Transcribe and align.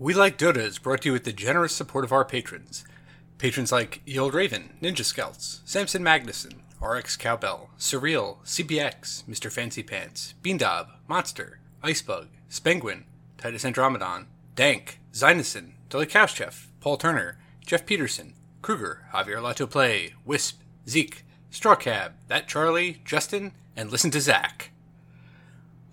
We 0.00 0.14
Like 0.14 0.38
Dota 0.38 0.58
is 0.58 0.78
brought 0.78 1.02
to 1.02 1.08
you 1.08 1.12
with 1.12 1.24
the 1.24 1.32
generous 1.32 1.74
support 1.74 2.04
of 2.04 2.12
our 2.12 2.24
patrons. 2.24 2.84
Patrons 3.36 3.72
like 3.72 4.00
Yield 4.06 4.32
Raven, 4.32 4.70
Ninja 4.80 5.04
Scouts, 5.04 5.60
Samson 5.64 6.04
Magnuson, 6.04 6.60
RX 6.80 7.16
Cowbell, 7.16 7.70
Surreal, 7.80 8.36
CBX, 8.44 9.24
Mr. 9.24 9.50
Fancy 9.50 9.82
Pants, 9.82 10.34
Beandob, 10.40 10.86
Monster, 11.08 11.58
Icebug, 11.82 12.28
Spenguin, 12.48 13.06
Titus 13.38 13.64
Andromedon, 13.64 14.26
Dank, 14.54 15.00
Zynosin, 15.12 15.72
Dolly 15.88 16.08
Chef, 16.08 16.68
Paul 16.78 16.96
Turner, 16.96 17.36
Jeff 17.66 17.84
Peterson, 17.84 18.34
Kruger, 18.62 19.08
Javier 19.12 19.42
Lato 19.42 19.68
Play, 19.68 20.14
Wisp, 20.24 20.60
Zeke, 20.88 21.24
Strawcab, 21.50 22.12
That 22.28 22.46
Charlie, 22.46 23.02
Justin, 23.04 23.50
and 23.74 23.90
Listen 23.90 24.12
to 24.12 24.20
Zach. 24.20 24.70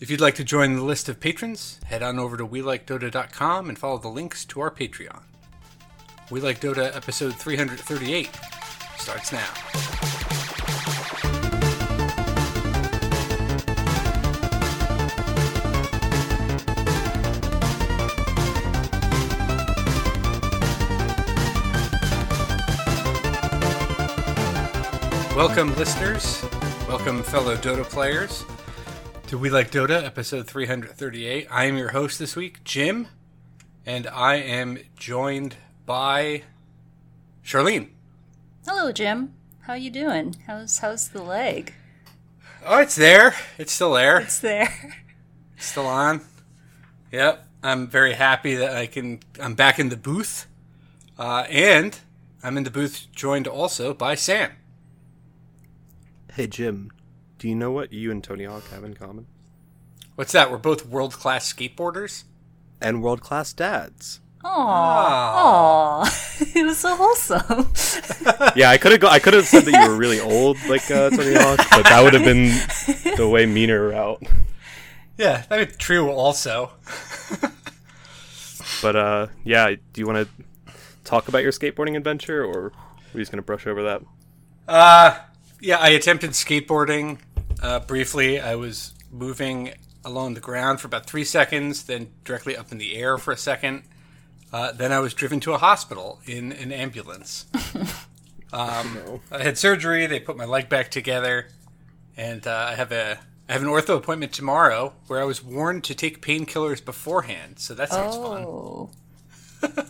If 0.05 0.11
you'd 0.11 0.21
like 0.21 0.35
to 0.35 0.43
join 0.43 0.75
the 0.75 0.83
list 0.83 1.09
of 1.09 1.19
patrons, 1.19 1.79
head 1.85 2.03
on 2.03 2.19
over 2.19 2.37
to 2.37 2.45
WeLikeDota.com 2.45 3.69
and 3.69 3.79
follow 3.79 3.97
the 3.97 4.07
links 4.07 4.45
to 4.45 4.61
our 4.61 4.69
Patreon. 4.69 5.23
We 6.29 6.39
Like 6.41 6.61
Dota 6.61 6.95
episode 6.95 7.33
338 7.33 8.29
starts 8.99 9.31
now. 9.31 9.49
Welcome, 25.35 25.75
listeners. 25.75 26.45
Welcome, 26.87 27.23
fellow 27.23 27.57
Dota 27.57 27.83
players, 27.83 28.45
to 29.27 29.37
We 29.39 29.49
Like 29.49 29.71
Dota, 29.71 30.03
episode 30.03 30.45
338. 30.45 31.47
I 31.49 31.65
am 31.65 31.77
your 31.77 31.89
host 31.89 32.19
this 32.19 32.35
week, 32.35 32.63
Jim, 32.63 33.07
and 33.83 34.05
I 34.07 34.35
am 34.35 34.77
joined 34.97 35.55
by 35.85 36.43
Charlene. 37.43 37.89
Hello, 38.67 38.91
Jim. 38.91 39.33
How 39.61 39.73
you 39.73 39.89
doing? 39.89 40.35
How's 40.45 40.77
how's 40.77 41.07
the 41.07 41.23
leg? 41.23 41.73
Oh, 42.63 42.79
it's 42.79 42.95
there. 42.95 43.33
It's 43.57 43.73
still 43.73 43.93
there. 43.93 44.19
It's 44.19 44.39
there. 44.39 44.95
It's 45.57 45.65
still 45.65 45.87
on. 45.87 46.21
Yep. 47.11 47.47
I'm 47.63 47.87
very 47.87 48.13
happy 48.13 48.55
that 48.55 48.75
I 48.75 48.85
can. 48.85 49.21
I'm 49.39 49.55
back 49.55 49.79
in 49.79 49.89
the 49.89 49.97
booth, 49.97 50.45
uh, 51.17 51.45
and 51.49 51.97
I'm 52.43 52.57
in 52.57 52.63
the 52.63 52.69
booth 52.69 53.07
joined 53.11 53.47
also 53.47 53.93
by 53.93 54.13
Sam. 54.13 54.51
Hey 56.33 56.45
Jim, 56.45 56.91
do 57.45 57.49
you 57.49 57.55
know 57.55 57.69
what 57.69 57.93
you 57.93 58.09
and 58.09 58.23
Tony 58.23 58.45
Hawk 58.45 58.67
have 58.71 58.83
in 58.83 58.95
common? 58.95 59.27
What's 60.15 60.31
that? 60.31 60.49
We're 60.49 60.57
both 60.57 60.87
world 60.87 61.13
class 61.13 61.53
skateboarders. 61.53 62.23
And 62.81 63.03
world 63.03 63.21
class 63.21 63.53
dads. 63.53 64.19
Aww. 64.43 66.01
Aww. 66.01 66.55
it 66.55 66.65
was 66.65 66.79
so 66.79 66.95
wholesome. 66.95 68.51
yeah, 68.55 68.71
I 68.71 68.79
could 68.79 68.93
have 68.93 69.01
go- 69.01 69.09
I 69.09 69.19
could 69.19 69.35
have 69.35 69.45
said 69.45 69.65
that 69.65 69.79
you 69.79 69.87
were 69.87 69.95
really 69.95 70.19
old 70.19 70.57
like 70.67 70.89
uh, 70.89 71.11
Tony 71.11 71.35
Hawk, 71.39 71.59
but 71.69 71.83
that 71.83 72.01
would 72.03 72.15
have 72.15 72.23
been 72.23 72.47
the 73.15 73.29
way 73.29 73.45
meaner 73.45 73.89
route. 73.89 74.23
Yeah, 75.15 75.43
that'd 75.47 75.69
be 75.69 75.75
true 75.75 76.09
also. 76.09 76.71
but 78.81 78.95
uh, 78.95 79.27
yeah, 79.43 79.69
do 79.69 80.01
you 80.01 80.07
want 80.07 80.27
to 80.27 80.73
talk 81.03 81.27
about 81.27 81.43
your 81.43 81.51
skateboarding 81.51 81.95
adventure, 81.95 82.43
or 82.43 82.65
are 82.65 82.71
we 83.13 83.21
just 83.21 83.31
gonna 83.31 83.43
brush 83.43 83.67
over 83.67 83.83
that? 83.83 84.01
Uh, 84.67 85.19
yeah, 85.61 85.77
I 85.77 85.89
attempted 85.89 86.31
skateboarding 86.31 87.19
uh, 87.61 87.79
briefly. 87.79 88.39
I 88.39 88.55
was 88.55 88.93
moving 89.11 89.73
along 90.03 90.33
the 90.35 90.39
ground 90.41 90.79
for 90.81 90.87
about 90.87 91.05
three 91.05 91.23
seconds, 91.23 91.83
then 91.83 92.11
directly 92.23 92.55
up 92.55 92.71
in 92.71 92.77
the 92.77 92.95
air 92.95 93.17
for 93.17 93.31
a 93.31 93.37
second. 93.37 93.83
Uh, 94.53 94.71
then 94.71 94.91
I 94.91 94.99
was 94.99 95.13
driven 95.13 95.39
to 95.41 95.53
a 95.53 95.57
hospital 95.57 96.19
in 96.25 96.51
an 96.51 96.71
ambulance. 96.71 97.45
Um, 98.53 98.93
No. 99.05 99.21
I 99.31 99.43
had 99.43 99.57
surgery. 99.57 100.05
They 100.05 100.19
put 100.21 100.37
my 100.37 100.45
leg 100.45 100.69
back 100.69 100.89
together, 100.89 101.47
and 102.15 102.45
uh, 102.47 102.67
I 102.69 102.75
have 102.75 102.91
a 102.93 103.19
I 103.49 103.53
have 103.53 103.61
an 103.63 103.67
ortho 103.67 103.97
appointment 103.97 104.31
tomorrow 104.31 104.93
where 105.07 105.19
I 105.19 105.25
was 105.25 105.43
warned 105.43 105.83
to 105.85 105.95
take 105.95 106.21
painkillers 106.21 106.85
beforehand. 106.85 107.59
So 107.59 107.73
that 107.73 107.89
sounds 107.89 108.15
fun. 108.15 108.43
oh. 108.45 108.89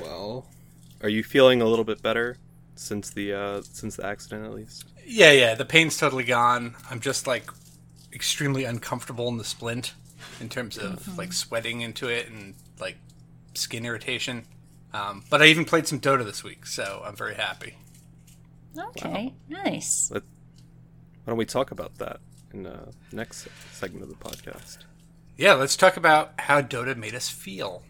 Well, 0.00 0.46
are 1.02 1.08
you 1.10 1.22
feeling 1.22 1.60
a 1.60 1.66
little 1.66 1.84
bit 1.84 2.00
better 2.00 2.38
since 2.76 3.10
the 3.10 3.34
uh, 3.34 3.62
since 3.62 3.96
the 3.96 4.06
accident 4.06 4.46
at 4.46 4.54
least? 4.54 4.86
Yeah, 5.04 5.32
yeah. 5.32 5.54
The 5.54 5.64
pain's 5.64 5.96
totally 5.96 6.24
gone. 6.24 6.74
I'm 6.90 7.00
just 7.00 7.26
like 7.26 7.50
extremely 8.12 8.64
uncomfortable 8.64 9.28
in 9.28 9.38
the 9.38 9.44
splint 9.44 9.94
in 10.40 10.48
terms 10.48 10.78
of 10.78 11.16
like 11.18 11.32
sweating 11.32 11.80
into 11.80 12.08
it 12.08 12.28
and 12.28 12.54
like 12.78 12.96
skin 13.54 13.84
irritation. 13.84 14.44
Um, 14.92 15.24
but 15.30 15.40
I 15.40 15.46
even 15.46 15.64
played 15.64 15.86
some 15.86 16.00
Dota 16.00 16.24
this 16.24 16.44
week, 16.44 16.66
so 16.66 17.02
I'm 17.04 17.16
very 17.16 17.34
happy. 17.34 17.76
Okay. 18.78 19.34
Nice. 19.48 20.10
Let, 20.10 20.22
why 21.24 21.30
don't 21.30 21.38
we 21.38 21.46
talk 21.46 21.70
about 21.70 21.96
that 21.98 22.20
in 22.52 22.62
the 22.64 22.92
next 23.12 23.48
segment 23.72 24.02
of 24.02 24.08
the 24.08 24.16
podcast? 24.16 24.78
Yeah, 25.36 25.54
let's 25.54 25.76
talk 25.76 25.96
about 25.96 26.32
how 26.38 26.60
Dota 26.60 26.96
made 26.96 27.14
us 27.14 27.28
feel. 27.28 27.82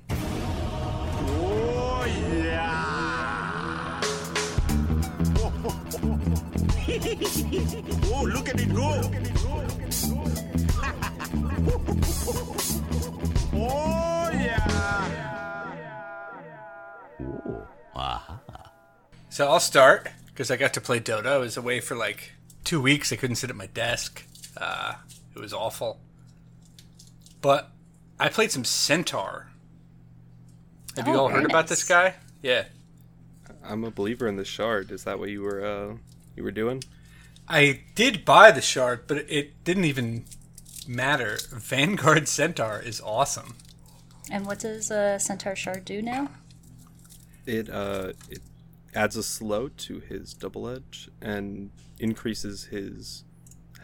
Oh, 7.55 8.25
look 8.33 8.49
at 8.49 8.61
it 8.61 8.75
go! 8.75 9.01
oh 13.55 14.31
yeah! 14.33 14.69
So 19.29 19.49
I'll 19.49 19.61
start 19.61 20.09
because 20.27 20.51
I 20.51 20.57
got 20.57 20.75
to 20.75 20.81
play 20.81 21.01
Dota. 21.01 21.27
I 21.27 21.39
was 21.39 21.57
away 21.57 21.81
for 21.81 21.95
like 21.97 22.33
two 22.65 22.81
weeks. 22.83 23.13
I 23.13 23.17
couldn't 23.17 23.37
sit 23.37 23.49
at 23.49 23.57
my 23.57 23.67
desk. 23.67 24.25
Uh, 24.57 24.95
it 25.35 25.39
was 25.39 25.55
awful. 25.55 26.01
But 27.41 27.71
I 28.21 28.29
played 28.29 28.53
some 28.53 28.65
Centaur. 28.65 29.49
Have 30.97 31.09
you 31.09 31.15
Oh, 31.15 31.21
all 31.21 31.29
very 31.29 31.41
heard 31.41 31.51
about 31.51 31.69
this 31.69 31.83
guy? 31.83 32.17
Yeah. 32.43 32.65
I'm 33.65 33.85
a 33.85 33.91
believer 33.91 34.29
in 34.29 34.37
the 34.37 34.45
shard. 34.45 34.91
Is 34.91 35.05
that 35.05 35.19
what 35.19 35.31
you 35.31 35.41
were 35.43 35.65
uh, 35.65 35.97
you 36.37 36.43
were 36.45 36.51
doing? 36.51 36.83
I 37.53 37.81
did 37.95 38.25
buy 38.25 38.51
the 38.51 38.63
shard, 38.63 39.07
but 39.07 39.19
it 39.31 39.63
didn't 39.65 39.85
even 39.85 40.25
matter. 40.89 41.39
Vanguard 41.51 42.27
Centaur 42.29 42.81
is 42.81 43.01
awesome. 43.01 43.57
And 44.31 44.47
what 44.47 44.61
does 44.61 44.91
uh, 44.91 45.19
Centaur 45.19 45.55
Shard 45.55 45.85
do 45.85 46.01
now? 46.01 46.31
It 47.45 47.69
uh, 47.69 48.13
it 48.31 48.41
adds 48.95 49.17
a 49.17 49.23
slow 49.23 49.69
to 49.69 50.01
his 50.01 50.33
double 50.33 50.69
edge 50.69 51.11
and 51.21 51.71
increases 51.99 52.65
his 52.67 53.25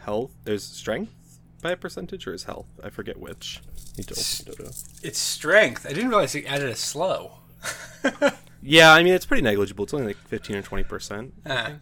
health. 0.03 0.31
There's 0.45 0.63
strength 0.63 1.39
by 1.61 1.71
a 1.71 1.77
percentage 1.77 2.25
or 2.25 2.31
his 2.31 2.45
health. 2.45 2.67
I 2.83 2.89
forget 2.89 3.19
which. 3.19 3.61
Need 3.97 4.07
to 4.07 4.13
open 4.13 4.65
Dota. 4.65 4.89
It's 5.03 5.19
strength. 5.19 5.85
I 5.85 5.89
didn't 5.89 6.09
realize 6.09 6.33
it 6.35 6.45
added 6.45 6.69
a 6.69 6.75
slow. 6.75 7.39
Yeah, 8.61 8.91
I 8.91 9.03
mean 9.03 9.13
it's 9.13 9.25
pretty 9.25 9.41
negligible. 9.43 9.85
It's 9.85 9.93
only 9.93 10.07
like 10.07 10.17
fifteen 10.17 10.57
or 10.57 10.61
twenty 10.61 10.83
percent. 10.83 11.33
Ah, 11.45 11.75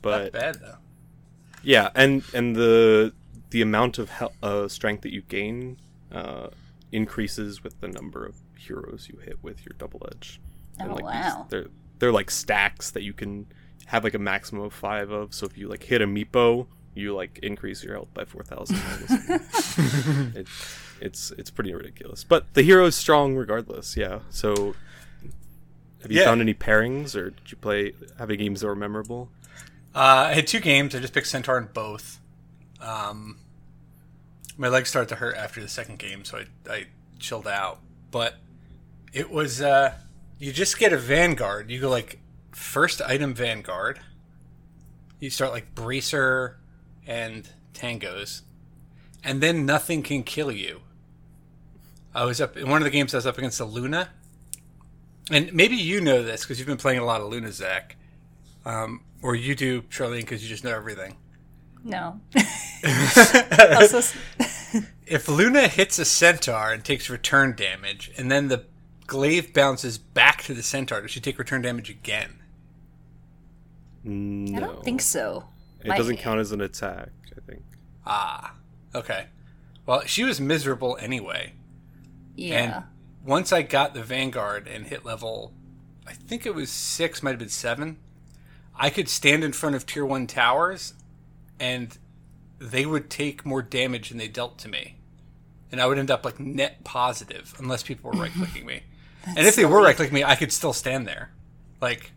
But 0.00 0.22
not 0.22 0.32
bad 0.32 0.54
though. 0.60 0.77
Yeah, 1.62 1.90
and 1.94 2.22
and 2.34 2.54
the 2.56 3.12
the 3.50 3.62
amount 3.62 3.98
of 3.98 4.10
hel- 4.10 4.32
uh, 4.42 4.68
strength 4.68 5.02
that 5.02 5.12
you 5.12 5.22
gain 5.22 5.78
uh, 6.12 6.48
increases 6.92 7.62
with 7.64 7.80
the 7.80 7.88
number 7.88 8.24
of 8.24 8.36
heroes 8.58 9.08
you 9.12 9.18
hit 9.24 9.38
with 9.42 9.64
your 9.64 9.72
double 9.78 10.06
edge. 10.12 10.40
Oh, 10.80 10.86
like 10.86 11.04
wow. 11.04 11.46
they're 11.48 11.66
they're 11.98 12.12
like 12.12 12.30
stacks 12.30 12.90
that 12.92 13.02
you 13.02 13.12
can 13.12 13.46
have 13.86 14.04
like 14.04 14.14
a 14.14 14.18
maximum 14.18 14.62
of 14.62 14.72
five 14.74 15.10
of. 15.10 15.34
So 15.34 15.46
if 15.46 15.56
you 15.56 15.68
like 15.68 15.82
hit 15.82 16.02
a 16.02 16.06
meepo, 16.06 16.66
you 16.94 17.14
like 17.14 17.38
increase 17.42 17.82
your 17.82 17.94
health 17.94 18.08
by 18.14 18.24
four 18.24 18.42
thousand. 18.42 18.76
it, 20.36 20.46
it's 21.00 21.30
it's 21.32 21.50
pretty 21.50 21.74
ridiculous, 21.74 22.24
but 22.24 22.52
the 22.54 22.62
hero 22.62 22.86
is 22.86 22.94
strong 22.96 23.34
regardless. 23.34 23.96
Yeah. 23.96 24.20
So 24.30 24.74
have 26.02 26.12
you 26.12 26.20
Yeah. 26.20 26.26
found 26.26 26.40
any 26.40 26.54
pairings, 26.54 27.16
or 27.16 27.30
did 27.30 27.50
you 27.50 27.56
play 27.56 27.92
have 28.18 28.30
any 28.30 28.36
games 28.36 28.60
that 28.60 28.66
were 28.68 28.76
memorable? 28.76 29.30
Uh, 29.98 30.28
I 30.30 30.34
had 30.34 30.46
two 30.46 30.60
games. 30.60 30.94
I 30.94 31.00
just 31.00 31.12
picked 31.12 31.26
Centaur 31.26 31.58
in 31.58 31.70
both. 31.74 32.20
Um, 32.80 33.38
my 34.56 34.68
legs 34.68 34.88
started 34.88 35.08
to 35.08 35.16
hurt 35.16 35.36
after 35.36 35.60
the 35.60 35.66
second 35.66 35.98
game, 35.98 36.24
so 36.24 36.38
I, 36.38 36.72
I 36.72 36.86
chilled 37.18 37.48
out. 37.48 37.80
But 38.12 38.34
it 39.12 39.28
was 39.28 39.60
uh, 39.60 39.94
you 40.38 40.52
just 40.52 40.78
get 40.78 40.92
a 40.92 40.96
Vanguard. 40.96 41.68
You 41.68 41.80
go 41.80 41.90
like 41.90 42.20
first 42.52 43.02
item 43.02 43.34
Vanguard. 43.34 43.98
You 45.18 45.30
start 45.30 45.50
like 45.50 45.74
Bracer 45.74 46.58
and 47.04 47.50
Tangos, 47.74 48.42
and 49.24 49.40
then 49.40 49.66
nothing 49.66 50.04
can 50.04 50.22
kill 50.22 50.52
you. 50.52 50.82
I 52.14 52.24
was 52.24 52.40
up 52.40 52.56
in 52.56 52.68
one 52.68 52.82
of 52.82 52.84
the 52.84 52.90
games. 52.90 53.14
I 53.14 53.16
was 53.16 53.26
up 53.26 53.36
against 53.36 53.58
a 53.58 53.64
Luna, 53.64 54.10
and 55.28 55.52
maybe 55.52 55.74
you 55.74 56.00
know 56.00 56.22
this 56.22 56.42
because 56.42 56.60
you've 56.60 56.68
been 56.68 56.76
playing 56.76 57.00
a 57.00 57.04
lot 57.04 57.20
of 57.20 57.30
Luna, 57.30 57.50
Zach. 57.50 57.96
Um, 58.68 59.00
or 59.22 59.34
you 59.34 59.54
do, 59.54 59.82
Charlene, 59.82 60.20
because 60.20 60.42
you 60.42 60.48
just 60.48 60.62
know 60.62 60.74
everything. 60.76 61.16
No. 61.82 62.20
S- 62.84 64.14
If 65.06 65.26
Luna 65.26 65.68
hits 65.68 65.98
a 65.98 66.04
centaur 66.04 66.70
and 66.74 66.84
takes 66.84 67.08
return 67.08 67.54
damage, 67.56 68.10
and 68.18 68.30
then 68.30 68.48
the 68.48 68.66
glaive 69.06 69.54
bounces 69.54 69.96
back 69.96 70.42
to 70.42 70.52
the 70.52 70.62
centaur, 70.62 71.00
does 71.00 71.10
she 71.10 71.20
take 71.20 71.38
return 71.38 71.62
damage 71.62 71.88
again? 71.88 72.34
No. 74.04 74.56
I 74.58 74.60
don't 74.60 74.84
think 74.84 75.00
so. 75.00 75.48
It 75.80 75.88
My- 75.88 75.96
doesn't 75.96 76.18
count 76.18 76.40
as 76.40 76.52
an 76.52 76.60
attack, 76.60 77.08
I 77.34 77.40
think. 77.50 77.62
Ah, 78.04 78.54
okay. 78.94 79.28
Well, 79.86 80.02
she 80.04 80.24
was 80.24 80.40
miserable 80.42 80.98
anyway. 81.00 81.54
Yeah. 82.36 82.54
And 82.56 82.84
once 83.24 83.50
I 83.50 83.62
got 83.62 83.94
the 83.94 84.02
Vanguard 84.02 84.68
and 84.68 84.86
hit 84.86 85.06
level, 85.06 85.54
I 86.06 86.12
think 86.12 86.44
it 86.44 86.54
was 86.54 86.70
six, 86.70 87.22
might 87.22 87.30
have 87.30 87.38
been 87.38 87.48
seven, 87.48 87.96
I 88.78 88.90
could 88.90 89.08
stand 89.08 89.42
in 89.42 89.52
front 89.52 89.74
of 89.74 89.86
tier 89.86 90.06
one 90.06 90.26
towers 90.26 90.94
and 91.58 91.96
they 92.58 92.86
would 92.86 93.10
take 93.10 93.44
more 93.44 93.62
damage 93.62 94.10
than 94.10 94.18
they 94.18 94.28
dealt 94.28 94.58
to 94.58 94.68
me. 94.68 94.96
And 95.70 95.80
I 95.80 95.86
would 95.86 95.98
end 95.98 96.10
up 96.10 96.24
like 96.24 96.38
net 96.38 96.84
positive 96.84 97.54
unless 97.58 97.82
people 97.82 98.10
were 98.10 98.18
right 98.18 98.32
clicking 98.32 98.64
me. 98.64 98.82
and 99.26 99.46
if 99.46 99.56
they 99.56 99.64
were 99.64 99.82
right 99.82 99.96
clicking 99.96 100.14
me, 100.14 100.24
I 100.24 100.36
could 100.36 100.52
still 100.52 100.72
stand 100.72 101.06
there. 101.06 101.30
Like, 101.80 102.12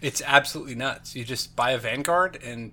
it's 0.00 0.22
absolutely 0.24 0.74
nuts. 0.74 1.14
You 1.14 1.24
just 1.24 1.56
buy 1.56 1.72
a 1.72 1.78
Vanguard 1.78 2.38
and 2.42 2.72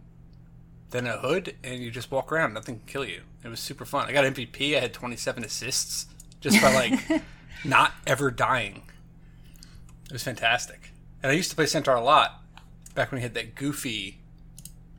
then 0.91 1.07
a 1.07 1.17
hood 1.17 1.55
and 1.63 1.81
you 1.81 1.91
just 1.91 2.11
walk 2.11 2.31
around. 2.31 2.53
Nothing 2.53 2.77
can 2.79 2.85
kill 2.85 3.05
you. 3.05 3.21
It 3.43 3.49
was 3.49 3.59
super 3.59 3.85
fun. 3.85 4.07
I 4.07 4.13
got 4.13 4.25
MVP. 4.25 4.77
I 4.77 4.79
had 4.79 4.93
27 4.93 5.43
assists 5.43 6.05
just 6.39 6.61
by 6.61 6.73
like 6.73 7.23
not 7.65 7.93
ever 8.05 8.31
dying. 8.31 8.83
It 10.05 10.13
was 10.13 10.23
fantastic. 10.23 10.91
And 11.21 11.31
I 11.31 11.35
used 11.35 11.49
to 11.49 11.55
play 11.55 11.65
Centaur 11.65 11.95
a 11.95 12.03
lot 12.03 12.44
back 12.95 13.11
when 13.11 13.19
we 13.19 13.23
had 13.23 13.33
that 13.35 13.53
goofy. 13.55 14.19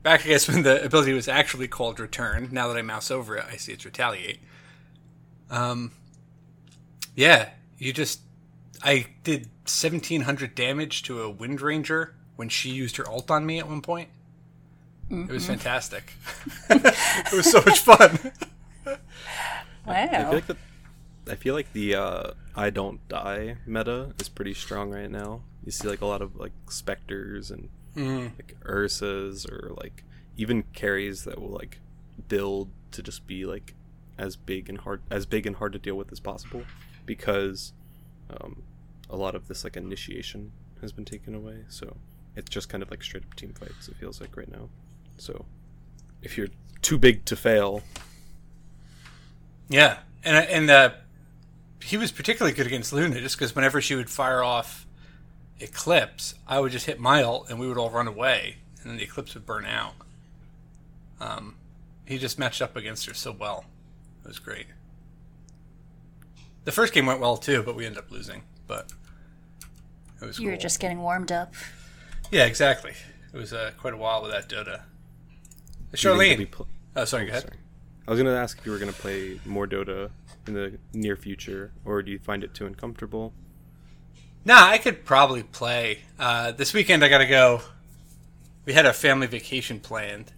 Back, 0.02 0.24
I 0.24 0.28
guess, 0.28 0.46
when 0.46 0.62
the 0.62 0.84
ability 0.84 1.12
was 1.12 1.26
actually 1.26 1.66
called 1.66 1.98
Return. 1.98 2.50
Now 2.52 2.68
that 2.68 2.76
I 2.76 2.82
mouse 2.82 3.10
over 3.10 3.36
it, 3.36 3.44
I 3.50 3.56
see 3.56 3.72
it's 3.72 3.84
Retaliate. 3.84 4.38
Um, 5.50 5.90
yeah, 7.16 7.50
you 7.78 7.92
just. 7.92 8.20
I 8.82 9.06
did 9.24 9.46
1700 9.64 10.54
damage 10.54 11.02
to 11.04 11.22
a 11.22 11.30
Wind 11.30 11.60
Ranger 11.60 12.14
when 12.36 12.48
she 12.50 12.70
used 12.70 12.98
her 12.98 13.08
ult 13.08 13.30
on 13.30 13.44
me 13.46 13.58
at 13.58 13.66
one 13.66 13.80
point. 13.80 14.10
It 15.10 15.28
was 15.28 15.46
fantastic. 15.46 16.12
it 16.70 17.32
was 17.32 17.50
so 17.50 17.62
much 17.64 17.78
fun. 17.78 18.32
I 19.86 20.06
wow. 20.06 20.06
feel 20.08 20.32
like 20.32 20.46
the, 20.46 20.56
I 21.28 21.34
feel 21.36 21.54
like 21.54 21.72
the 21.72 21.94
uh, 21.94 22.30
I 22.56 22.70
don't 22.70 23.06
die 23.08 23.56
meta 23.66 24.12
is 24.20 24.28
pretty 24.28 24.54
strong 24.54 24.90
right 24.90 25.10
now. 25.10 25.42
You 25.64 25.72
see 25.72 25.88
like 25.88 26.00
a 26.00 26.06
lot 26.06 26.22
of 26.22 26.36
like 26.36 26.52
specters 26.68 27.50
and 27.50 27.68
like 27.96 28.56
Ursas 28.64 29.50
or 29.50 29.72
like 29.74 30.04
even 30.36 30.64
carries 30.74 31.24
that 31.24 31.40
will 31.40 31.50
like 31.50 31.80
build 32.28 32.70
to 32.92 33.02
just 33.02 33.26
be 33.26 33.44
like 33.46 33.74
as 34.18 34.36
big 34.36 34.68
and 34.68 34.78
hard 34.78 35.02
as 35.10 35.26
big 35.26 35.46
and 35.46 35.56
hard 35.56 35.72
to 35.72 35.78
deal 35.78 35.94
with 35.94 36.10
as 36.12 36.20
possible 36.20 36.62
because 37.04 37.72
um, 38.30 38.62
a 39.10 39.16
lot 39.16 39.34
of 39.34 39.48
this 39.48 39.64
like 39.64 39.76
initiation 39.76 40.52
has 40.80 40.92
been 40.92 41.04
taken 41.04 41.34
away. 41.34 41.64
So 41.68 41.96
it's 42.34 42.48
just 42.50 42.68
kind 42.68 42.82
of 42.82 42.90
like 42.90 43.02
straight 43.02 43.24
up 43.24 43.34
team 43.34 43.54
fights. 43.58 43.88
It 43.88 43.96
feels 43.96 44.20
like 44.20 44.36
right 44.36 44.50
now. 44.50 44.68
So 45.16 45.46
if 46.22 46.36
you're 46.36 46.48
too 46.82 46.98
big 46.98 47.24
to 47.26 47.36
fail, 47.36 47.82
Yeah, 49.68 49.98
and 50.24 50.36
and 50.48 50.70
uh, 50.70 50.90
he 51.82 51.96
was 51.96 52.12
particularly 52.12 52.54
good 52.54 52.66
against 52.66 52.92
Luna, 52.92 53.20
just 53.20 53.36
because 53.36 53.54
whenever 53.54 53.80
she 53.80 53.94
would 53.94 54.10
fire 54.10 54.42
off 54.42 54.85
Eclipse, 55.60 56.34
I 56.46 56.60
would 56.60 56.72
just 56.72 56.86
hit 56.86 57.00
my 57.00 57.22
ult 57.22 57.48
and 57.50 57.58
we 57.58 57.66
would 57.66 57.78
all 57.78 57.90
run 57.90 58.06
away, 58.08 58.56
and 58.82 58.90
then 58.90 58.96
the 58.98 59.04
Eclipse 59.04 59.34
would 59.34 59.46
burn 59.46 59.64
out. 59.64 59.94
Um, 61.20 61.56
he 62.04 62.18
just 62.18 62.38
matched 62.38 62.60
up 62.60 62.76
against 62.76 63.06
her 63.06 63.14
so 63.14 63.32
well. 63.32 63.64
It 64.24 64.28
was 64.28 64.38
great. 64.38 64.66
The 66.64 66.72
first 66.72 66.92
game 66.92 67.06
went 67.06 67.20
well 67.20 67.36
too, 67.36 67.62
but 67.62 67.74
we 67.76 67.86
ended 67.86 67.98
up 68.02 68.10
losing. 68.10 68.42
But 68.66 68.92
it 70.20 70.26
was 70.26 70.38
You 70.38 70.50
were 70.50 70.56
just 70.56 70.80
getting 70.80 71.00
warmed 71.00 71.32
up. 71.32 71.54
yeah, 72.30 72.44
exactly. 72.44 72.92
It 73.32 73.36
was 73.36 73.52
uh, 73.52 73.72
quite 73.78 73.94
a 73.94 73.96
while 73.96 74.22
with 74.22 74.32
that 74.32 74.48
Dota. 74.48 74.82
do 75.92 76.08
you 76.08 76.16
think 76.16 76.30
you'll 76.30 76.36
be 76.38 76.46
Charlene. 76.46 76.50
pl- 76.50 76.68
Oh, 76.96 77.04
sorry. 77.04 77.26
Go 77.26 77.30
ahead. 77.30 77.42
Sorry. 77.42 77.56
I 78.08 78.10
was 78.10 78.20
gonna 78.20 78.34
ask 78.34 78.58
if 78.58 78.66
you 78.66 78.72
were 78.72 78.78
gonna 78.78 78.92
play 78.92 79.40
more 79.44 79.66
Dota 79.66 80.10
in 80.46 80.54
the 80.54 80.78
near 80.94 81.16
future, 81.16 81.72
or 81.84 82.02
do 82.02 82.10
you 82.10 82.18
find 82.18 82.42
it 82.44 82.54
too 82.54 82.66
uncomfortable? 82.66 83.32
Nah, 84.46 84.64
I 84.68 84.78
could 84.78 85.04
probably 85.04 85.42
play. 85.42 86.02
Uh, 86.20 86.52
this 86.52 86.72
weekend 86.72 87.04
I 87.04 87.08
gotta 87.08 87.26
go. 87.26 87.62
We 88.64 88.74
had 88.74 88.86
a 88.86 88.92
family 88.92 89.26
vacation 89.26 89.80
planned, 89.80 90.30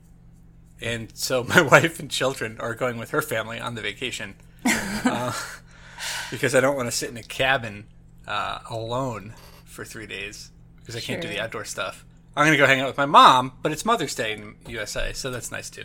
and 0.81 1.15
so 1.15 1.45
my 1.49 1.61
wife 1.61 2.01
and 2.01 2.11
children 2.11 2.57
are 2.59 2.75
going 2.75 2.97
with 2.97 3.11
her 3.11 3.21
family 3.21 3.61
on 3.61 3.75
the 3.75 3.83
vacation. 3.83 4.35
uh, 4.65 5.35
because 6.31 6.55
I 6.55 6.61
don't 6.61 6.75
want 6.75 6.89
to 6.89 6.93
sit 6.93 7.11
in 7.11 7.19
a 7.19 7.23
cabin 7.23 7.85
uh, 8.27 8.61
alone 8.71 9.35
for 9.67 9.85
three 9.85 10.07
days 10.07 10.53
because 10.79 10.97
I 10.97 11.01
can't 11.01 11.21
do 11.21 11.29
the 11.29 11.41
outdoor 11.41 11.67
stuff. 11.67 12.07
I'm 12.35 12.47
gonna 12.47 12.57
go 12.57 12.67
hang 12.67 12.81
out 12.81 12.87
with 12.87 12.97
my 12.97 13.07
mom, 13.07 13.53
but 13.61 13.73
it's 13.73 13.85
Mother's 13.85 14.15
Day 14.15 14.33
in 14.33 14.55
USA, 14.69 15.13
so 15.13 15.31
that's 15.31 15.53
nice 15.53 15.69
too. 15.69 15.85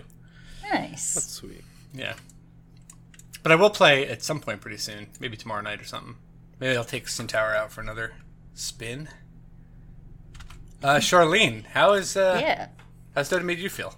Nice. 0.71 1.13
That's 1.13 1.29
sweet. 1.29 1.65
Yeah. 1.93 2.13
But 3.41 3.51
I 3.51 3.55
will 3.55 3.69
play 3.69 4.07
at 4.07 4.23
some 4.23 4.39
point 4.39 4.61
pretty 4.61 4.77
soon. 4.77 5.07
Maybe 5.19 5.35
tomorrow 5.35 5.61
night 5.61 5.81
or 5.81 5.85
something. 5.85 6.15
Maybe 6.59 6.77
I'll 6.77 6.83
take 6.83 7.07
Centaur 7.07 7.55
out 7.55 7.71
for 7.71 7.81
another 7.81 8.13
spin. 8.53 9.09
Uh, 10.83 10.97
Charlene, 10.97 11.65
how 11.67 11.93
is 11.93 12.17
uh, 12.17 12.39
yeah. 12.41 12.67
how's 13.15 13.29
Dota 13.29 13.43
made 13.43 13.59
you 13.59 13.69
feel? 13.69 13.95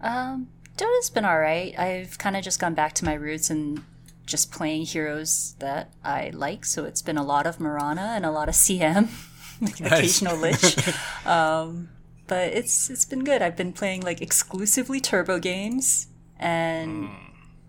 Um, 0.00 0.48
Dota's 0.76 1.10
been 1.10 1.24
alright. 1.24 1.76
I've 1.78 2.18
kind 2.18 2.36
of 2.36 2.44
just 2.44 2.60
gone 2.60 2.74
back 2.74 2.94
to 2.94 3.04
my 3.04 3.14
roots 3.14 3.50
and 3.50 3.82
just 4.24 4.52
playing 4.52 4.84
heroes 4.84 5.56
that 5.58 5.92
I 6.04 6.30
like. 6.32 6.64
So 6.64 6.84
it's 6.84 7.02
been 7.02 7.18
a 7.18 7.24
lot 7.24 7.46
of 7.46 7.58
Mirana 7.58 8.12
and 8.14 8.24
a 8.24 8.30
lot 8.30 8.48
of 8.48 8.54
CM, 8.54 9.08
like 9.60 9.80
occasional 9.80 10.36
Lich. 10.36 10.78
um, 11.26 11.88
but 12.28 12.52
it's 12.52 12.90
it's 12.90 13.04
been 13.04 13.24
good. 13.24 13.42
I've 13.42 13.56
been 13.56 13.72
playing 13.72 14.02
like 14.02 14.20
exclusively 14.22 15.00
turbo 15.00 15.40
games 15.40 16.06
and 16.38 17.08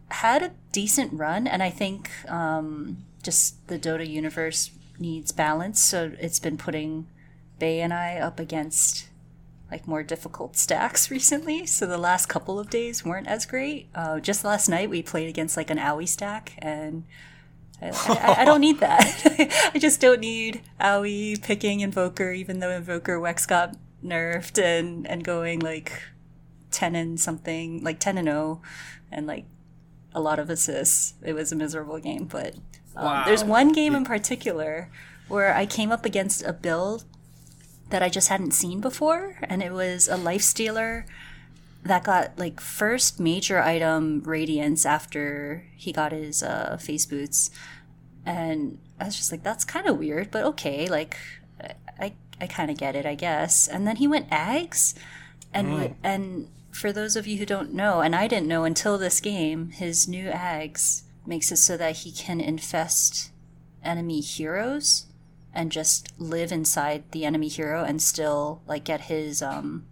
had 0.09 0.43
a 0.43 0.51
decent 0.71 1.13
run. 1.13 1.47
And 1.47 1.63
I 1.63 1.69
think 1.69 2.09
um, 2.29 3.05
just 3.23 3.67
the 3.67 3.79
Dota 3.79 4.07
universe 4.07 4.71
needs 4.99 5.31
balance. 5.31 5.81
So 5.81 6.11
it's 6.19 6.39
been 6.39 6.57
putting 6.57 7.07
Bay 7.57 7.81
and 7.81 7.93
I 7.93 8.17
up 8.17 8.39
against 8.39 9.09
like 9.71 9.87
more 9.87 10.03
difficult 10.03 10.57
stacks 10.57 11.11
recently. 11.11 11.65
So 11.65 11.85
the 11.85 11.97
last 11.97 12.27
couple 12.27 12.59
of 12.59 12.69
days 12.69 13.05
weren't 13.05 13.27
as 13.27 13.45
great. 13.45 13.87
Uh, 13.93 14.19
just 14.19 14.43
last 14.43 14.69
night 14.69 14.89
we 14.89 15.01
played 15.01 15.29
against 15.29 15.57
like 15.57 15.69
an 15.69 15.77
Owie 15.77 16.07
stack, 16.07 16.53
and 16.59 17.03
I, 17.81 17.89
I, 17.89 18.35
I 18.41 18.45
don't 18.45 18.61
need 18.61 18.79
that. 18.81 19.71
I 19.73 19.79
just 19.79 20.01
don't 20.01 20.19
need 20.19 20.61
Owie 20.79 21.41
picking 21.41 21.81
Invoker, 21.81 22.31
even 22.31 22.59
though 22.59 22.71
Invoker 22.71 23.19
Wex 23.19 23.47
got 23.47 23.75
nerfed 24.03 24.61
and 24.61 25.05
and 25.07 25.23
going 25.23 25.59
like 25.59 26.01
ten 26.71 26.95
and 26.95 27.19
something, 27.19 27.83
like 27.83 27.99
ten 27.99 28.17
and 28.17 28.27
zero, 28.27 28.61
and 29.11 29.27
like 29.27 29.45
a 30.13 30.21
lot 30.21 30.39
of 30.39 30.49
assists. 30.49 31.13
It 31.21 31.33
was 31.33 31.51
a 31.51 31.55
miserable 31.55 31.99
game, 31.99 32.25
but 32.25 32.55
um, 32.95 33.23
there's 33.25 33.43
one 33.43 33.71
game 33.71 33.95
in 33.95 34.05
particular 34.05 34.89
where 35.27 35.53
I 35.55 35.65
came 35.65 35.91
up 35.91 36.05
against 36.05 36.43
a 36.43 36.53
build 36.53 37.05
that 37.89 38.03
I 38.03 38.09
just 38.09 38.29
hadn't 38.29 38.51
seen 38.51 38.81
before, 38.81 39.37
and 39.43 39.63
it 39.63 39.71
was 39.71 40.07
a 40.07 40.17
life 40.17 40.41
stealer 40.41 41.05
that 41.83 42.03
got 42.03 42.37
like 42.37 42.59
first 42.59 43.19
major 43.19 43.61
item 43.61 44.21
radiance 44.25 44.85
after 44.85 45.65
he 45.75 45.91
got 45.91 46.11
his 46.11 46.43
uh, 46.43 46.77
phase 46.79 47.05
boots, 47.05 47.49
and 48.25 48.79
I 48.99 49.05
was 49.05 49.15
just 49.15 49.31
like, 49.31 49.43
that's 49.43 49.65
kind 49.65 49.87
of 49.87 49.97
weird, 49.97 50.29
but 50.29 50.43
okay, 50.45 50.87
like 50.87 51.17
I 51.99 52.13
I 52.41 52.47
kind 52.47 52.69
of 52.69 52.77
get 52.77 52.95
it, 52.95 53.05
I 53.05 53.15
guess. 53.15 53.67
And 53.67 53.87
then 53.87 53.97
he 53.97 54.07
went 54.07 54.29
Ags, 54.29 54.93
and 55.53 55.67
w- 55.69 55.95
and 56.03 56.47
for 56.71 56.91
those 56.91 57.15
of 57.15 57.27
you 57.27 57.37
who 57.37 57.45
don't 57.45 57.73
know, 57.73 58.01
and 58.01 58.15
I 58.15 58.27
didn't 58.27 58.47
know 58.47 58.63
until 58.65 58.97
this 58.97 59.19
game, 59.19 59.71
his 59.71 60.07
new 60.07 60.29
Ags 60.29 61.03
makes 61.29 61.51
it 61.51 61.57
so 61.57 61.77
that 61.77 61.97
he 61.97 62.11
can 62.11 62.41
infest 62.41 63.31
enemy 63.83 64.19
heroes 64.19 65.05
and 65.53 65.71
just 65.71 66.11
live 66.19 66.51
inside 66.51 67.03
the 67.11 67.23
enemy 67.23 67.47
hero 67.47 67.83
and 67.83 68.01
still 68.01 68.61
like 68.67 68.83
get 68.83 69.01
his 69.01 69.41
um 69.41 69.85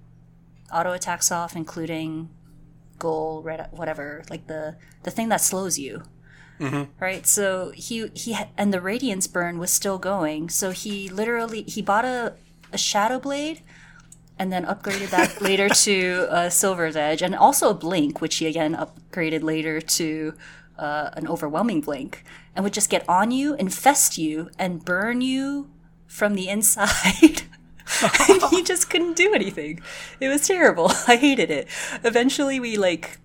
auto 0.73 0.91
attacks 0.91 1.31
off 1.31 1.55
including 1.55 2.29
goal 2.99 3.41
red 3.41 3.69
whatever 3.71 4.23
like 4.29 4.47
the 4.47 4.75
the 5.03 5.11
thing 5.11 5.29
that 5.29 5.41
slows 5.41 5.79
you. 5.79 6.03
Right? 6.99 7.25
So 7.27 7.71
he 7.75 8.07
he 8.13 8.35
and 8.57 8.73
the 8.73 8.81
radiance 8.81 9.27
burn 9.27 9.59
was 9.59 9.71
still 9.71 9.99
going. 9.99 10.49
So 10.49 10.71
he 10.71 11.07
literally 11.07 11.61
he 11.63 11.81
bought 11.81 12.05
a 12.05 12.33
a 12.73 12.77
shadow 12.77 13.19
blade 13.19 13.61
and 14.39 14.51
then 14.51 14.65
upgraded 14.65 15.09
that 15.09 15.41
later 15.49 15.69
to 15.69 16.27
uh, 16.29 16.49
Silver's 16.49 16.95
Edge, 16.95 17.21
and 17.21 17.35
also 17.35 17.69
a 17.69 17.73
Blink, 17.73 18.21
which 18.21 18.37
he 18.37 18.47
again 18.47 18.75
upgraded 18.75 19.43
later 19.43 19.81
to 19.81 20.33
uh, 20.77 21.09
an 21.13 21.27
Overwhelming 21.27 21.81
Blink, 21.81 22.23
and 22.55 22.63
would 22.63 22.73
just 22.73 22.89
get 22.89 23.07
on 23.09 23.31
you, 23.31 23.55
infest 23.55 24.17
you, 24.17 24.49
and 24.57 24.83
burn 24.83 25.21
you 25.21 25.69
from 26.07 26.35
the 26.35 26.49
inside. 26.49 27.43
he 28.51 28.63
just 28.63 28.89
couldn't 28.89 29.15
do 29.15 29.33
anything. 29.33 29.81
It 30.19 30.27
was 30.27 30.47
terrible. 30.47 30.91
I 31.07 31.15
hated 31.15 31.51
it. 31.51 31.67
Eventually, 32.03 32.59
we 32.59 32.77
like 32.77 33.19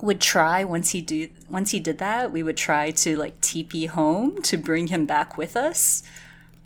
would 0.00 0.20
try 0.20 0.62
once 0.62 0.90
he 0.90 1.00
do 1.00 1.28
once 1.48 1.70
he 1.70 1.80
did 1.80 1.98
that, 1.98 2.30
we 2.32 2.42
would 2.42 2.56
try 2.56 2.90
to 2.90 3.16
like 3.16 3.40
TP 3.40 3.88
home 3.88 4.42
to 4.42 4.56
bring 4.56 4.88
him 4.88 5.06
back 5.06 5.36
with 5.36 5.56
us. 5.56 6.02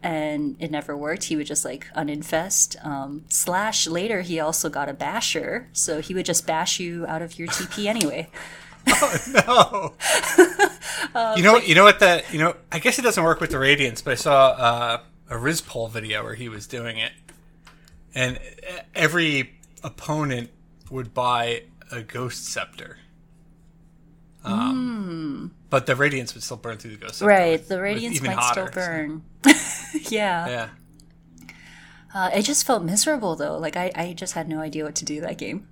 And 0.03 0.57
it 0.59 0.71
never 0.71 0.97
worked. 0.97 1.25
He 1.25 1.37
would 1.37 1.47
just 1.47 1.65
like 1.65 1.87
uninfest. 1.95 2.83
Um, 2.85 3.25
slash 3.29 3.87
later, 3.87 4.23
he 4.23 4.41
also 4.41 4.71
got 4.71 4.89
a 4.89 4.95
basher, 4.95 5.69
so 5.75 6.01
he 6.01 6.15
would 6.15 6.25
just 6.25 6.47
bash 6.47 6.81
you 6.81 7.05
out 7.07 7.21
of 7.21 7.39
your 7.39 7.49
TP 7.49 7.85
anyway. 7.85 8.31
No. 9.33 9.95
you 11.37 11.43
know, 11.43 11.59
you 11.59 11.75
know 11.75 11.85
what 11.85 12.01
that 12.01 12.33
you 12.33 12.39
know. 12.39 12.55
I 12.71 12.79
guess 12.79 12.99
it 12.99 13.03
doesn't 13.03 13.23
work 13.23 13.41
with 13.41 13.51
the 13.51 13.59
radiance, 13.59 14.03
but 14.03 14.13
I 14.13 14.15
saw 14.17 14.49
uh, 14.51 15.01
a 15.29 15.35
Rizpol 15.35 15.91
video 15.91 16.23
where 16.25 16.35
he 16.35 16.49
was 16.49 16.67
doing 16.67 16.99
it, 16.99 17.13
and 18.15 18.39
every 18.95 19.55
opponent 19.83 20.51
would 20.91 21.15
buy 21.15 21.65
a 21.91 22.03
ghost 22.03 22.47
scepter. 22.47 22.99
Um, 24.45 25.53
But 25.69 25.87
the 25.87 25.95
radiance 25.97 26.35
would 26.35 26.43
still 26.43 26.57
burn 26.57 26.79
through 26.79 26.93
the 26.93 26.97
ghost 26.97 27.17
scepter. 27.17 27.29
Right, 27.29 27.67
the 27.69 27.81
radiance 27.81 28.21
might 28.23 28.37
hotter, 28.37 28.69
still 28.71 28.83
so- 28.83 28.89
burn. 28.89 29.23
yeah. 30.11 30.49
Yeah. 30.49 30.69
Uh, 32.13 32.31
it 32.35 32.43
just 32.43 32.67
felt 32.67 32.83
miserable 32.83 33.37
though. 33.37 33.57
Like 33.59 33.77
I, 33.77 33.93
I 33.95 34.13
just 34.15 34.33
had 34.35 34.49
no 34.49 34.61
idea 34.61 34.85
what 34.85 34.95
to 34.97 35.05
do 35.05 35.21
that 35.21 35.39
game. 35.39 35.69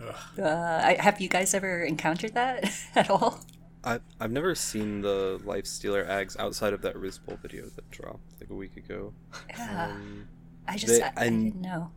Uh, 0.00 0.80
I, 0.84 0.96
have 1.00 1.20
you 1.20 1.28
guys 1.28 1.54
ever 1.54 1.82
encountered 1.82 2.34
that 2.34 2.70
at 2.94 3.10
all? 3.10 3.40
I, 3.84 4.00
I've 4.20 4.32
never 4.32 4.54
seen 4.54 5.02
the 5.02 5.40
Life 5.44 5.66
Stealer 5.66 6.04
Ags 6.04 6.38
outside 6.38 6.72
of 6.72 6.82
that 6.82 6.94
Rizpol 6.96 7.40
video 7.40 7.64
that 7.66 7.90
dropped 7.90 8.40
like 8.40 8.50
a 8.50 8.54
week 8.54 8.76
ago. 8.76 9.12
Yeah. 9.50 9.86
Um, 9.92 10.28
I 10.66 10.76
just 10.76 10.98
they- 10.98 11.02
I, 11.02 11.12
I 11.16 11.24
didn't 11.24 11.60
know. 11.60 11.90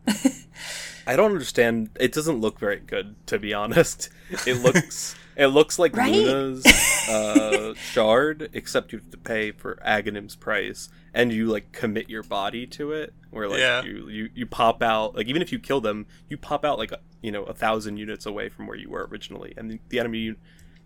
I 1.06 1.16
don't 1.16 1.32
understand. 1.32 1.90
It 1.98 2.12
doesn't 2.12 2.40
look 2.40 2.58
very 2.58 2.78
good, 2.78 3.16
to 3.26 3.38
be 3.38 3.52
honest. 3.52 4.08
It 4.46 4.62
looks 4.62 5.14
it 5.36 5.46
looks 5.48 5.78
like 5.78 5.96
Right? 5.96 6.12
Luna's 6.14 6.66
uh, 7.08 7.74
shard, 7.92 8.50
except 8.52 8.92
you 8.92 8.98
have 8.98 9.10
to 9.10 9.16
pay 9.18 9.50
for 9.52 9.76
Aghanim's 9.86 10.36
price, 10.36 10.88
and 11.14 11.32
you 11.32 11.46
like 11.46 11.72
commit 11.72 12.08
your 12.10 12.22
body 12.22 12.66
to 12.68 12.92
it. 12.92 13.12
Where 13.30 13.48
like 13.48 13.60
Yeah. 13.60 13.82
you, 13.82 14.08
you 14.08 14.28
you 14.34 14.46
pop 14.46 14.82
out 14.82 15.14
like 15.16 15.26
even 15.28 15.42
if 15.42 15.52
you 15.52 15.58
kill 15.58 15.80
them, 15.80 16.06
you 16.28 16.36
pop 16.36 16.64
out 16.64 16.78
like 16.78 16.92
you 17.22 17.32
know 17.32 17.44
a 17.44 17.54
thousand 17.54 17.96
units 17.96 18.26
away 18.26 18.48
from 18.48 18.66
where 18.66 18.76
you 18.76 18.90
were 18.90 19.08
originally, 19.10 19.54
and 19.56 19.70
the, 19.70 19.80
the 19.88 19.98
enemy 19.98 20.34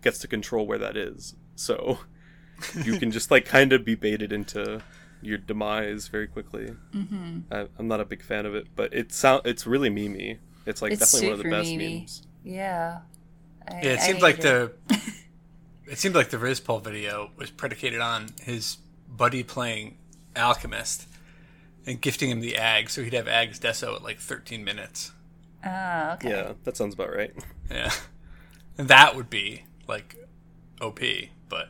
gets 0.01 0.19
to 0.19 0.27
control 0.27 0.65
where 0.67 0.77
that 0.77 0.95
is. 0.95 1.35
So 1.55 1.99
you 2.83 2.97
can 2.99 3.11
just 3.11 3.31
like 3.31 3.45
kind 3.45 3.73
of 3.73 3.83
be 3.83 3.95
baited 3.95 4.31
into 4.31 4.81
your 5.21 5.37
demise 5.39 6.07
very 6.07 6.27
quickly. 6.27 6.73
Mm-hmm. 6.93 7.39
I, 7.51 7.67
I'm 7.77 7.87
not 7.87 7.99
a 7.99 8.05
big 8.05 8.21
fan 8.21 8.45
of 8.45 8.55
it, 8.55 8.67
but 8.75 8.93
it 8.93 9.11
sound 9.11 9.41
it's 9.45 9.65
really 9.67 9.89
memey. 9.89 10.37
It's 10.65 10.81
like 10.81 10.91
It's 10.93 10.99
definitely 11.11 11.27
one 11.29 11.33
of 11.33 11.37
the 11.39 11.43
super 11.43 11.55
best 11.57 11.69
memey. 11.69 11.99
memes. 12.01 12.21
yeah. 12.43 12.99
I, 13.67 13.73
Yeah, 13.83 13.93
it 13.93 13.99
I 13.99 14.01
seemed 14.01 14.21
like 14.21 14.39
it. 14.39 14.41
the 14.41 14.71
it 15.87 15.97
seemed 15.97 16.15
like 16.15 16.29
the 16.29 16.37
Rizpol 16.37 16.83
video 16.83 17.31
was 17.37 17.49
predicated 17.49 17.99
on 18.01 18.29
his 18.41 18.77
buddy 19.07 19.43
playing 19.43 19.97
Alchemist 20.35 21.07
and 21.85 21.99
gifting 22.01 22.29
him 22.29 22.41
the 22.41 22.57
Ag, 22.57 22.89
so 22.89 23.03
he'd 23.03 23.13
have 23.13 23.27
Ag's 23.27 23.59
Deso 23.59 23.95
at 23.95 24.03
like 24.03 24.19
13 24.19 24.63
minutes. 24.63 25.11
Ah, 25.63 26.13
okay. 26.15 26.29
Yeah, 26.29 26.53
that 26.63 26.77
sounds 26.77 26.93
about 26.93 27.15
right. 27.15 27.33
Yeah, 27.71 27.91
and 28.77 28.87
that 28.87 29.15
would 29.15 29.29
be 29.29 29.63
like 29.87 30.15
OP, 30.81 30.99
but 31.49 31.69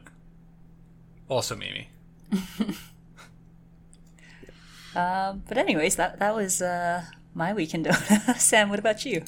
also 1.29 1.55
Mimi. 1.55 1.89
Um, 4.95 5.43
but 5.47 5.57
anyways, 5.57 5.95
that 5.97 6.19
that 6.19 6.35
was 6.35 6.61
uh, 6.61 7.03
my 7.33 7.53
weekend. 7.53 7.85
Dota. 7.85 8.35
Sam, 8.39 8.69
what 8.69 8.79
about 8.79 9.05
you? 9.05 9.23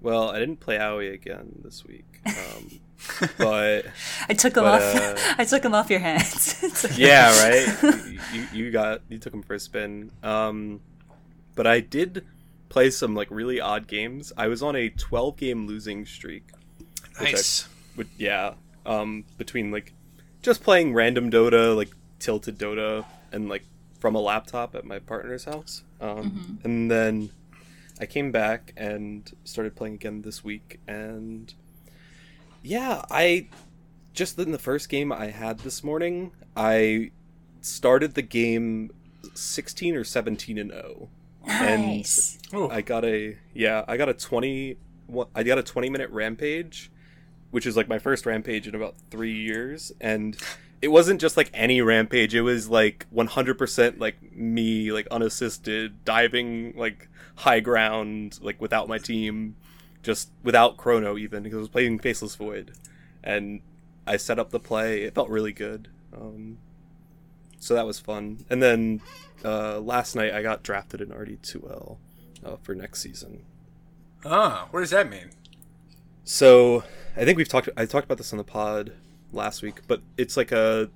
Well, 0.00 0.30
I 0.30 0.38
didn't 0.38 0.60
play 0.60 0.78
Aoi 0.78 1.12
again 1.12 1.60
this 1.62 1.84
week, 1.84 2.20
um, 2.26 2.80
but 3.38 3.86
I 4.28 4.34
took 4.34 4.56
him 4.56 4.64
But, 4.64 4.82
off. 4.82 4.96
uh, 4.96 5.34
I 5.38 5.44
took 5.44 5.64
him 5.64 5.74
off 5.74 5.90
your 5.90 6.00
hands. 6.00 6.56
Yeah, 6.96 7.28
right. 7.46 8.18
you 8.32 8.46
you 8.52 8.70
got 8.70 9.02
you 9.08 9.18
took 9.18 9.34
him 9.34 9.42
for 9.42 9.54
a 9.54 9.60
spin. 9.60 10.10
Um, 10.22 10.80
but 11.54 11.66
I 11.66 11.80
did 11.80 12.24
play 12.70 12.90
some 12.90 13.14
like 13.14 13.28
really 13.30 13.60
odd 13.60 13.86
games. 13.86 14.32
I 14.36 14.46
was 14.48 14.62
on 14.62 14.74
a 14.76 14.88
12 14.88 15.36
game 15.36 15.66
losing 15.66 16.06
streak. 16.06 16.44
which 17.18 17.28
I- 17.28 17.32
Nice. 17.32 17.68
Yeah, 18.16 18.54
um, 18.86 19.24
between 19.36 19.70
like 19.70 19.92
just 20.42 20.62
playing 20.62 20.94
random 20.94 21.30
Dota, 21.30 21.76
like 21.76 21.90
tilted 22.18 22.58
Dota, 22.58 23.04
and 23.32 23.48
like 23.50 23.64
from 23.98 24.14
a 24.14 24.20
laptop 24.20 24.74
at 24.74 24.86
my 24.86 24.98
partner's 25.00 25.44
house. 25.44 25.82
Um, 26.00 26.58
And 26.64 26.90
then 26.90 27.30
I 28.00 28.06
came 28.06 28.32
back 28.32 28.72
and 28.76 29.30
started 29.44 29.76
playing 29.76 29.94
again 29.94 30.22
this 30.22 30.42
week, 30.42 30.80
and 30.88 31.52
yeah, 32.62 33.04
I 33.10 33.48
just 34.14 34.38
in 34.38 34.52
the 34.52 34.58
first 34.58 34.88
game 34.88 35.12
I 35.12 35.26
had 35.26 35.60
this 35.60 35.84
morning, 35.84 36.32
I 36.56 37.10
started 37.60 38.14
the 38.14 38.22
game 38.22 38.90
16 39.34 39.94
or 39.94 40.04
17 40.04 40.58
and 40.58 40.70
0. 40.70 41.08
Nice. 41.46 42.38
Ooh, 42.54 42.70
I 42.70 42.80
got 42.80 43.04
a 43.04 43.36
yeah, 43.54 43.84
I 43.86 43.96
got 43.96 44.08
a 44.08 44.14
20 44.14 44.76
I 45.34 45.42
got 45.42 45.58
a 45.58 45.62
20 45.62 45.90
minute 45.90 46.10
rampage, 46.10 46.90
which 47.50 47.66
is 47.66 47.76
like 47.76 47.88
my 47.88 47.98
first 47.98 48.24
rampage 48.24 48.66
in 48.66 48.74
about 48.74 48.94
3 49.10 49.32
years 49.32 49.92
and 50.00 50.36
it 50.82 50.88
wasn't 50.88 51.20
just 51.20 51.36
like 51.36 51.50
any 51.52 51.80
rampage, 51.80 52.34
it 52.34 52.42
was 52.42 52.68
like 52.68 53.06
100% 53.14 54.00
like 54.00 54.34
me 54.34 54.92
like 54.92 55.06
unassisted 55.10 56.04
diving 56.04 56.74
like 56.76 57.08
high 57.36 57.60
ground 57.60 58.38
like 58.42 58.60
without 58.60 58.88
my 58.88 58.98
team, 58.98 59.56
just 60.02 60.30
without 60.42 60.76
chrono 60.76 61.18
even 61.18 61.42
because 61.42 61.56
I 61.56 61.60
was 61.60 61.68
playing 61.68 61.98
Faceless 61.98 62.34
Void 62.34 62.72
and 63.22 63.60
I 64.06 64.16
set 64.16 64.38
up 64.38 64.50
the 64.50 64.60
play. 64.60 65.02
It 65.02 65.14
felt 65.14 65.28
really 65.28 65.52
good. 65.52 65.88
Um 66.14 66.58
so 67.58 67.74
that 67.74 67.86
was 67.86 67.98
fun. 67.98 68.44
And 68.48 68.62
then 68.62 69.02
uh, 69.44 69.80
last 69.80 70.16
night 70.16 70.32
I 70.32 70.42
got 70.42 70.62
drafted 70.62 71.02
in 71.02 71.08
RD2L 71.08 71.98
uh, 72.44 72.56
for 72.62 72.74
next 72.74 73.02
season. 73.02 73.44
oh, 74.24 74.66
what 74.70 74.80
does 74.80 74.90
that 74.90 75.10
mean? 75.10 75.30
So 76.24 76.84
I 77.16 77.24
think 77.24 77.36
we've 77.36 77.48
talked. 77.48 77.68
I 77.76 77.84
talked 77.84 78.06
about 78.06 78.18
this 78.18 78.32
on 78.32 78.38
the 78.38 78.44
pod 78.44 78.92
last 79.32 79.62
week, 79.62 79.80
but 79.86 80.00
it's 80.16 80.36
like 80.36 80.52
a 80.52 80.90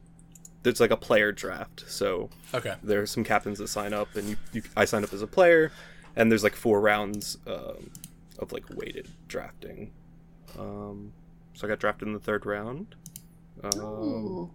it's 0.64 0.80
like 0.80 0.90
a 0.90 0.96
player 0.96 1.30
draft. 1.32 1.84
So 1.88 2.30
Okay. 2.54 2.74
there 2.82 3.02
are 3.02 3.06
some 3.06 3.22
captains 3.24 3.58
that 3.58 3.68
sign 3.68 3.92
up, 3.92 4.14
and 4.16 4.30
you, 4.30 4.36
you 4.52 4.62
I 4.76 4.84
signed 4.86 5.04
up 5.04 5.12
as 5.12 5.22
a 5.22 5.26
player, 5.26 5.70
and 6.16 6.30
there's 6.30 6.42
like 6.42 6.56
four 6.56 6.80
rounds 6.80 7.36
um, 7.46 7.90
of 8.38 8.50
like 8.52 8.64
weighted 8.74 9.08
drafting. 9.28 9.92
Um, 10.58 11.12
so 11.52 11.66
I 11.66 11.68
got 11.70 11.80
drafted 11.80 12.08
in 12.08 12.14
the 12.14 12.20
third 12.20 12.46
round. 12.46 12.94
Um, 13.62 14.50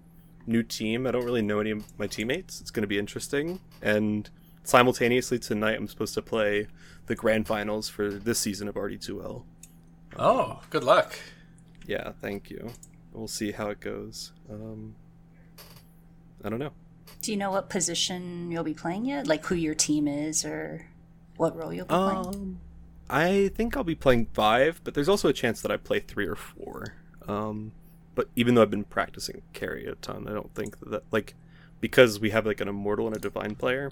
new 0.45 0.63
team. 0.63 1.05
I 1.07 1.11
don't 1.11 1.25
really 1.25 1.41
know 1.41 1.59
any 1.59 1.71
of 1.71 1.83
my 1.99 2.07
teammates. 2.07 2.59
It's 2.61 2.71
going 2.71 2.81
to 2.81 2.87
be 2.87 2.97
interesting. 2.97 3.59
And 3.81 4.29
simultaneously 4.63 5.39
tonight, 5.39 5.75
I'm 5.77 5.87
supposed 5.87 6.13
to 6.15 6.21
play 6.21 6.67
the 7.05 7.15
grand 7.15 7.47
finals 7.47 7.87
for 7.89 8.09
this 8.09 8.39
season 8.39 8.67
of 8.67 8.75
RD2L. 8.75 9.43
Oh, 10.17 10.61
good 10.69 10.83
luck. 10.83 11.17
Yeah, 11.85 12.11
thank 12.21 12.49
you. 12.49 12.71
We'll 13.19 13.27
see 13.27 13.51
how 13.51 13.67
it 13.69 13.81
goes. 13.81 14.31
Um, 14.49 14.95
I 16.43 16.49
don't 16.49 16.59
know. 16.59 16.71
Do 17.21 17.31
you 17.31 17.37
know 17.37 17.51
what 17.51 17.69
position 17.69 18.49
you'll 18.49 18.63
be 18.63 18.73
playing 18.73 19.05
yet? 19.05 19.27
Like 19.27 19.45
who 19.45 19.55
your 19.55 19.75
team 19.75 20.07
is 20.07 20.45
or 20.45 20.85
what 21.35 21.55
role 21.55 21.73
you'll 21.73 21.85
be 21.85 21.93
playing? 21.93 22.17
Um, 22.27 22.59
I 23.09 23.49
think 23.55 23.75
I'll 23.75 23.83
be 23.83 23.95
playing 23.95 24.27
five, 24.33 24.79
but 24.85 24.93
there's 24.93 25.09
also 25.09 25.27
a 25.27 25.33
chance 25.33 25.61
that 25.61 25.71
I 25.71 25.75
play 25.77 25.99
three 25.99 26.27
or 26.27 26.35
four. 26.35 26.93
Um, 27.27 27.73
but 28.15 28.29
even 28.37 28.55
though 28.55 28.61
I've 28.61 28.71
been 28.71 28.85
practicing 28.85 29.41
carry 29.51 29.85
a 29.85 29.95
ton, 29.95 30.27
I 30.27 30.31
don't 30.31 30.53
think 30.55 30.79
that 30.89 31.03
like 31.11 31.35
because 31.81 32.19
we 32.21 32.29
have 32.29 32.45
like 32.45 32.61
an 32.61 32.67
immortal 32.69 33.05
and 33.07 33.15
a 33.15 33.19
divine 33.19 33.55
player. 33.55 33.91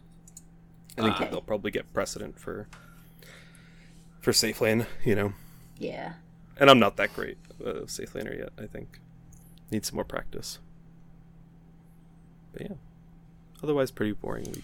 I 0.97 1.01
think 1.01 1.17
that 1.17 1.27
Ah. 1.27 1.31
they'll 1.31 1.41
probably 1.41 1.71
get 1.71 1.91
precedent 1.93 2.39
for 2.39 2.67
for 4.21 4.31
safe 4.31 4.61
lane, 4.61 4.85
you 5.03 5.15
know. 5.15 5.33
Yeah. 5.77 6.13
And 6.59 6.69
I'm 6.69 6.79
not 6.79 6.95
that 6.97 7.13
great 7.13 7.37
of 7.59 7.67
a 7.67 7.87
safe 7.89 8.13
laner 8.13 8.37
yet. 8.37 8.49
I 8.57 8.65
think 8.65 8.99
need 9.71 9.85
some 9.85 9.95
more 9.95 10.05
practice. 10.05 10.59
But 12.53 12.61
yeah, 12.63 12.75
otherwise 13.61 13.91
pretty 13.91 14.13
boring 14.13 14.45
week. 14.45 14.63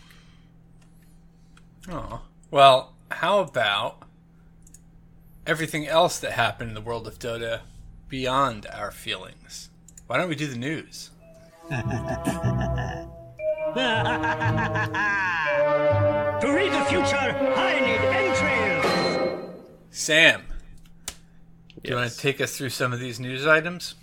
Oh. 1.89 2.21
Well, 2.49 2.93
how 3.11 3.39
about 3.39 4.03
everything 5.45 5.87
else 5.87 6.19
that 6.19 6.31
happened 6.33 6.69
in 6.69 6.75
the 6.75 6.81
world 6.81 7.07
of 7.07 7.19
Dota 7.19 7.61
beyond 8.07 8.65
our 8.71 8.91
feelings? 8.91 9.69
Why 10.07 10.17
don't 10.17 10.29
we 10.29 10.35
do 10.35 10.47
the 10.47 10.57
news? 10.57 11.09
To 16.43 16.51
read 16.53 16.73
the 16.73 16.85
future, 16.85 17.15
I 17.15 17.79
need 17.79 18.01
entrails. 18.01 19.55
Sam, 19.91 20.43
do 21.07 21.89
you 21.89 21.95
want 21.95 22.11
to 22.11 22.17
take 22.17 22.41
us 22.41 22.57
through 22.57 22.69
some 22.69 22.91
of 22.91 22.99
these 22.99 23.19
news 23.19 23.47
items? 23.47 23.95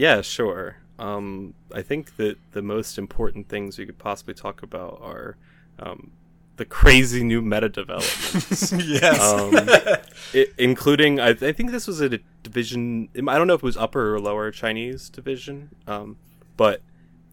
Yeah, 0.00 0.22
sure. 0.22 0.76
Um, 0.98 1.52
I 1.74 1.82
think 1.82 2.16
that 2.16 2.38
the 2.52 2.62
most 2.62 2.96
important 2.96 3.50
things 3.50 3.76
we 3.76 3.84
could 3.84 3.98
possibly 3.98 4.32
talk 4.32 4.62
about 4.62 4.98
are 5.02 5.36
um, 5.78 6.12
the 6.56 6.64
crazy 6.64 7.22
new 7.22 7.42
meta 7.42 7.68
developments. 7.68 8.72
yes. 8.78 9.20
um, 9.20 9.52
i 9.54 10.46
including 10.56 11.20
I, 11.20 11.28
I 11.28 11.52
think 11.52 11.70
this 11.70 11.86
was 11.86 12.00
a 12.00 12.18
division 12.42 13.10
i 13.14 13.36
don't 13.36 13.46
know 13.46 13.54
if 13.54 13.60
it 13.60 13.70
was 13.72 13.76
upper 13.76 14.14
or 14.14 14.20
lower 14.20 14.50
chinese 14.50 15.10
division 15.10 15.70
um, 15.86 16.16
but 16.56 16.80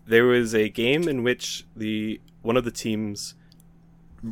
there 0.06 0.26
was 0.26 0.54
a 0.54 0.68
game 0.68 1.08
in 1.08 1.24
which 1.24 1.66
the 1.76 2.20
one 2.42 2.58
of 2.58 2.66
the 2.66 2.72
teams 2.72 3.36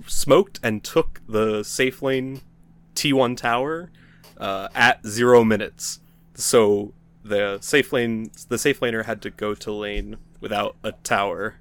smoked 0.08 0.60
and 0.62 0.84
took 0.84 1.22
the 1.28 1.64
safe 1.64 2.02
lane 2.02 2.42
t1 2.96 3.38
tower 3.38 3.92
uh, 4.38 4.68
at 4.76 5.06
zero 5.06 5.44
minutes 5.44 6.00
so 6.34 6.94
the 7.26 7.58
safe 7.62 7.92
lane 7.92 8.30
the 8.50 8.58
safe 8.58 8.80
laner 8.80 9.06
had 9.06 9.22
to 9.22 9.30
go 9.30 9.56
to 9.56 9.72
lane 9.72 10.18
without 10.40 10.76
a 10.84 10.92
tower 10.92 11.56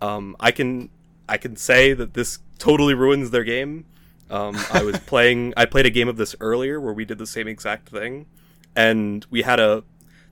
um, 0.00 0.34
i 0.40 0.50
can 0.50 0.88
i 1.28 1.36
can 1.36 1.56
say 1.56 1.92
that 1.92 2.14
this 2.14 2.38
totally 2.58 2.94
ruins 2.94 3.30
their 3.30 3.44
game 3.44 3.84
um, 4.30 4.56
I 4.72 4.82
was 4.82 4.98
playing. 5.06 5.54
I 5.56 5.64
played 5.64 5.86
a 5.86 5.90
game 5.90 6.08
of 6.08 6.16
this 6.16 6.34
earlier 6.40 6.80
where 6.80 6.92
we 6.92 7.04
did 7.04 7.18
the 7.18 7.26
same 7.26 7.48
exact 7.48 7.88
thing, 7.88 8.26
and 8.74 9.24
we 9.30 9.42
had 9.42 9.60
a 9.60 9.84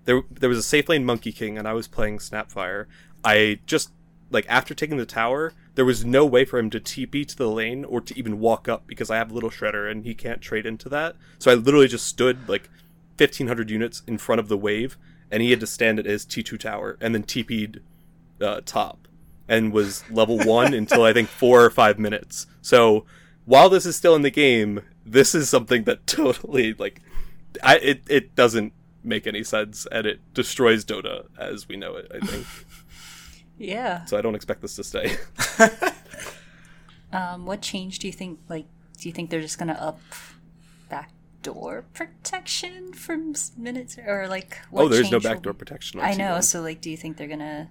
there. 0.05 0.23
There 0.31 0.49
was 0.49 0.59
a 0.59 0.63
safe 0.63 0.89
lane 0.89 1.05
Monkey 1.05 1.33
King, 1.33 1.59
and 1.59 1.69
I 1.69 1.73
was 1.73 1.89
playing 1.89 2.19
Snapfire. 2.19 2.87
I 3.25 3.61
just 3.67 3.91
like 4.31 4.47
after 4.49 4.75
taking 4.75 4.97
the 4.97 5.07
tower, 5.07 5.53
there 5.75 5.85
was 5.85 6.05
no 6.05 6.25
way 6.25 6.45
for 6.45 6.59
him 6.59 6.71
to 6.71 6.81
TP 6.81 7.27
to 7.27 7.37
the 7.37 7.49
lane 7.49 7.85
or 7.85 8.01
to 8.01 8.19
even 8.19 8.41
walk 8.41 8.69
up 8.69 8.87
because 8.87 9.11
I 9.11 9.17
have 9.17 9.31
Little 9.31 9.51
Shredder 9.51 9.91
and 9.91 10.05
he 10.05 10.15
can't 10.15 10.41
trade 10.41 10.65
into 10.65 10.89
that. 10.89 11.17
So 11.39 11.51
I 11.51 11.55
literally 11.55 11.89
just 11.89 12.07
stood 12.07 12.49
like 12.49 12.71
fifteen 13.17 13.47
hundred 13.49 13.71
units 13.71 14.03
in 14.07 14.19
front 14.19 14.41
of 14.41 14.49
the 14.49 14.57
wave, 14.57 14.97
and 15.31 15.43
he 15.43 15.51
had 15.51 15.61
to 15.61 15.67
stand 15.67 15.99
at 15.99 16.07
his 16.07 16.25
T 16.25 16.43
two 16.43 16.59
tower 16.59 16.97
and 17.01 17.15
then 17.15 17.23
TP'd 17.25 17.81
uh, 18.41 18.61
top 18.65 19.09
and 19.49 19.73
was 19.73 20.09
level 20.11 20.39
one 20.45 20.75
until 20.75 21.03
I 21.05 21.13
think 21.13 21.29
four 21.29 21.65
or 21.65 21.71
five 21.71 21.99
minutes. 21.99 22.47
So 22.61 23.05
while 23.45 23.69
this 23.69 23.87
is 23.87 23.97
still 23.97 24.15
in 24.15 24.23
the 24.23 24.31
game, 24.31 24.83
this 25.05 25.35
is 25.35 25.49
something 25.49 25.85
that 25.85 26.07
totally 26.07 26.75
like 26.75 27.01
I 27.63 27.77
it 27.77 28.03
it 28.09 28.35
doesn't 28.35 28.73
make 29.05 29.27
any 29.27 29.43
sense 29.43 29.87
and 29.91 30.07
it 30.07 30.21
destroys 30.33 30.85
Dota 30.85 31.27
as 31.39 31.69
we 31.69 31.77
know 31.77 31.97
it, 31.97 32.11
I 32.15 32.25
think. 32.25 32.47
Yeah. 33.59 34.07
so 34.07 34.17
I 34.19 34.23
don't 34.23 34.35
expect 34.35 34.61
this 34.63 34.75
to 34.77 34.83
stay. 34.83 35.17
Um, 37.13 37.45
what 37.47 37.61
change 37.61 37.99
do 37.99 38.07
you 38.07 38.13
think? 38.13 38.41
Like, 38.49 38.65
do 38.99 39.09
you 39.09 39.13
think 39.13 39.31
they're 39.31 39.41
just 39.41 39.59
gonna 39.59 39.75
up 39.75 40.01
backdoor 41.43 41.83
protection 41.95 42.93
from 42.93 43.31
s- 43.31 43.53
minutes 43.57 43.99
or 43.99 44.27
like? 44.29 44.59
What 44.71 44.83
oh, 44.85 44.89
there's 44.89 45.05
no 45.11 45.19
change 45.19 45.25
will- 45.25 45.31
backdoor 45.31 45.53
protection 45.55 46.01
on 46.01 46.07
I 46.07 46.15
know. 46.15 46.37
T1. 46.39 46.45
So, 46.45 46.61
like, 46.63 46.81
do 46.81 46.91
you 46.91 46.97
think 46.97 47.17
they're 47.17 47.29
gonna 47.29 47.71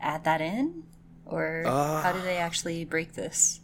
add 0.00 0.24
that 0.24 0.40
in, 0.40 0.84
or 1.26 1.62
Uh, 1.66 2.02
how 2.02 2.12
do 2.12 2.20
they 2.22 2.36
actually 2.38 2.84
break 2.84 3.12
this? 3.14 3.60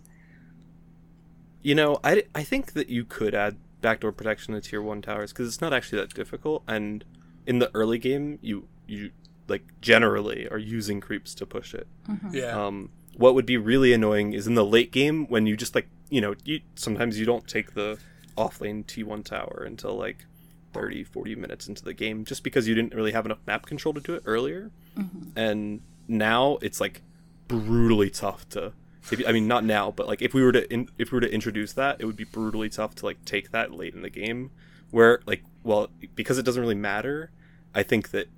You 1.62 1.74
know, 1.74 1.98
I, 2.04 2.22
I 2.34 2.44
think 2.44 2.72
that 2.72 2.88
you 2.88 3.04
could 3.04 3.34
add 3.34 3.56
backdoor 3.80 4.12
protection 4.12 4.54
to 4.54 4.60
tier 4.60 4.80
1 4.82 5.02
towers 5.02 5.32
because 5.32 5.48
it's 5.48 5.60
not 5.60 5.72
actually 5.72 6.00
that 6.00 6.12
difficult 6.14 6.62
and 6.66 7.04
in 7.46 7.60
the 7.60 7.70
early 7.74 7.96
game 7.98 8.36
you 8.42 8.66
you 8.88 9.10
like 9.46 9.62
generally 9.80 10.48
are 10.48 10.58
using 10.58 11.00
creeps 11.00 11.32
to 11.34 11.46
push 11.46 11.74
it. 11.74 11.86
yeah. 12.32 12.66
Um, 12.66 12.90
what 13.16 13.34
would 13.34 13.46
be 13.46 13.56
really 13.56 13.92
annoying 13.92 14.32
is 14.32 14.46
in 14.46 14.54
the 14.54 14.64
late 14.64 14.90
game 14.92 15.26
when 15.28 15.46
you 15.46 15.56
just 15.56 15.74
like 15.74 15.88
you 16.10 16.20
know 16.20 16.34
you 16.44 16.60
sometimes 16.74 17.18
you 17.20 17.24
don't 17.26 17.46
take 17.46 17.74
the 17.74 17.98
off 18.38 18.60
lane 18.60 18.84
T1 18.84 19.24
tower 19.24 19.64
until 19.66 19.96
like 19.96 20.26
30 20.72 21.04
40 21.04 21.34
minutes 21.34 21.66
into 21.66 21.82
the 21.82 21.94
game 21.94 22.24
just 22.24 22.42
because 22.42 22.68
you 22.68 22.74
didn't 22.74 22.94
really 22.94 23.12
have 23.12 23.24
enough 23.24 23.38
map 23.46 23.66
control 23.66 23.94
to 23.94 24.00
do 24.00 24.14
it 24.14 24.22
earlier. 24.26 24.70
Mm-hmm. 24.96 25.38
And 25.38 25.80
now 26.06 26.58
it's 26.62 26.80
like 26.80 27.02
brutally 27.46 28.10
tough 28.10 28.48
to 28.50 28.72
if, 29.10 29.26
I 29.26 29.32
mean 29.32 29.48
not 29.48 29.64
now 29.64 29.90
but 29.90 30.06
like 30.06 30.20
if 30.20 30.34
we 30.34 30.42
were 30.42 30.52
to 30.52 30.70
in, 30.72 30.88
if 30.98 31.10
we 31.10 31.16
were 31.16 31.20
to 31.20 31.32
introduce 31.32 31.72
that 31.74 32.00
it 32.00 32.04
would 32.04 32.16
be 32.16 32.24
brutally 32.24 32.68
tough 32.68 32.94
to 32.96 33.06
like 33.06 33.24
take 33.24 33.50
that 33.50 33.72
late 33.72 33.94
in 33.94 34.02
the 34.02 34.10
game. 34.10 34.50
Where 34.90 35.20
like 35.26 35.44
well 35.62 35.90
because 36.14 36.38
it 36.38 36.44
doesn't 36.44 36.60
really 36.60 36.74
matter 36.74 37.30
I 37.74 37.82
think 37.82 38.10
that 38.10 38.28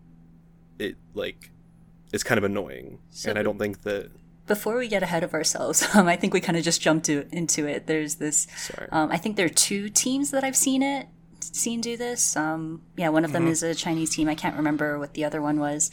it 0.78 0.96
like 1.14 1.50
it's 2.12 2.22
kind 2.22 2.38
of 2.38 2.44
annoying. 2.44 2.98
So 3.10 3.30
and 3.30 3.38
I 3.38 3.42
don't 3.42 3.58
think 3.58 3.82
that 3.82 4.10
Before 4.50 4.76
we 4.76 4.88
get 4.88 5.04
ahead 5.04 5.22
of 5.22 5.32
ourselves, 5.32 5.86
um, 5.94 6.08
I 6.08 6.16
think 6.16 6.34
we 6.34 6.40
kind 6.40 6.58
of 6.58 6.64
just 6.64 6.80
jumped 6.80 7.06
to, 7.06 7.28
into 7.30 7.66
it. 7.66 7.86
There's 7.86 8.16
this. 8.16 8.48
Um, 8.90 9.12
I 9.12 9.16
think 9.16 9.36
there 9.36 9.46
are 9.46 9.48
two 9.48 9.88
teams 9.88 10.32
that 10.32 10.42
I've 10.42 10.56
seen 10.56 10.82
it 10.82 11.06
seen 11.40 11.80
do 11.80 11.96
this. 11.96 12.36
Um, 12.36 12.82
yeah, 12.96 13.08
one 13.10 13.24
of 13.24 13.32
them 13.32 13.46
is 13.46 13.62
a 13.62 13.74
Chinese 13.74 14.10
team. 14.10 14.28
I 14.28 14.34
can't 14.34 14.56
remember 14.56 14.98
what 14.98 15.14
the 15.14 15.24
other 15.24 15.40
one 15.40 15.60
was, 15.60 15.90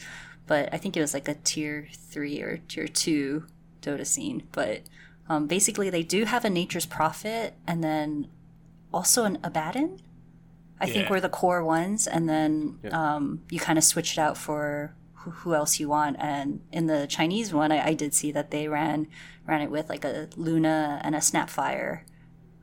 but 0.48 0.68
I 0.72 0.76
think 0.76 0.96
it 0.96 1.00
was 1.00 1.14
like 1.14 1.28
a 1.28 1.34
tier 1.34 1.88
three 1.92 2.42
or 2.42 2.58
tier 2.68 2.88
two 2.88 3.46
Dota 3.80 4.04
scene. 4.04 4.42
But 4.52 4.82
um, 5.28 5.46
basically, 5.46 5.88
they 5.88 6.02
do 6.02 6.24
have 6.24 6.44
a 6.44 6.50
Nature's 6.50 6.86
Prophet 6.86 7.54
and 7.66 7.82
then 7.84 8.26
also 8.92 9.24
an 9.24 9.38
Abaddon. 9.44 10.00
I 10.80 10.86
think 10.86 11.06
Yeah. 11.06 11.10
were 11.10 11.20
the 11.20 11.28
core 11.28 11.64
ones, 11.64 12.06
and 12.06 12.28
then 12.28 12.78
Yeah. 12.82 13.14
um, 13.14 13.42
you 13.50 13.58
kind 13.60 13.78
of 13.78 13.84
switch 13.84 14.12
it 14.12 14.18
out 14.18 14.36
for 14.36 14.94
who, 15.30 15.54
else 15.54 15.80
you 15.80 15.88
want. 15.88 16.16
And 16.18 16.60
in 16.72 16.86
the 16.86 17.06
Chinese 17.06 17.52
one, 17.52 17.72
I, 17.72 17.88
I 17.88 17.94
did 17.94 18.14
see 18.14 18.32
that 18.32 18.50
they 18.50 18.68
ran 18.68 19.08
ran 19.46 19.62
it 19.62 19.70
with 19.70 19.88
like 19.88 20.04
a 20.04 20.28
Luna 20.36 21.00
and 21.02 21.14
a 21.14 21.18
Snapfire 21.18 22.02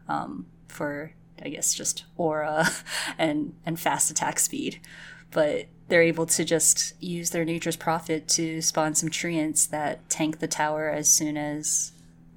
um, 0.08 0.45
for 0.67 1.13
I 1.43 1.49
guess 1.49 1.73
just 1.73 2.06
aura 2.15 2.67
and 3.17 3.56
and 3.65 3.80
fast 3.80 4.12
attack 4.12 4.39
speed, 4.39 4.80
but 5.32 5.65
they're 5.88 6.01
able 6.01 6.25
to 6.25 6.43
just 6.43 6.93
use 7.01 7.30
their 7.30 7.45
Nature's 7.45 7.75
Prophet 7.75 8.28
to 8.30 8.62
spawn 8.62 8.95
some 8.95 9.10
treants 9.10 9.69
that 9.69 10.10
tank 10.10 10.39
the 10.39 10.47
tower 10.47 10.89
as 10.89 11.10
soon 11.10 11.38
as 11.38 11.91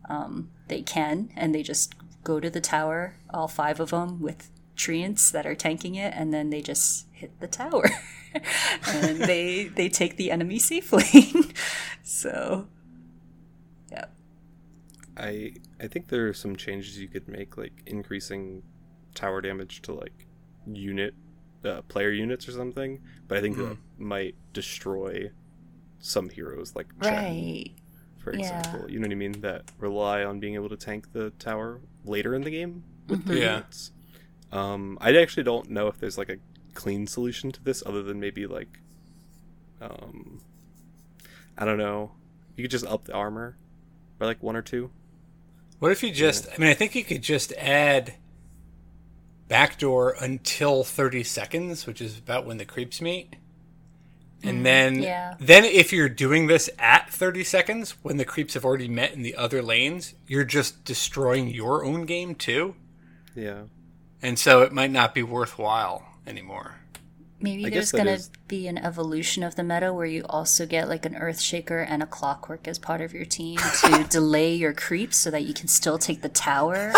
um, 0.09 0.51
they 0.69 0.83
can, 0.83 1.31
and 1.37 1.55
they 1.55 1.62
just 1.62 1.95
go 2.25 2.41
to 2.41 2.51
the 2.51 2.61
tower, 2.61 3.14
all 3.31 3.49
five 3.49 3.81
of 3.81 3.91
them 3.91 4.21
with 4.21 4.51
treants 4.79 5.31
that 5.33 5.45
are 5.47 5.55
tanking 5.55 5.97
it, 5.97 6.14
and 6.17 6.33
then 6.33 6.49
they 6.51 6.62
just 6.62 7.07
hit 7.12 7.38
the 7.41 7.47
tower, 7.47 7.85
and 8.87 9.19
they 9.19 9.64
they 9.64 9.88
take 9.91 10.17
the 10.17 10.31
enemy 10.31 10.59
safely. 10.59 11.33
so, 12.03 12.69
yeah. 13.93 14.07
I 15.17 15.55
I 15.81 15.87
think 15.88 16.09
there 16.09 16.29
are 16.29 16.33
some 16.35 16.57
changes 16.57 16.99
you 16.99 17.09
could 17.09 17.29
make, 17.29 17.57
like 17.59 17.83
increasing 17.87 18.62
tower 19.14 19.41
damage 19.41 19.83
to 19.83 19.93
like 19.93 20.27
unit 20.67 21.14
uh, 21.64 21.83
player 21.83 22.11
units 22.11 22.49
or 22.49 22.53
something. 22.53 23.01
But 23.27 23.38
I 23.38 23.41
think 23.41 23.57
that 23.57 23.77
might 23.99 24.37
destroy 24.53 25.31
some 25.99 26.29
heroes, 26.29 26.77
like 26.77 26.87
Chen, 27.03 27.12
Right. 27.14 27.71
for 28.19 28.33
yeah. 28.35 28.61
example. 28.61 28.91
You 28.91 29.01
know 29.01 29.07
what 29.07 29.12
I 29.12 29.17
mean? 29.17 29.41
That 29.41 29.71
rely 29.79 30.23
on 30.25 30.38
being 30.38 30.55
able 30.55 30.69
to 30.69 30.77
tank 30.77 31.12
the 31.12 31.31
tower 31.38 31.81
later 32.05 32.35
in 32.35 32.43
the 32.43 32.51
game 32.51 32.85
with 33.09 33.25
their 33.25 33.37
Yeah. 33.37 33.55
units. 33.57 33.91
Um, 34.53 34.99
I 35.01 35.15
actually 35.17 35.43
don't 35.43 35.71
know 35.71 35.89
if 35.89 35.99
there's 35.99 36.19
like 36.19 36.31
a 36.31 36.39
clean 36.75 37.07
solution 37.07 37.53
to 37.53 37.63
this, 37.63 37.83
other 37.85 38.03
than 38.03 38.21
maybe 38.21 38.47
like, 38.47 38.81
um, 39.81 40.41
I 41.57 41.65
don't 41.65 41.79
know. 41.79 42.13
You 42.57 42.65
could 42.65 42.71
just 42.71 42.87
up 42.87 43.05
the 43.05 43.15
armor 43.15 43.57
by 44.19 44.27
like 44.27 44.43
one 44.43 44.57
or 44.57 44.63
two. 44.63 44.91
What 45.79 45.93
if 45.93 46.03
you 46.03 46.11
just? 46.11 46.49
I 46.49 46.59
mean, 46.59 46.69
I 46.69 46.75
think 46.75 46.95
you 46.95 47.05
could 47.05 47.23
just 47.23 47.53
add 47.53 48.15
backdoor 49.49 50.17
until 50.21 50.83
thirty 50.83 51.23
seconds, 51.23 51.87
which 51.87 52.01
is 52.01 52.19
about 52.19 52.47
when 52.47 52.57
the 52.59 52.65
creeps 52.65 53.01
meet, 53.01 53.37
and 54.43 54.67
then 54.67 55.03
yeah. 55.03 55.35
then 55.39 55.65
if 55.65 55.93
you're 55.93 56.09
doing 56.09 56.49
this 56.49 56.69
at 56.79 57.11
thirty 57.11 57.45
seconds 57.45 57.93
when 58.03 58.17
the 58.17 58.25
creeps 58.25 58.55
have 58.55 58.65
already 58.65 58.89
met 58.89 59.13
in 59.13 59.23
the 59.23 59.37
other 59.37 59.63
lanes, 59.63 60.15
you're 60.27 60.45
just 60.45 60.85
destroying 60.85 61.49
your 61.49 61.85
own 61.85 62.07
game 62.07 62.35
too, 62.35 62.75
Yeah. 63.35 63.63
And 64.23 64.39
so 64.39 64.63
it 64.63 64.73
might 64.73 64.91
not 64.91 65.15
be 65.15 65.23
worthwhile 65.23 66.05
anymore. 66.27 66.77
Maybe 67.41 67.67
I 67.67 67.71
there's 67.71 67.93
gonna 67.93 68.19
be 68.49 68.67
an 68.67 68.79
evolution 68.79 69.45
of 69.45 69.55
the 69.55 69.63
meta 69.63 69.93
where 69.93 70.07
you 70.07 70.25
also 70.29 70.67
get 70.67 70.89
like 70.89 71.07
an 71.07 71.15
Earthshaker 71.15 71.87
and 71.89 72.03
a 72.03 72.07
Clockwork 72.07 72.67
as 72.67 72.81
part 72.81 73.01
of 73.01 73.13
your 73.15 73.25
team 73.25 73.59
to 73.85 74.07
delay 74.11 74.55
your 74.55 74.73
creeps 74.73 75.17
so 75.17 75.31
that 75.31 75.45
you 75.45 75.55
can 75.55 75.69
still 75.69 75.99
take 75.99 76.23
the 76.23 76.29
tower, 76.29 76.93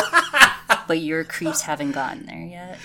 but 0.88 1.00
your 1.00 1.24
creeps 1.24 1.62
haven't 1.62 1.92
gotten 1.92 2.24
there 2.24 2.38
yet. 2.38 2.78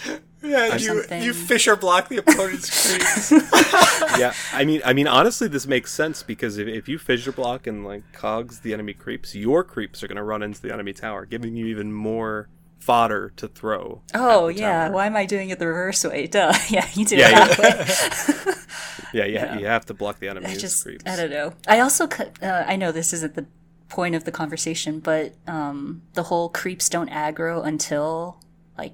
Yeah, 0.43 0.74
you- 0.74 0.80
something. 0.80 1.24
you 1.24 1.34
fissure 1.34 1.78
block 1.78 2.10
the 2.10 2.17
opponent's 2.17 2.69
creeps. 2.69 3.32
yeah, 4.19 4.34
I 4.54 4.65
mean, 4.65 4.82
I 4.86 4.91
mean, 4.91 5.08
honestly, 5.08 5.48
this 5.48 5.65
makes 5.65 5.93
sense 5.93 6.24
because 6.24 6.58
if, 6.58 6.67
if 6.67 6.88
you 6.89 7.00
fissure 7.00 7.32
block 7.32 7.67
and 7.67 7.86
like 7.86 8.04
cogs 8.12 8.60
the 8.60 8.74
enemy 8.74 8.93
creeps, 8.93 9.34
your 9.34 9.63
creeps 9.63 10.04
are 10.04 10.08
going 10.08 10.17
to 10.17 10.24
run 10.24 10.43
into 10.43 10.62
the 10.62 10.74
enemy 10.74 10.93
tower, 10.93 11.26
giving 11.26 11.56
you 11.56 11.65
even 11.67 11.93
more 11.93 12.50
fodder 12.79 13.31
to 13.38 13.47
throw. 13.47 14.01
Oh 14.13 14.47
yeah, 14.47 14.85
tower. 14.85 14.93
why 14.93 15.05
am 15.07 15.15
I 15.15 15.25
doing 15.25 15.49
it 15.49 15.59
the 15.59 15.67
reverse 15.67 16.03
way? 16.03 16.27
Duh. 16.27 16.53
Yeah, 16.69 16.88
you 16.93 17.05
do 17.05 17.15
Yeah, 17.15 17.29
it 17.29 17.31
yeah. 17.31 17.55
that 17.55 18.45
way. 18.45 18.53
Yeah, 19.13 19.25
yeah, 19.25 19.57
you 19.57 19.65
have 19.65 19.85
to 19.85 19.93
block 19.93 20.19
the 20.19 20.27
enemy's 20.27 20.57
I 20.57 20.59
just 20.59 20.83
creeps. 20.83 21.05
I 21.07 21.15
don't 21.15 21.29
know. 21.29 21.53
I 21.67 21.79
also 21.79 22.05
uh, 22.41 22.63
I 22.67 22.75
know 22.75 22.91
this 22.91 23.13
isn't 23.13 23.35
the 23.35 23.45
point 23.88 24.13
of 24.13 24.25
the 24.25 24.31
conversation, 24.31 24.99
but 24.99 25.33
um, 25.47 26.01
the 26.15 26.23
whole 26.23 26.49
creeps 26.49 26.89
don't 26.89 27.09
aggro 27.09 27.65
until 27.65 28.41
like 28.77 28.93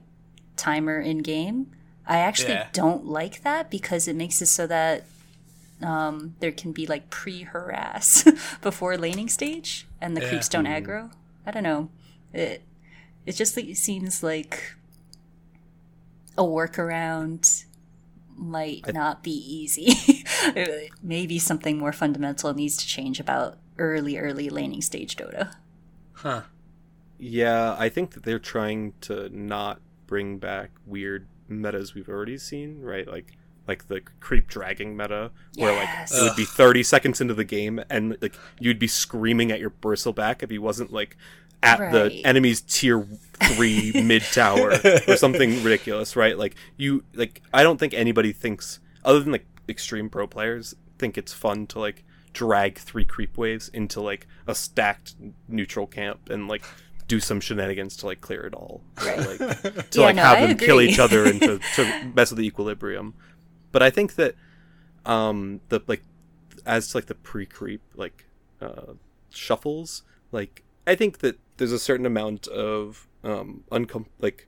timer 0.57 0.99
in 0.99 1.19
game. 1.19 1.71
I 2.05 2.17
actually 2.19 2.53
Yeah. 2.53 2.67
don't 2.71 3.05
like 3.05 3.41
that 3.41 3.71
because 3.71 4.07
it 4.07 4.15
makes 4.15 4.41
it 4.43 4.47
so 4.47 4.67
that 4.67 5.05
um, 5.81 6.35
there 6.39 6.51
can 6.51 6.71
be 6.71 6.85
like 6.85 7.09
pre 7.09 7.43
harass 7.43 8.23
before 8.61 8.97
laning 8.97 9.27
stage, 9.29 9.87
and 9.99 10.15
the 10.15 10.21
Yeah. 10.21 10.29
creeps 10.29 10.49
don't 10.49 10.65
aggro. 10.67 11.11
I 11.47 11.51
don't 11.51 11.63
know. 11.63 11.89
It 12.31 12.61
it 13.25 13.33
just 13.33 13.55
like, 13.57 13.75
seems 13.75 14.23
like 14.23 14.75
a 16.37 16.43
workaround 16.43 17.65
might 18.35 18.91
not 18.93 19.23
be 19.23 19.31
easy. 19.31 19.93
Maybe 21.03 21.37
something 21.39 21.77
more 21.77 21.93
fundamental 21.93 22.53
needs 22.53 22.77
to 22.77 22.87
change 22.87 23.19
about 23.19 23.57
early, 23.77 24.17
early 24.17 24.49
laning 24.49 24.81
stage 24.81 25.15
Dota. 25.15 25.53
Huh. 26.13 26.41
Yeah, 27.19 27.75
I 27.77 27.89
think 27.89 28.11
that 28.11 28.23
they're 28.23 28.39
trying 28.39 28.93
to 29.01 29.29
not 29.29 29.79
bring 30.07 30.39
back 30.39 30.71
weird 30.87 31.27
metas 31.47 31.93
we've 31.93 32.09
already 32.09 32.37
seen, 32.37 32.81
right? 32.81 33.07
Like 33.07 33.37
like 33.67 33.87
the 33.87 34.01
creep 34.19 34.47
dragging 34.47 34.97
meta, 34.97 35.31
where 35.55 35.75
like 35.75 35.87
Yes. 35.87 36.17
it 36.17 36.23
would 36.23 36.35
be 36.35 36.45
thirty 36.45 36.81
seconds 36.81 37.21
into 37.21 37.35
the 37.35 37.43
game 37.43 37.79
and 37.91 38.17
like 38.21 38.35
you'd 38.59 38.79
be 38.79 38.87
screaming 38.87 39.51
at 39.51 39.59
your 39.59 39.69
bristleback 39.69 40.41
if 40.41 40.49
he 40.49 40.57
wasn't 40.57 40.91
like 40.91 41.15
at 41.63 41.91
the 41.91 42.25
enemy's 42.25 42.61
tier 42.61 43.07
three 43.43 43.91
mid 44.03 44.23
tower 44.23 44.73
or 45.07 45.15
something 45.15 45.63
ridiculous, 45.63 46.15
right? 46.15 46.37
Like 46.37 46.55
you 46.77 47.03
like 47.13 47.41
I 47.53 47.63
don't 47.63 47.77
think 47.77 47.93
anybody 47.93 48.31
thinks 48.31 48.79
other 49.03 49.19
than 49.19 49.31
like 49.31 49.45
extreme 49.67 50.09
pro 50.09 50.27
players 50.27 50.75
think 50.97 51.17
it's 51.17 51.33
fun 51.33 51.67
to 51.67 51.79
like 51.79 52.03
drag 52.33 52.77
three 52.77 53.03
creep 53.03 53.37
waves 53.37 53.67
into 53.69 53.99
like 53.99 54.27
a 54.47 54.55
stacked 54.55 55.15
neutral 55.47 55.87
camp 55.87 56.29
and 56.29 56.47
like 56.47 56.63
do 57.07 57.19
some 57.19 57.41
shenanigans 57.41 57.97
to 57.97 58.05
like 58.05 58.21
clear 58.21 58.41
it 58.41 58.53
all. 58.53 58.81
Right? 59.03 59.17
Like 59.17 59.37
to 59.89 59.99
Yeah, 59.99 60.05
like 60.05 60.15
no, 60.15 60.21
have 60.21 60.37
I 60.37 60.47
them 60.47 60.57
kill 60.57 60.79
each 60.79 60.99
other 60.99 61.25
and 61.25 61.41
to, 61.41 61.59
to 61.75 62.11
mess 62.15 62.31
with 62.31 62.37
the 62.37 62.47
equilibrium. 62.47 63.15
But 63.71 63.83
I 63.83 63.89
think 63.89 64.15
that 64.15 64.35
um 65.05 65.61
the 65.69 65.81
like 65.87 66.03
as 66.65 66.89
to 66.91 66.97
like 66.97 67.07
the 67.07 67.15
pre 67.15 67.45
creep 67.45 67.81
like 67.95 68.25
uh 68.61 68.93
shuffles, 69.29 70.03
like 70.31 70.63
I 70.87 70.95
think 70.95 71.19
that 71.19 71.39
there's 71.61 71.71
a 71.71 71.77
certain 71.77 72.07
amount 72.07 72.47
of 72.47 73.07
um 73.23 73.63
uncom 73.71 74.07
like 74.17 74.47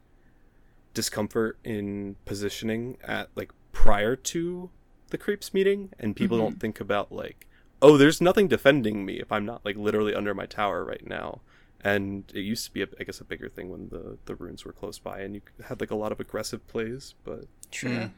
discomfort 0.95 1.60
in 1.63 2.15
positioning 2.26 2.97
at 3.04 3.30
like 3.36 3.52
prior 3.71 4.15
to 4.15 4.71
the 5.12 5.17
creeps 5.19 5.54
meeting 5.54 5.91
and 5.99 6.15
people 6.15 6.39
don't 6.39 6.60
think 6.60 6.80
about 6.80 7.12
like 7.12 7.45
oh 7.84 7.97
there's 7.97 8.19
nothing 8.19 8.47
defending 8.47 9.06
me 9.06 9.19
if 9.19 9.32
i'm 9.32 9.45
not 9.45 9.63
like 9.63 9.76
literally 9.76 10.15
under 10.15 10.34
my 10.34 10.47
tower 10.47 10.84
right 10.84 11.08
now. 11.08 11.41
And 11.86 12.32
it 12.34 12.39
used 12.39 12.65
to 12.65 12.71
be 12.71 12.82
a, 12.82 12.88
i 12.99 13.04
guess 13.04 13.21
a 13.21 13.26
bigger 13.26 13.47
thing 13.47 13.69
when 13.69 13.89
the 13.89 14.17
the 14.26 14.34
runes 14.34 14.65
were 14.65 14.71
close 14.71 14.97
by 14.97 15.19
and 15.19 15.36
you 15.36 15.41
had 15.67 15.82
like 15.82 15.91
a 15.91 15.95
lot 15.95 16.12
of 16.12 16.19
aggressive 16.19 16.65
plays 16.67 17.13
but 17.23 17.45
True. 17.69 18.10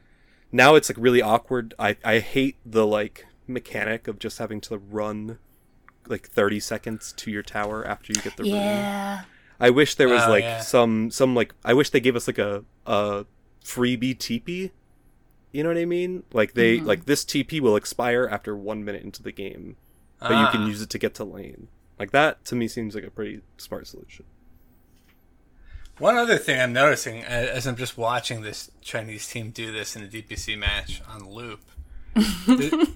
now 0.53 0.75
it's 0.75 0.89
like 0.89 0.97
really 0.97 1.21
awkward. 1.21 1.73
I 1.77 1.97
i 2.05 2.19
hate 2.19 2.58
the 2.65 2.88
like 2.88 3.25
mechanic 3.45 4.08
of 4.08 4.19
just 4.19 4.38
having 4.38 4.62
to 4.62 4.77
run 4.77 5.39
like 6.08 6.28
30 6.30 6.60
seconds 6.60 7.13
to 7.18 7.32
your 7.32 7.44
tower 7.44 7.86
after 7.86 8.12
you 8.13 8.22
get 8.22 8.38
the 8.38 8.44
rune 8.44 8.54
Yeah. 8.54 9.24
I 9.60 9.70
wish 9.70 9.96
there 9.96 10.10
was 10.10 10.24
Oh, 10.26 10.30
like 10.30 10.44
yeah. 10.44 10.60
some 10.62 11.10
some 11.12 11.34
like 11.36 11.54
I 11.63 11.74
wish 11.74 11.89
they 11.89 12.00
gave 12.00 12.15
us 12.15 12.28
like 12.28 12.38
a 12.38 12.63
a 12.86 13.26
freebie 13.63 14.18
TP. 14.18 14.72
You 15.52 15.63
know 15.63 15.70
what 15.70 15.78
I 15.78 15.86
mean? 15.86 16.24
Like 16.34 16.54
they 16.54 16.78
Mm-hmm. 16.78 16.86
like 16.88 17.06
this 17.06 17.24
TP 17.24 17.60
will 17.62 17.76
expire 17.78 18.28
after 18.30 18.56
one 18.56 18.84
minute 18.84 19.04
into 19.04 19.24
the 19.24 19.32
game, 19.32 19.78
but 20.20 20.32
you 20.32 20.48
can 20.48 20.63
Ah. 20.63 20.68
use 20.68 20.82
it 20.82 20.89
to 20.89 20.98
get 21.00 21.13
to 21.15 21.24
lane. 21.24 21.70
Like 21.98 22.12
that 22.12 22.44
to 22.46 22.56
me 22.56 22.68
seems 22.68 22.94
like 22.96 23.06
a 23.06 23.10
pretty 23.12 23.41
smart 23.58 23.88
solution. 23.88 24.26
One 25.98 26.18
other 26.18 26.38
thing 26.38 26.60
I'm 26.60 26.74
noticing 26.74 27.24
as 27.24 27.65
I'm 27.65 27.78
just 27.78 27.98
watching 27.98 28.41
this 28.41 28.70
Chinese 28.82 29.26
team 29.30 29.52
do 29.52 29.72
this 29.72 29.96
in 29.96 30.04
a 30.04 30.08
DPC 30.08 30.58
match 30.60 31.02
on 31.08 31.30
loop, 31.30 31.62
the, 32.15 32.89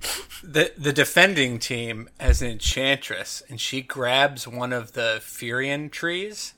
the 0.43 0.71
the 0.77 0.93
defending 0.93 1.59
team 1.59 2.09
has 2.19 2.41
an 2.41 2.49
enchantress, 2.49 3.43
and 3.49 3.59
she 3.59 3.81
grabs 3.81 4.47
one 4.47 4.71
of 4.71 4.93
the 4.93 5.19
Furion 5.21 5.91
trees, 5.91 6.53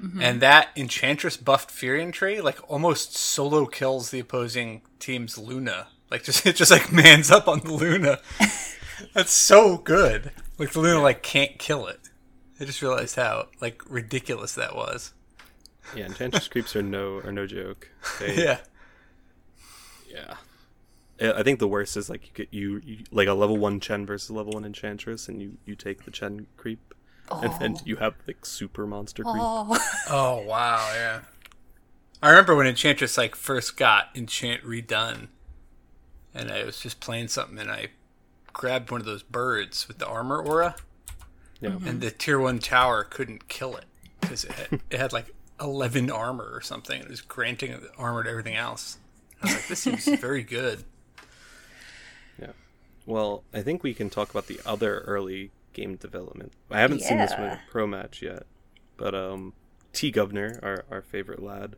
mm-hmm. 0.00 0.22
and 0.22 0.40
that 0.40 0.68
enchantress 0.76 1.36
buffed 1.36 1.70
Furion 1.70 2.12
tree 2.12 2.40
like 2.40 2.58
almost 2.70 3.16
solo 3.16 3.66
kills 3.66 4.10
the 4.10 4.20
opposing 4.20 4.82
team's 5.00 5.36
Luna. 5.36 5.88
Like 6.10 6.22
just 6.24 6.46
it 6.46 6.56
just 6.56 6.70
like 6.70 6.92
mans 6.92 7.30
up 7.30 7.48
on 7.48 7.60
the 7.60 7.72
Luna. 7.72 8.20
That's 9.14 9.32
so 9.32 9.78
good. 9.78 10.30
Like 10.58 10.70
the 10.70 10.80
Luna 10.80 11.02
like 11.02 11.22
can't 11.22 11.58
kill 11.58 11.88
it. 11.88 11.98
I 12.60 12.64
just 12.64 12.80
realized 12.80 13.16
how 13.16 13.48
like 13.60 13.82
ridiculous 13.90 14.54
that 14.54 14.76
was. 14.76 15.12
Yeah, 15.96 16.04
enchantress 16.06 16.46
creeps 16.46 16.76
are 16.76 16.82
no 16.82 17.18
are 17.24 17.32
no 17.32 17.46
joke. 17.46 17.90
They, 18.20 18.36
Yeah. 18.44 18.58
yeah. 20.08 20.34
I 21.20 21.32
I 21.32 21.42
think 21.42 21.58
the 21.58 21.68
worst 21.68 21.96
is 21.96 22.08
like 22.10 22.26
you 22.26 22.32
get 22.34 22.48
you, 22.52 22.80
you 22.84 23.04
like 23.10 23.28
a 23.28 23.34
level 23.34 23.56
one 23.56 23.80
Chen 23.80 24.06
versus 24.06 24.30
level 24.30 24.52
one 24.52 24.64
enchantress, 24.64 25.28
and 25.28 25.40
you 25.40 25.58
you 25.64 25.74
take 25.74 26.04
the 26.04 26.10
Chen 26.10 26.46
creep, 26.56 26.94
and 27.30 27.52
then 27.60 27.76
oh. 27.78 27.82
you 27.84 27.96
have 27.96 28.14
like 28.26 28.44
super 28.44 28.86
monster 28.86 29.22
creep. 29.22 29.36
Oh. 29.38 29.78
Oh 30.10 30.42
wow, 30.46 30.90
yeah. 30.94 31.20
I 32.22 32.30
remember 32.30 32.54
when 32.54 32.66
Enchantress 32.66 33.18
like 33.18 33.34
first 33.34 33.76
got 33.76 34.08
Enchant 34.14 34.62
redone, 34.62 35.28
and 36.34 36.50
I 36.50 36.64
was 36.64 36.78
just 36.80 37.00
playing 37.00 37.28
something, 37.28 37.58
and 37.58 37.70
I 37.70 37.88
grabbed 38.52 38.90
one 38.90 39.00
of 39.00 39.06
those 39.06 39.22
birds 39.22 39.88
with 39.88 39.98
the 39.98 40.06
armor 40.06 40.40
aura, 40.40 40.76
Yeah. 41.60 41.70
Mm-hmm. 41.70 41.86
and 41.88 42.00
the 42.00 42.10
tier 42.10 42.38
one 42.38 42.58
tower 42.58 43.04
couldn't 43.04 43.48
kill 43.48 43.76
it 43.76 43.86
because 44.20 44.44
it 44.44 44.52
had, 44.52 44.80
it 44.90 44.98
had 44.98 45.12
like 45.12 45.34
eleven 45.60 46.10
armor 46.10 46.50
or 46.52 46.60
something. 46.60 47.00
It 47.00 47.08
was 47.08 47.20
granting 47.20 47.74
armor 47.98 48.22
to 48.24 48.30
everything 48.30 48.56
else. 48.56 48.98
I 49.42 49.46
was 49.46 49.54
like, 49.54 49.68
this 49.68 49.80
seems 49.80 50.04
very 50.20 50.42
good. 50.44 50.84
Yeah. 53.06 53.12
Well, 53.12 53.44
I 53.52 53.62
think 53.62 53.82
we 53.82 53.94
can 53.94 54.10
talk 54.10 54.30
about 54.30 54.46
the 54.46 54.60
other 54.64 55.00
early 55.00 55.50
game 55.72 55.96
development. 55.96 56.52
I 56.70 56.80
haven't 56.80 57.00
seen 57.00 57.18
this 57.18 57.32
one 57.32 57.48
a 57.48 57.60
pro 57.70 57.86
match 57.86 58.22
yet, 58.22 58.44
but 58.96 59.14
um, 59.14 59.54
T 59.92 60.10
Governor, 60.10 60.58
our, 60.62 60.84
our 60.90 61.02
favorite 61.02 61.42
lad, 61.42 61.76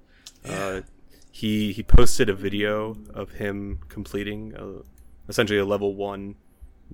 uh, 0.48 0.82
he 1.30 1.72
he 1.72 1.82
posted 1.82 2.28
a 2.28 2.34
video 2.34 2.96
of 3.12 3.32
him 3.32 3.80
completing 3.88 4.54
a, 4.56 4.82
essentially 5.28 5.58
a 5.58 5.64
level 5.64 5.94
one, 5.94 6.36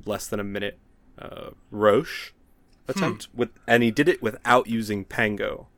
less 0.04 0.26
than 0.26 0.40
a 0.40 0.44
minute, 0.44 0.78
uh, 1.18 1.50
Rosh 1.70 2.30
attempt 2.88 3.28
with, 3.34 3.50
and 3.66 3.82
he 3.82 3.90
did 3.90 4.08
it 4.08 4.22
without 4.22 4.66
using 4.66 5.04
Pango, 5.04 5.68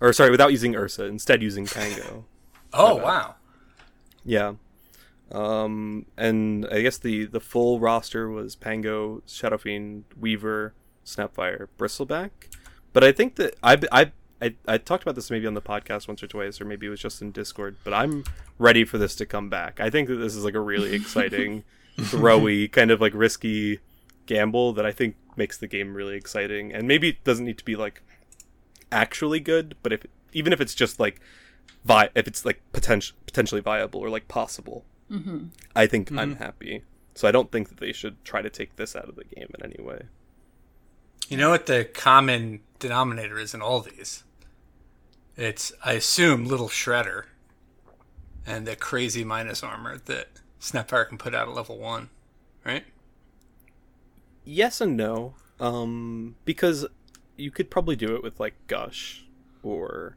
or 0.00 0.12
sorry, 0.12 0.30
without 0.30 0.52
using 0.52 0.74
Ursa, 0.76 1.04
instead 1.04 1.42
using 1.42 1.66
Pango. 1.66 2.24
Oh 2.72 2.94
wow, 2.94 3.34
Yeah. 4.24 4.54
Um, 5.30 6.06
and 6.16 6.66
I 6.70 6.82
guess 6.82 6.98
the 6.98 7.26
the 7.26 7.40
full 7.40 7.78
roster 7.80 8.28
was 8.28 8.56
Pango, 8.56 9.22
Shadowfiend, 9.26 10.04
Weaver, 10.18 10.74
Snapfire, 11.04 11.68
Bristleback. 11.78 12.30
But 12.92 13.04
I 13.04 13.12
think 13.12 13.36
that 13.36 13.54
I 13.62 13.78
I 13.92 14.12
I, 14.42 14.54
I 14.66 14.78
talked 14.78 15.02
about 15.02 15.14
this 15.14 15.30
maybe 15.30 15.46
on 15.46 15.54
the 15.54 15.62
podcast 15.62 16.08
once 16.08 16.22
or 16.22 16.26
twice, 16.26 16.60
or 16.60 16.64
maybe 16.64 16.86
it 16.86 16.90
was 16.90 17.00
just 17.00 17.20
in 17.20 17.30
Discord. 17.30 17.76
But 17.84 17.92
I'm 17.92 18.24
ready 18.58 18.84
for 18.84 18.98
this 18.98 19.14
to 19.16 19.26
come 19.26 19.48
back. 19.48 19.80
I 19.80 19.90
think 19.90 20.08
that 20.08 20.16
this 20.16 20.34
is 20.34 20.44
like 20.44 20.54
a 20.54 20.60
really 20.60 20.94
exciting, 20.94 21.64
throwy 21.98 22.70
kind 22.70 22.90
of 22.90 23.00
like 23.00 23.12
risky 23.14 23.80
gamble 24.26 24.72
that 24.72 24.86
I 24.86 24.92
think 24.92 25.16
makes 25.36 25.58
the 25.58 25.66
game 25.66 25.94
really 25.94 26.16
exciting. 26.16 26.72
And 26.72 26.88
maybe 26.88 27.10
it 27.10 27.24
doesn't 27.24 27.44
need 27.44 27.58
to 27.58 27.64
be 27.64 27.76
like 27.76 28.02
actually 28.90 29.40
good, 29.40 29.76
but 29.82 29.92
if 29.92 30.06
even 30.32 30.52
if 30.52 30.60
it's 30.60 30.74
just 30.74 30.98
like 30.98 31.20
vi- 31.84 32.10
if 32.14 32.26
it's 32.26 32.44
like 32.44 32.62
potential 32.72 33.16
potentially 33.26 33.60
viable 33.60 34.00
or 34.00 34.08
like 34.08 34.26
possible, 34.28 34.84
I 35.74 35.86
think 35.86 36.10
I'm 36.12 36.36
happy. 36.36 36.82
So 37.14 37.26
I 37.26 37.32
don't 37.32 37.50
think 37.50 37.68
that 37.68 37.78
they 37.78 37.92
should 37.92 38.24
try 38.24 38.40
to 38.42 38.50
take 38.50 38.76
this 38.76 38.94
out 38.94 39.08
of 39.08 39.16
the 39.16 39.24
game 39.24 39.48
in 39.58 39.64
any 39.64 39.82
way. 39.84 40.02
you 41.28 41.36
know 41.36 41.50
what 41.50 41.66
the 41.66 41.84
common 41.84 42.60
denominator 42.78 43.38
is 43.38 43.52
in 43.54 43.60
all 43.60 43.80
these? 43.80 44.24
It's 45.36 45.72
I 45.84 45.92
assume 45.94 46.44
little 46.44 46.68
shredder, 46.68 47.24
and 48.46 48.66
the 48.66 48.76
crazy 48.76 49.24
minus 49.24 49.62
armor 49.62 49.98
that 50.06 50.28
Snapfire 50.60 51.08
can 51.08 51.18
put 51.18 51.34
out 51.34 51.48
at 51.48 51.54
level 51.54 51.78
one, 51.78 52.10
right? 52.64 52.84
Yes 54.44 54.80
and 54.80 54.96
no, 54.96 55.34
um, 55.58 56.36
because 56.44 56.86
you 57.36 57.50
could 57.50 57.70
probably 57.70 57.96
do 57.96 58.14
it 58.14 58.22
with 58.22 58.38
like 58.40 58.54
Gush 58.66 59.24
or, 59.62 60.16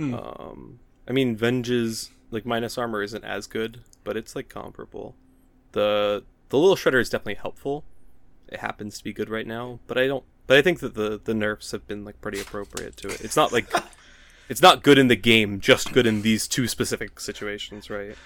um, 0.00 0.78
I 1.08 1.12
mean 1.12 1.36
Venge's 1.36 2.10
like 2.34 2.44
minus 2.44 2.76
armor 2.76 3.02
isn't 3.02 3.24
as 3.24 3.46
good, 3.46 3.80
but 4.02 4.16
it's 4.16 4.36
like 4.36 4.48
comparable. 4.48 5.14
The 5.72 6.24
the 6.50 6.58
little 6.58 6.76
shredder 6.76 7.00
is 7.00 7.10
definitely 7.10 7.34
helpful. 7.34 7.84
It 8.48 8.60
happens 8.60 8.98
to 8.98 9.04
be 9.04 9.12
good 9.12 9.30
right 9.30 9.46
now, 9.46 9.80
but 9.86 9.98
I 9.98 10.06
don't. 10.06 10.24
But 10.46 10.58
I 10.58 10.62
think 10.62 10.80
that 10.80 10.94
the 10.94 11.20
the 11.22 11.34
nerfs 11.34 11.70
have 11.72 11.86
been 11.86 12.04
like 12.04 12.20
pretty 12.20 12.40
appropriate 12.40 12.96
to 12.98 13.08
it. 13.08 13.22
It's 13.22 13.36
not 13.36 13.52
like 13.52 13.66
it's 14.48 14.62
not 14.62 14.82
good 14.82 14.98
in 14.98 15.08
the 15.08 15.16
game, 15.16 15.60
just 15.60 15.92
good 15.92 16.06
in 16.06 16.22
these 16.22 16.46
two 16.46 16.68
specific 16.68 17.18
situations, 17.18 17.88
right? 17.88 18.16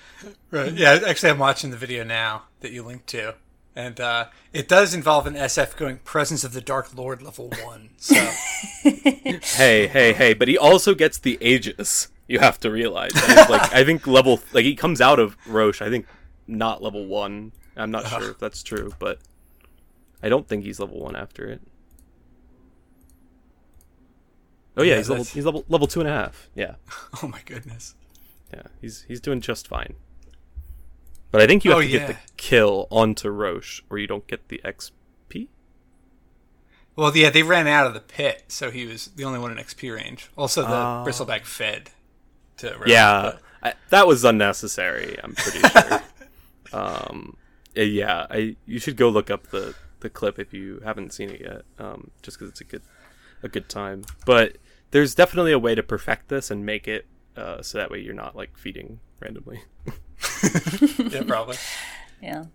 Right. 0.51 0.73
Yeah, 0.73 0.99
actually, 1.07 1.31
I'm 1.31 1.39
watching 1.39 1.71
the 1.71 1.77
video 1.77 2.05
now 2.05 2.45
that 2.61 2.73
you 2.73 2.83
linked 2.83 3.07
to, 3.09 3.37
and 3.77 4.01
uh, 4.01 4.27
it 4.53 4.69
does 4.69 4.95
involve 4.95 5.27
an 5.27 5.35
SF 5.35 5.77
going 5.77 5.99
Presence 5.99 6.43
of 6.43 6.53
the 6.53 6.61
Dark 6.61 6.95
Lord 6.97 7.23
level 7.23 7.51
one. 7.63 7.91
So 7.99 8.15
hey, 8.83 9.87
hey, 9.87 10.13
hey! 10.13 10.35
But 10.35 10.49
he 10.49 10.59
also 10.59 10.95
gets 10.95 11.19
the 11.19 11.39
Aegis. 11.41 12.09
You 12.29 12.39
have 12.41 12.61
to 12.61 12.71
realize. 12.71 13.11
And 13.15 13.39
it's 13.39 13.51
like 13.51 13.73
I 13.73 13.85
think 13.85 14.07
level 14.07 14.41
like 14.53 14.65
he 14.65 14.75
comes 14.77 15.01
out 15.01 15.19
of 15.19 15.37
Rosh. 15.47 15.81
I 15.83 15.89
think 15.91 16.07
not 16.47 16.83
level 16.83 17.07
one. 17.07 17.53
I'm 17.77 17.91
not 17.91 18.07
sure 18.07 18.31
if 18.31 18.39
that's 18.39 18.63
true, 18.63 18.93
but 18.99 19.19
I 20.23 20.29
don't 20.29 20.47
think 20.47 20.65
he's 20.65 20.79
level 20.79 21.01
one 21.01 21.17
after 21.17 21.47
it. 21.47 21.63
Oh 24.77 24.83
yeah, 24.83 24.93
Yeah, 24.93 24.97
he's 24.99 25.09
level 25.09 25.25
that's- 25.25 25.35
he's 25.35 25.45
level 25.45 25.65
level 25.69 25.87
two 25.87 26.01
and 26.01 26.09
a 26.09 26.13
half. 26.13 26.49
Yeah, 26.55 26.75
Oh 27.23 27.29
my 27.29 27.41
goodness. 27.45 27.95
yeah, 28.53 28.63
he's 28.81 29.03
he's 29.09 29.21
doing 29.21 29.41
just 29.41 29.67
fine. 29.67 29.95
But 31.31 31.43
I 31.43 31.47
think 31.47 31.65
you 31.65 31.73
have 31.73 31.79
Oh, 31.79 31.83
to 31.83 31.89
get 31.89 32.07
the 32.09 32.17
kill 32.39 32.87
onto 32.91 33.29
Rosh, 33.29 33.83
or 33.91 33.99
you 33.99 34.07
don't 34.07 34.27
get 34.27 34.49
the 34.49 34.61
XP. 34.65 35.49
Well, 36.97 37.15
yeah, 37.17 37.31
they 37.31 37.43
ran 37.43 37.67
out 37.69 37.87
of 37.87 37.95
the 37.95 38.01
pit, 38.01 38.45
so 38.49 38.71
he 38.71 38.87
was 38.87 39.09
the 39.15 39.25
only 39.25 39.39
one 39.39 39.53
in 39.53 39.59
XP 39.59 39.95
range. 39.95 40.31
Also, 40.37 40.63
the 40.63 40.69
Oh. 40.69 41.05
bristleback 41.07 41.45
fed 41.45 41.91
to 42.59 42.77
Rosh, 42.79 42.89
Yeah, 42.89 43.39
I, 43.63 43.75
that 43.91 44.07
was 44.07 44.25
unnecessary. 44.25 45.19
I'm 45.23 45.35
pretty 45.35 45.61
sure. 45.61 46.03
um, 46.73 47.37
uh, 47.77 47.83
yeah, 47.83 48.27
I 48.31 48.57
you 48.67 48.79
should 48.79 48.97
go 48.97 49.09
look 49.09 49.31
up 49.31 49.49
the 49.49 49.75
the 50.01 50.11
clip 50.11 50.39
if 50.39 50.53
you 50.53 50.81
haven't 50.85 51.13
seen 51.13 51.31
it 51.31 51.41
yet. 51.41 51.63
Um, 51.79 52.11
just 52.23 52.39
because 52.39 52.51
it's 52.51 52.61
a 52.61 52.65
good 52.65 52.83
a 53.43 53.49
good 53.49 53.69
time. 53.69 54.05
But 54.27 54.59
there's 54.91 55.15
definitely 55.15 55.53
a 55.53 55.59
way 55.59 55.75
to 55.75 55.83
perfect 55.83 56.29
this 56.29 56.51
and 56.51 56.65
make 56.65 56.89
it 56.89 57.07
uh, 57.37 57.63
so 57.63 57.79
that 57.79 57.91
way 57.91 58.01
you're 58.01 58.15
not 58.15 58.35
like 58.37 58.57
feeding 58.57 59.01
randomly. 59.21 59.63
yeah, 61.11 61.23
probably. 61.27 61.57
Yeah. 62.23 62.47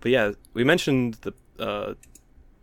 But 0.00 0.10
yeah, 0.10 0.32
we 0.54 0.64
mentioned 0.64 1.18
the 1.22 1.32
uh, 1.58 1.94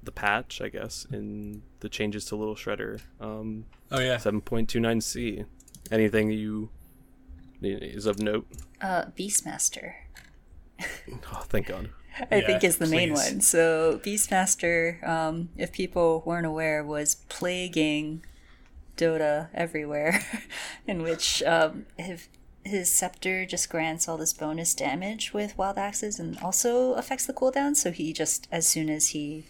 the 0.03 0.11
patch, 0.11 0.61
I 0.61 0.69
guess, 0.69 1.05
in 1.11 1.63
the 1.81 1.89
changes 1.89 2.25
to 2.25 2.35
Little 2.35 2.55
Shredder. 2.55 3.01
Um, 3.19 3.65
Oh 3.91 3.99
yeah. 3.99 4.15
7.29c. 4.17 5.45
Anything 5.91 6.31
you 6.31 6.69
is 7.61 8.05
of 8.05 8.19
note? 8.19 8.47
Uh, 8.81 9.05
Beastmaster. 9.17 9.93
Oh, 11.33 11.41
thank 11.47 11.67
God. 11.67 11.89
I 12.31 12.37
Yeah, 12.37 12.47
think 12.47 12.63
is 12.63 12.77
the 12.77 12.87
main 12.87 13.13
one. 13.13 13.41
So 13.41 13.99
Beastmaster, 14.03 15.05
um, 15.07 15.49
if 15.57 15.71
people 15.71 16.23
weren't 16.25 16.45
aware, 16.45 16.83
was 16.83 17.15
plaguing 17.29 18.23
Dota 18.97 19.49
everywhere, 19.53 20.21
in 20.87 21.01
which 21.03 21.43
um, 21.43 21.85
his, 21.97 22.27
his 22.63 22.91
scepter 22.91 23.45
just 23.45 23.69
grants 23.69 24.07
all 24.07 24.17
this 24.17 24.33
bonus 24.33 24.73
damage 24.73 25.33
with 25.33 25.57
wild 25.57 25.77
axes 25.77 26.19
and 26.19 26.37
also 26.39 26.93
affects 26.93 27.25
the 27.25 27.33
cooldown. 27.33 27.75
So 27.75 27.91
he 27.91 28.13
just, 28.13 28.47
as 28.51 28.65
soon 28.67 28.89
as 28.89 29.07
he 29.07 29.43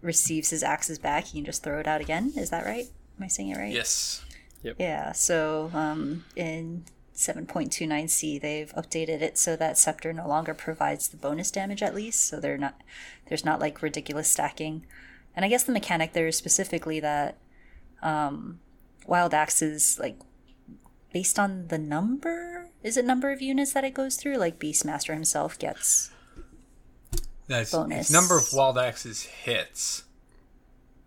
receives 0.00 0.50
his 0.50 0.62
axes 0.62 0.98
back, 0.98 1.24
he 1.26 1.38
can 1.38 1.44
just 1.46 1.62
throw 1.62 1.80
it 1.80 1.86
out 1.86 2.00
again. 2.00 2.32
Is 2.36 2.50
that 2.50 2.64
right? 2.64 2.86
Am 3.18 3.24
I 3.24 3.28
saying 3.28 3.50
it 3.50 3.58
right? 3.58 3.72
Yes. 3.72 4.24
Yeah, 4.78 5.12
so 5.12 5.70
um, 5.74 6.24
in 6.36 6.84
7.29c, 7.14 8.40
they've 8.40 8.72
updated 8.74 9.22
it 9.22 9.38
so 9.38 9.56
that 9.56 9.78
Scepter 9.78 10.12
no 10.12 10.26
longer 10.26 10.54
provides 10.54 11.08
the 11.08 11.16
bonus 11.16 11.50
damage 11.50 11.82
at 11.82 11.94
least, 11.94 12.26
so 12.26 12.40
they're 12.40 12.58
not 12.58 12.80
there's 13.28 13.44
not 13.44 13.60
like 13.60 13.82
ridiculous 13.82 14.30
stacking. 14.30 14.84
And 15.36 15.44
I 15.44 15.48
guess 15.48 15.64
the 15.64 15.72
mechanic 15.72 16.12
there 16.12 16.26
is 16.26 16.36
specifically 16.36 17.00
that 17.00 17.38
um, 18.02 18.60
Wild 19.06 19.34
Axe 19.34 19.62
is 19.62 19.98
like 19.98 20.18
based 21.12 21.38
on 21.38 21.68
the 21.68 21.78
number. 21.78 22.70
Is 22.82 22.96
it 22.96 23.04
number 23.04 23.30
of 23.30 23.40
units 23.40 23.72
that 23.72 23.84
it 23.84 23.94
goes 23.94 24.16
through? 24.16 24.36
Like 24.36 24.58
Beastmaster 24.58 25.14
himself 25.14 25.58
gets. 25.58 26.10
That's 27.46 27.72
Bonus. 27.72 28.10
number 28.10 28.38
of 28.38 28.44
wild 28.52 28.78
axes 28.78 29.24
hits. 29.24 30.04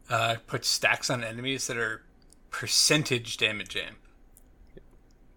Uh, 0.09 0.35
puts 0.45 0.67
stacks 0.69 1.09
on 1.09 1.23
enemies 1.23 1.67
that 1.67 1.77
are 1.77 2.03
percentage 2.61 3.37
damage 3.37 3.69
jam. 3.69 3.95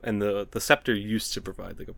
And 0.02 0.22
the 0.22 0.48
the 0.50 0.60
scepter 0.60 0.94
used 0.94 1.34
to 1.34 1.40
provide 1.42 1.78
like 1.78 1.88
a 1.88 1.94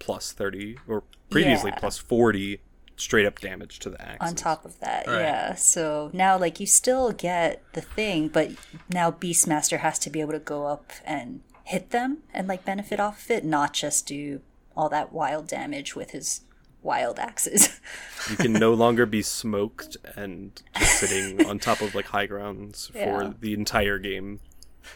plus 0.00 0.32
30 0.32 0.78
or 0.88 1.04
previously 1.30 1.70
Yeah. 1.70 1.78
plus 1.78 1.96
40 1.96 2.60
straight 2.96 3.24
up 3.24 3.38
damage 3.38 3.78
to 3.80 3.90
the 3.90 4.00
axe. 4.02 4.18
on 4.20 4.34
top 4.34 4.64
of 4.64 4.78
that 4.80 5.06
Right. 5.06 5.20
yeah 5.20 5.54
so 5.54 6.10
now 6.12 6.36
like 6.36 6.58
you 6.60 6.66
still 6.66 7.12
get 7.12 7.62
the 7.72 7.80
thing 7.80 8.26
but 8.28 8.50
now 8.92 9.10
beastmaster 9.12 9.78
has 9.78 9.98
to 10.00 10.10
be 10.10 10.20
able 10.20 10.32
to 10.32 10.38
go 10.40 10.66
up 10.66 10.92
and 11.04 11.40
hit 11.64 11.90
them 11.90 12.18
and 12.32 12.46
like 12.48 12.64
benefit 12.64 12.98
off 13.00 13.24
of 13.24 13.30
it 13.30 13.44
not 13.44 13.72
just 13.72 14.06
do 14.06 14.40
all 14.76 14.88
that 14.88 15.12
wild 15.12 15.46
damage 15.48 15.94
with 15.96 16.10
his 16.10 16.40
wild 16.82 17.18
axes 17.20 17.80
You 18.30 18.36
can 18.36 18.52
no 18.52 18.74
longer 18.74 19.06
be 19.06 19.22
smoked 19.22 19.96
and 20.16 20.60
just 20.76 20.98
sitting 21.00 21.46
on 21.46 21.58
top 21.60 21.80
of 21.80 21.94
like 21.94 22.06
high 22.06 22.26
grounds 22.26 22.86
for 22.92 23.34
the 23.40 23.54
entire 23.54 23.98
game. 23.98 24.40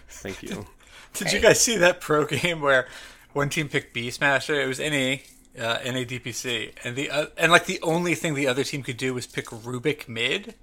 Thank 0.08 0.42
you. 0.42 0.66
Did 1.14 1.32
you 1.32 1.40
guys 1.40 1.60
see 1.60 1.76
that 1.78 2.00
pro 2.00 2.26
game 2.26 2.60
where 2.60 2.86
one 3.32 3.48
team 3.48 3.68
picked 3.68 3.94
Beastmaster? 3.94 4.62
It 4.62 4.66
was 4.66 4.78
NA, 4.78 5.62
uh, 5.62 5.78
NADPC, 5.78 6.72
and 6.84 6.96
the 6.96 7.10
uh, 7.10 7.26
and 7.36 7.50
like 7.50 7.66
the 7.66 7.80
only 7.82 8.14
thing 8.14 8.34
the 8.34 8.46
other 8.46 8.64
team 8.64 8.82
could 8.82 8.96
do 8.96 9.14
was 9.14 9.26
pick 9.26 9.46
Rubik 9.46 10.08
mid, 10.08 10.54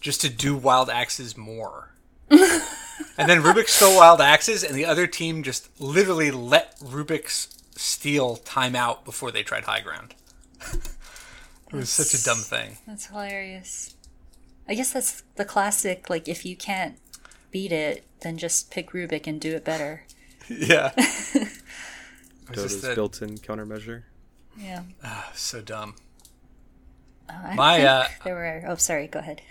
just 0.00 0.20
to 0.22 0.28
do 0.28 0.56
wild 0.56 0.88
axes 0.88 1.36
more. 1.36 1.92
and 2.30 3.28
then 3.28 3.42
Rubik 3.42 3.68
stole 3.68 3.96
wild 3.96 4.20
axes, 4.20 4.62
and 4.62 4.74
the 4.74 4.84
other 4.86 5.06
team 5.06 5.42
just 5.42 5.68
literally 5.80 6.30
let 6.30 6.78
Rubik's 6.80 7.48
steal 7.76 8.36
time 8.36 8.74
out 8.74 9.04
before 9.04 9.30
they 9.30 9.42
tried 9.42 9.64
high 9.64 9.80
ground. 9.80 10.14
it 11.68 11.72
was 11.72 11.90
such 11.90 12.18
a 12.18 12.24
dumb 12.24 12.38
thing. 12.38 12.76
that's 12.86 13.06
hilarious 13.06 13.94
i 14.68 14.74
guess 14.74 14.92
that's 14.92 15.22
the 15.36 15.44
classic 15.44 16.10
like 16.10 16.26
if 16.26 16.44
you 16.44 16.56
can't 16.56 16.96
beat 17.50 17.72
it 17.72 18.04
then 18.20 18.36
just 18.38 18.70
pick 18.70 18.90
rubik 18.90 19.26
and 19.26 19.40
do 19.40 19.54
it 19.56 19.64
better 19.64 20.04
Yeah. 20.48 20.92
it 20.96 21.48
was 22.50 22.56
Dota's 22.56 22.80
that- 22.82 22.94
built-in 22.94 23.38
countermeasure. 23.38 24.02
yeah 24.56 24.82
so 25.34 25.60
dumb. 25.60 25.94
I 27.28 27.54
My, 27.54 27.76
think 27.76 27.88
uh, 27.88 28.04
there 28.24 28.34
were 28.34 28.64
oh 28.66 28.76
sorry 28.76 29.06
go 29.06 29.18
ahead 29.18 29.42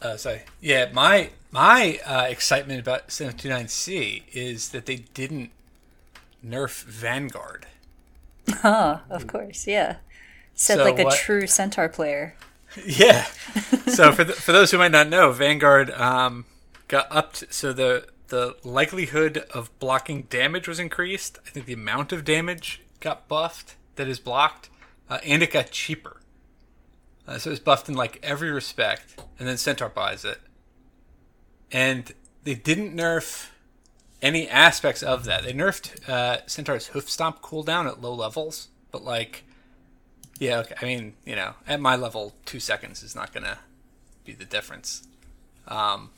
Uh, 0.00 0.16
sorry. 0.16 0.42
Yeah, 0.60 0.90
my 0.94 1.30
my 1.50 1.98
uh, 2.06 2.26
excitement 2.30 2.80
about 2.80 3.08
729C 3.08 4.22
is 4.32 4.70
that 4.70 4.86
they 4.86 4.96
didn't 5.12 5.50
nerf 6.46 6.84
Vanguard. 6.84 7.66
oh 8.64 9.00
of 9.10 9.26
course 9.26 9.66
yeah 9.66 9.96
said 10.54 10.78
So 10.78 10.84
like 10.84 10.98
a 10.98 11.04
what- 11.04 11.18
true 11.18 11.46
centaur 11.46 11.88
player 11.88 12.34
Yeah. 12.86 13.24
so 13.88 14.12
for 14.12 14.24
the, 14.24 14.32
for 14.32 14.52
those 14.52 14.70
who 14.70 14.78
might 14.78 14.92
not 14.92 15.08
know, 15.08 15.32
Vanguard 15.32 15.90
um, 15.90 16.44
got 16.88 17.06
upped. 17.10 17.52
So 17.52 17.72
the 17.72 18.06
the 18.28 18.56
likelihood 18.62 19.38
of 19.52 19.76
blocking 19.80 20.22
damage 20.22 20.68
was 20.68 20.78
increased. 20.78 21.38
I 21.46 21.50
think 21.50 21.66
the 21.66 21.72
amount 21.72 22.12
of 22.12 22.24
damage 22.24 22.80
got 23.00 23.26
buffed 23.26 23.74
that 23.96 24.06
is 24.08 24.20
blocked, 24.20 24.70
uh, 25.08 25.18
and 25.26 25.42
it 25.42 25.52
got 25.52 25.72
cheaper. 25.72 26.20
Uh, 27.26 27.38
so 27.38 27.50
it's 27.50 27.60
buffed 27.60 27.88
in 27.88 27.94
like 27.94 28.18
every 28.22 28.50
respect, 28.50 29.20
and 29.38 29.48
then 29.48 29.56
Centaur 29.56 29.88
buys 29.88 30.24
it. 30.24 30.38
And 31.72 32.12
they 32.44 32.54
didn't 32.54 32.96
nerf 32.96 33.48
any 34.22 34.48
aspects 34.48 35.02
of 35.02 35.24
that. 35.24 35.44
They 35.44 35.52
nerfed 35.52 36.08
uh, 36.08 36.46
Centaur's 36.46 36.88
hoof 36.88 37.08
stomp 37.10 37.42
cooldown 37.42 37.86
at 37.86 38.00
low 38.00 38.14
levels, 38.14 38.68
but 38.90 39.02
like 39.02 39.44
yeah, 40.40 40.58
okay. 40.58 40.74
I 40.80 40.84
mean, 40.84 41.14
you 41.24 41.36
know, 41.36 41.54
at 41.68 41.80
my 41.80 41.94
level, 41.94 42.34
two 42.44 42.58
seconds 42.58 43.04
is 43.04 43.14
not 43.14 43.32
gonna 43.32 43.58
be 44.24 44.32
the 44.32 44.44
difference. 44.44 45.06
Um, 45.68 46.10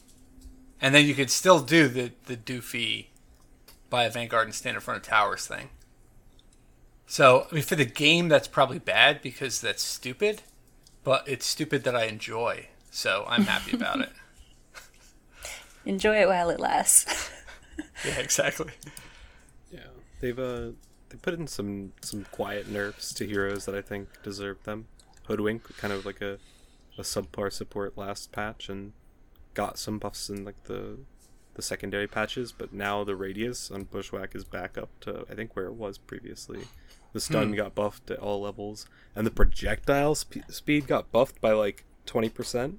and 0.80 0.94
then 0.94 1.06
you 1.06 1.14
could 1.14 1.30
still 1.30 1.61
do 1.61 1.88
the 1.88 2.12
the 2.24 2.37
doofy 2.37 3.08
buy 3.90 4.04
a 4.04 4.11
Vanguard 4.11 4.46
and 4.46 4.54
stand 4.54 4.74
in 4.74 4.80
front 4.80 4.96
of 4.96 5.06
towers 5.06 5.46
thing. 5.46 5.68
So, 7.06 7.46
I 7.50 7.54
mean, 7.56 7.62
for 7.62 7.74
the 7.74 7.85
game, 7.85 8.28
that's 8.28 8.48
probably 8.48 8.78
bad 8.78 9.20
because 9.20 9.61
that's 9.61 9.82
stupid, 9.82 10.40
but 11.04 11.28
it's 11.28 11.44
stupid 11.44 11.85
that 11.85 11.94
I 11.94 12.04
enjoy. 12.04 12.68
So 12.90 13.26
I'm 13.28 13.44
happy 13.44 13.76
about 13.76 14.00
it. 14.00 14.12
enjoy 15.85 16.22
it 16.22 16.28
while 16.28 16.48
it 16.48 16.61
lasts 16.61 17.30
Yeah, 18.06 18.18
exactly. 18.18 18.72
Yeah, 19.70 19.80
they've 20.20 20.38
uh 20.38 20.70
they 21.12 21.18
put 21.18 21.35
in 21.35 21.46
some 21.46 21.92
some 22.01 22.25
quiet 22.33 22.68
nerfs 22.68 23.12
to 23.14 23.27
heroes 23.27 23.66
that 23.66 23.75
I 23.75 23.83
think 23.83 24.09
deserve 24.22 24.62
them. 24.64 24.87
Hoodwink, 25.29 25.77
kind 25.77 25.92
of 25.92 26.07
like 26.07 26.20
a 26.22 26.38
a 26.98 27.03
subpar 27.03 27.53
support 27.53 27.96
last 27.96 28.33
patch, 28.33 28.68
and 28.68 28.92
got 29.55 29.79
some 29.79 29.98
buffs 29.98 30.31
in 30.31 30.44
like 30.44 30.64
the 30.64 30.98
the 31.55 31.62
secondary 31.62 32.09
patches, 32.09 32.51
but 32.51 32.72
now 32.72 33.05
the 33.05 33.14
radius 33.14 33.70
on 33.70 33.85
Bushwhack 33.85 34.35
is 34.35 34.44
back 34.44 34.79
up 34.79 34.88
to 35.01 35.27
I 35.31 35.35
think 35.35 35.55
where 35.55 35.66
it 35.66 35.75
was 35.75 35.98
previously. 35.98 36.61
The 37.12 37.20
stun 37.20 37.48
hmm. 37.48 37.57
got 37.57 37.75
buffed 37.75 38.11
at 38.11 38.18
all 38.18 38.40
levels, 38.40 38.87
and 39.14 39.27
the 39.27 39.31
projectile 39.31 40.14
sp- 40.16 40.48
speed 40.48 40.87
got 40.87 41.12
buffed 41.12 41.42
by 41.42 41.53
like 41.53 41.85
twenty 42.07 42.31
percent. 42.31 42.79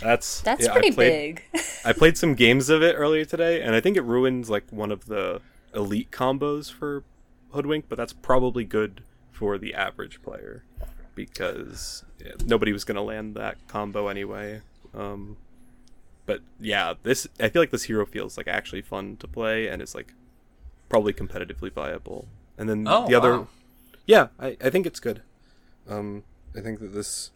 That's 0.00 0.40
that's 0.40 0.64
yeah, 0.64 0.70
I 0.70 0.72
pretty 0.72 0.90
played- 0.90 1.42
big 1.52 1.62
I 1.84 1.92
played 1.92 2.18
some 2.18 2.34
games 2.34 2.68
of 2.68 2.82
it 2.82 2.94
earlier 2.94 3.24
today, 3.24 3.62
and 3.62 3.76
I 3.76 3.80
think 3.80 3.96
it 3.96 4.02
ruins 4.02 4.50
like 4.50 4.64
one 4.70 4.90
of 4.90 5.06
the 5.06 5.40
elite 5.72 6.10
combos 6.10 6.72
for 6.72 7.04
Hoodwink, 7.54 7.86
but 7.88 7.96
that's 7.96 8.12
probably 8.12 8.64
good 8.64 9.02
for 9.30 9.58
the 9.58 9.74
average 9.74 10.22
player 10.22 10.64
because 11.14 12.04
nobody 12.44 12.72
was 12.72 12.84
going 12.84 12.96
to 12.96 13.02
land 13.02 13.34
that 13.36 13.56
combo 13.68 14.08
anyway. 14.08 14.60
Um, 14.92 15.36
but 16.26 16.40
yeah, 16.60 16.94
this 17.02 17.26
I 17.40 17.48
feel 17.48 17.62
like 17.62 17.70
this 17.70 17.84
hero 17.84 18.06
feels 18.06 18.36
like 18.36 18.48
actually 18.48 18.82
fun 18.82 19.16
to 19.18 19.26
play, 19.28 19.68
and 19.68 19.80
it's 19.82 19.94
like 19.94 20.14
probably 20.88 21.12
competitively 21.12 21.72
viable. 21.72 22.28
And 22.56 22.68
then 22.68 22.86
Oh, 22.88 23.06
the 23.08 23.14
other, 23.14 23.38
wow. 23.40 23.48
yeah, 24.06 24.28
I, 24.38 24.56
I 24.62 24.70
think 24.70 24.86
it's 24.86 25.00
good. 25.00 25.22
Um, 25.88 26.22
I 26.56 26.60
think 26.60 26.78
that 26.80 26.94
this, 26.94 27.30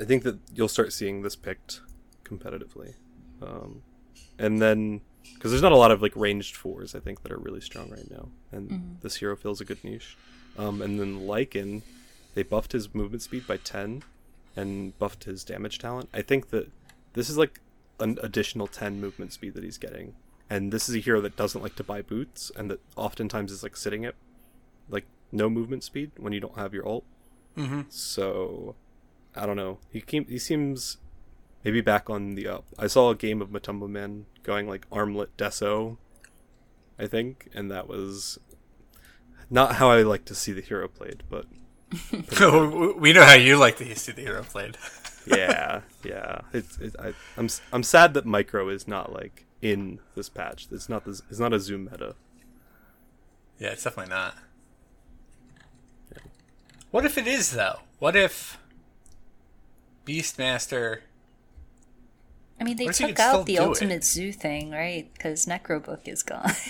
I 0.00 0.04
think 0.04 0.24
that 0.24 0.38
you'll 0.54 0.68
start 0.68 0.92
seeing 0.92 1.22
this 1.22 1.36
picked 1.36 1.80
competitively. 2.24 2.94
Um, 3.40 3.82
and 4.38 4.60
then 4.60 5.00
because 5.34 5.50
there's 5.50 5.62
not 5.62 5.72
a 5.72 5.76
lot 5.76 5.90
of 5.90 6.02
like 6.02 6.14
ranged 6.16 6.56
fours, 6.56 6.94
I 6.94 7.00
think 7.00 7.22
that 7.22 7.32
are 7.32 7.38
really 7.38 7.60
strong 7.60 7.90
right 7.90 8.10
now, 8.10 8.28
and 8.50 8.98
this 9.02 9.16
hero 9.16 9.36
fills 9.36 9.60
a 9.60 9.64
good 9.64 9.82
niche. 9.84 10.16
Um, 10.58 10.82
and 10.82 11.00
then 11.00 11.20
Lycan, 11.20 11.82
they 12.34 12.42
buffed 12.42 12.72
his 12.72 12.94
movement 12.94 13.22
speed 13.22 13.46
by 13.46 13.56
ten, 13.56 14.02
and 14.56 14.98
buffed 14.98 15.24
his 15.24 15.44
damage 15.44 15.78
talent. 15.78 16.08
I 16.12 16.22
think 16.22 16.50
that 16.50 16.70
this 17.14 17.30
is 17.30 17.38
like 17.38 17.60
an 18.00 18.18
additional 18.22 18.66
ten 18.66 19.00
movement 19.00 19.32
speed 19.32 19.54
that 19.54 19.64
he's 19.64 19.78
getting, 19.78 20.14
and 20.50 20.72
this 20.72 20.88
is 20.88 20.94
a 20.94 20.98
hero 20.98 21.20
that 21.20 21.36
doesn't 21.36 21.62
like 21.62 21.76
to 21.76 21.84
buy 21.84 22.02
boots, 22.02 22.52
and 22.56 22.70
that 22.70 22.80
oftentimes 22.96 23.52
is 23.52 23.62
like 23.62 23.76
sitting 23.76 24.04
at 24.04 24.14
like 24.88 25.06
no 25.30 25.48
movement 25.48 25.84
speed 25.84 26.10
when 26.16 26.32
you 26.32 26.40
don't 26.40 26.56
have 26.56 26.74
your 26.74 26.86
ult. 26.86 27.04
Mm-hmm. 27.56 27.82
So 27.88 28.74
I 29.34 29.46
don't 29.46 29.56
know. 29.56 29.78
He 29.90 30.00
came, 30.00 30.26
he 30.26 30.38
seems 30.38 30.98
maybe 31.64 31.80
back 31.80 32.10
on 32.10 32.34
the 32.34 32.48
up. 32.48 32.64
I 32.78 32.86
saw 32.86 33.10
a 33.10 33.14
game 33.14 33.40
of 33.42 33.50
Matumbaman 33.50 34.24
going 34.42 34.68
like 34.68 34.86
armlet 34.90 35.36
deso, 35.36 35.96
I 36.98 37.06
think, 37.06 37.48
and 37.54 37.70
that 37.70 37.88
was 37.88 38.38
not 39.50 39.76
how 39.76 39.90
I 39.90 40.02
like 40.02 40.24
to 40.26 40.34
see 40.34 40.52
the 40.52 40.60
hero 40.60 40.88
played, 40.88 41.22
but 41.28 41.46
we 42.98 43.12
know 43.12 43.24
how 43.24 43.34
you 43.34 43.56
like 43.56 43.76
to 43.76 43.94
see 43.96 44.12
the 44.12 44.22
hero 44.22 44.42
played. 44.42 44.76
yeah, 45.26 45.82
yeah. 46.04 46.40
It's 46.52 46.78
it, 46.78 46.96
I, 46.98 47.14
I'm 47.36 47.44
s- 47.46 47.60
I'm 47.72 47.82
sad 47.82 48.14
that 48.14 48.24
micro 48.26 48.68
is 48.68 48.88
not 48.88 49.12
like 49.12 49.44
in 49.60 50.00
this 50.14 50.28
patch. 50.28 50.68
It's 50.70 50.88
not 50.88 51.04
this. 51.04 51.22
It's 51.30 51.38
not 51.38 51.52
a 51.52 51.60
zoom 51.60 51.84
meta. 51.90 52.14
Yeah, 53.58 53.68
it's 53.68 53.84
definitely 53.84 54.10
not. 54.10 54.36
What 56.90 57.04
if 57.04 57.16
it 57.16 57.26
is 57.26 57.52
though? 57.52 57.80
What 57.98 58.16
if 58.16 58.58
Beastmaster? 60.06 61.00
I 62.62 62.64
mean, 62.64 62.76
they 62.76 62.86
took 62.86 63.18
out 63.18 63.46
the 63.46 63.56
do 63.56 63.62
it? 63.62 63.66
ultimate 63.66 64.04
zoo 64.04 64.32
thing, 64.32 64.70
right? 64.70 65.08
Because 65.12 65.46
Necrobook 65.46 66.06
is 66.08 66.22
gone. 66.22 66.52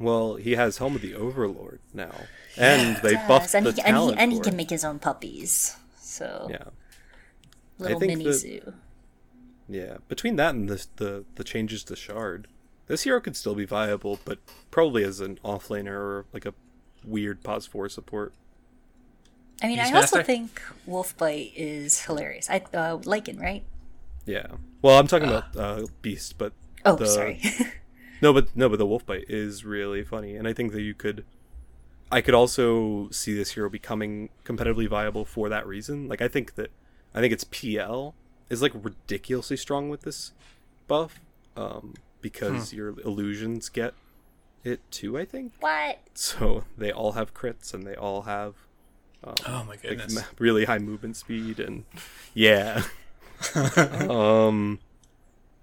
Well, 0.00 0.36
he 0.36 0.52
has 0.52 0.78
Helm 0.78 0.94
of 0.94 1.02
the 1.02 1.14
Overlord 1.16 1.80
now, 1.92 2.14
and 2.56 2.98
they 2.98 3.14
buffed 3.26 3.52
and 3.52 3.66
the 3.66 3.72
he, 3.72 3.82
and 3.82 3.96
he, 3.96 4.14
and 4.14 4.32
he 4.32 4.38
can 4.38 4.54
make 4.54 4.70
his 4.70 4.84
own 4.84 5.00
puppies. 5.00 5.76
So 6.00 6.46
Yeah. 6.50 6.68
little 7.78 7.98
think 7.98 8.10
mini 8.12 8.24
that- 8.26 8.34
zoo. 8.34 8.74
Yeah, 9.68 9.96
between 10.06 10.36
that 10.36 10.54
and 10.54 10.68
the 10.68 10.86
the 10.96 11.24
the 11.34 11.42
changes 11.42 11.82
to 11.84 11.96
Shard, 11.96 12.46
this 12.86 13.02
hero 13.02 13.20
could 13.20 13.36
still 13.36 13.56
be 13.56 13.64
viable, 13.64 14.20
but 14.24 14.38
probably 14.70 15.02
as 15.02 15.18
an 15.20 15.40
offlaner 15.44 15.88
or 15.98 16.24
like 16.32 16.46
a 16.46 16.54
weird 17.04 17.42
pos 17.42 17.66
four 17.66 17.88
support. 17.88 18.32
I 19.60 19.66
mean, 19.66 19.80
I 19.80 19.90
also 19.90 20.22
think 20.22 20.62
Wolfbite 20.88 21.52
is 21.56 22.04
hilarious. 22.04 22.48
I 22.48 22.58
uh, 22.72 22.98
Lycan, 22.98 23.40
right? 23.40 23.64
Yeah. 24.28 24.46
Well, 24.82 24.98
I'm 24.98 25.06
talking 25.06 25.28
about 25.28 25.56
uh, 25.56 25.86
Beast, 26.02 26.36
but 26.38 26.52
Oh, 26.84 26.96
the, 26.96 27.06
sorry. 27.06 27.40
No, 28.20 28.32
but 28.32 28.54
no, 28.56 28.68
but 28.68 28.78
the 28.78 28.86
wolf 28.86 29.06
bite 29.06 29.26
is 29.28 29.64
really 29.64 30.02
funny, 30.02 30.34
and 30.36 30.46
I 30.48 30.52
think 30.52 30.72
that 30.72 30.82
you 30.82 30.92
could. 30.92 31.24
I 32.10 32.20
could 32.20 32.34
also 32.34 33.08
see 33.10 33.32
this 33.34 33.52
hero 33.52 33.68
becoming 33.70 34.30
competitively 34.44 34.88
viable 34.88 35.24
for 35.24 35.48
that 35.48 35.66
reason. 35.66 36.08
Like 36.08 36.20
I 36.20 36.26
think 36.28 36.54
that 36.56 36.70
I 37.14 37.20
think 37.20 37.32
its 37.32 37.44
PL 37.44 38.14
is 38.50 38.60
like 38.60 38.72
ridiculously 38.74 39.56
strong 39.56 39.88
with 39.88 40.02
this 40.02 40.32
buff, 40.88 41.20
um, 41.56 41.94
because 42.20 42.72
your 42.72 42.98
illusions 43.00 43.68
get 43.68 43.94
it 44.64 44.80
too. 44.90 45.16
I 45.16 45.24
think 45.24 45.52
what? 45.60 45.98
so. 46.14 46.64
They 46.76 46.90
all 46.90 47.12
have 47.12 47.34
crits, 47.34 47.72
and 47.72 47.86
they 47.86 47.94
all 47.94 48.22
have 48.22 48.54
Oh 49.24 49.34
my 49.46 49.64
like 49.70 49.82
goodness! 49.82 50.14
ma- 50.14 50.22
really 50.40 50.64
high 50.64 50.78
movement 50.78 51.16
speed, 51.16 51.60
and 51.60 51.84
yeah. 52.34 52.82
um, 54.10 54.78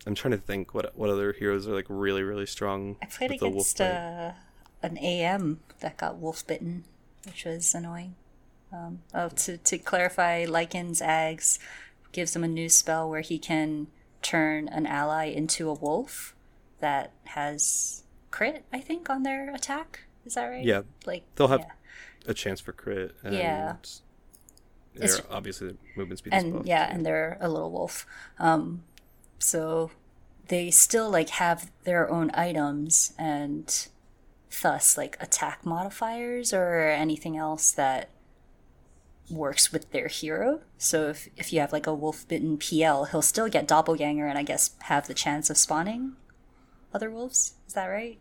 I'm 0.05 0.15
trying 0.15 0.31
to 0.31 0.37
think 0.37 0.73
what 0.73 0.97
what 0.97 1.09
other 1.09 1.33
heroes 1.33 1.67
are 1.67 1.73
like 1.73 1.87
really 1.89 2.23
really 2.23 2.45
strong. 2.45 2.97
I 3.01 3.05
played 3.05 3.31
against 3.31 3.81
uh, 3.81 4.31
an 4.81 4.97
AM 4.97 5.59
that 5.79 5.97
got 5.97 6.17
wolf 6.17 6.45
bitten, 6.45 6.85
which 7.25 7.45
was 7.45 7.73
annoying. 7.73 8.15
Um, 8.71 9.01
oh, 9.13 9.29
to 9.29 9.57
to 9.57 9.77
clarify, 9.77 10.45
Lycan's 10.47 11.01
Ags 11.01 11.59
gives 12.11 12.35
him 12.35 12.43
a 12.43 12.47
new 12.47 12.69
spell 12.69 13.09
where 13.09 13.21
he 13.21 13.37
can 13.37 13.87
turn 14.21 14.67
an 14.69 14.85
ally 14.85 15.25
into 15.25 15.69
a 15.69 15.73
wolf 15.73 16.33
that 16.79 17.11
has 17.25 18.03
crit. 18.31 18.65
I 18.71 18.79
think 18.79 19.09
on 19.09 19.23
their 19.23 19.53
attack. 19.53 20.01
Is 20.25 20.35
that 20.35 20.47
right? 20.47 20.63
Yeah, 20.63 20.81
Like 21.05 21.23
they'll 21.35 21.47
have 21.47 21.61
yeah. 21.61 22.31
a 22.31 22.33
chance 22.33 22.59
for 22.59 22.73
crit. 22.73 23.15
And 23.23 23.35
Yeah. 23.35 23.75
They're 24.95 25.19
obviously 25.29 25.69
the 25.69 25.77
movement 25.95 26.19
speed 26.19 26.33
is 26.33 26.43
and 26.43 26.53
buffed, 26.53 26.67
yeah, 26.67 26.89
and 26.91 27.05
they're 27.05 27.37
a 27.41 27.49
little 27.49 27.71
wolf. 27.71 28.05
Um, 28.39 28.83
so 29.39 29.91
they 30.47 30.71
still 30.71 31.09
like 31.09 31.29
have 31.31 31.71
their 31.83 32.09
own 32.09 32.31
items 32.33 33.13
and 33.17 33.87
thus 34.61 34.97
like 34.97 35.17
attack 35.19 35.65
modifiers 35.65 36.53
or 36.53 36.87
anything 36.89 37.35
else 37.35 37.71
that 37.71 38.09
works 39.29 39.71
with 39.71 39.91
their 39.91 40.07
hero. 40.07 40.61
So 40.77 41.09
if 41.09 41.29
if 41.35 41.51
you 41.51 41.59
have 41.59 41.73
like 41.73 41.87
a 41.87 41.93
wolf 41.93 42.27
bitten 42.27 42.57
PL, 42.57 43.05
he'll 43.05 43.21
still 43.21 43.49
get 43.49 43.67
doppelganger 43.67 44.27
and 44.27 44.37
I 44.37 44.43
guess 44.43 44.71
have 44.83 45.07
the 45.07 45.13
chance 45.13 45.49
of 45.49 45.57
spawning 45.57 46.13
other 46.93 47.09
wolves. 47.09 47.55
Is 47.67 47.73
that 47.73 47.87
right? 47.87 48.19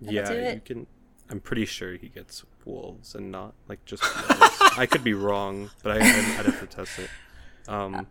yeah, 0.00 0.52
you 0.54 0.60
can. 0.64 0.86
I'm 1.28 1.40
pretty 1.40 1.64
sure 1.64 1.94
he 1.96 2.08
gets 2.08 2.44
wolves 2.64 3.14
and 3.14 3.30
not 3.30 3.54
like 3.68 3.84
just. 3.84 4.02
I 4.78 4.86
could 4.90 5.02
be 5.04 5.14
wrong, 5.14 5.70
but 5.82 5.92
I, 5.92 5.96
I'd, 5.96 6.38
I'd 6.38 6.46
have 6.46 6.60
to 6.60 6.66
test 6.66 6.98
it. 6.98 7.10
Um, 7.68 8.06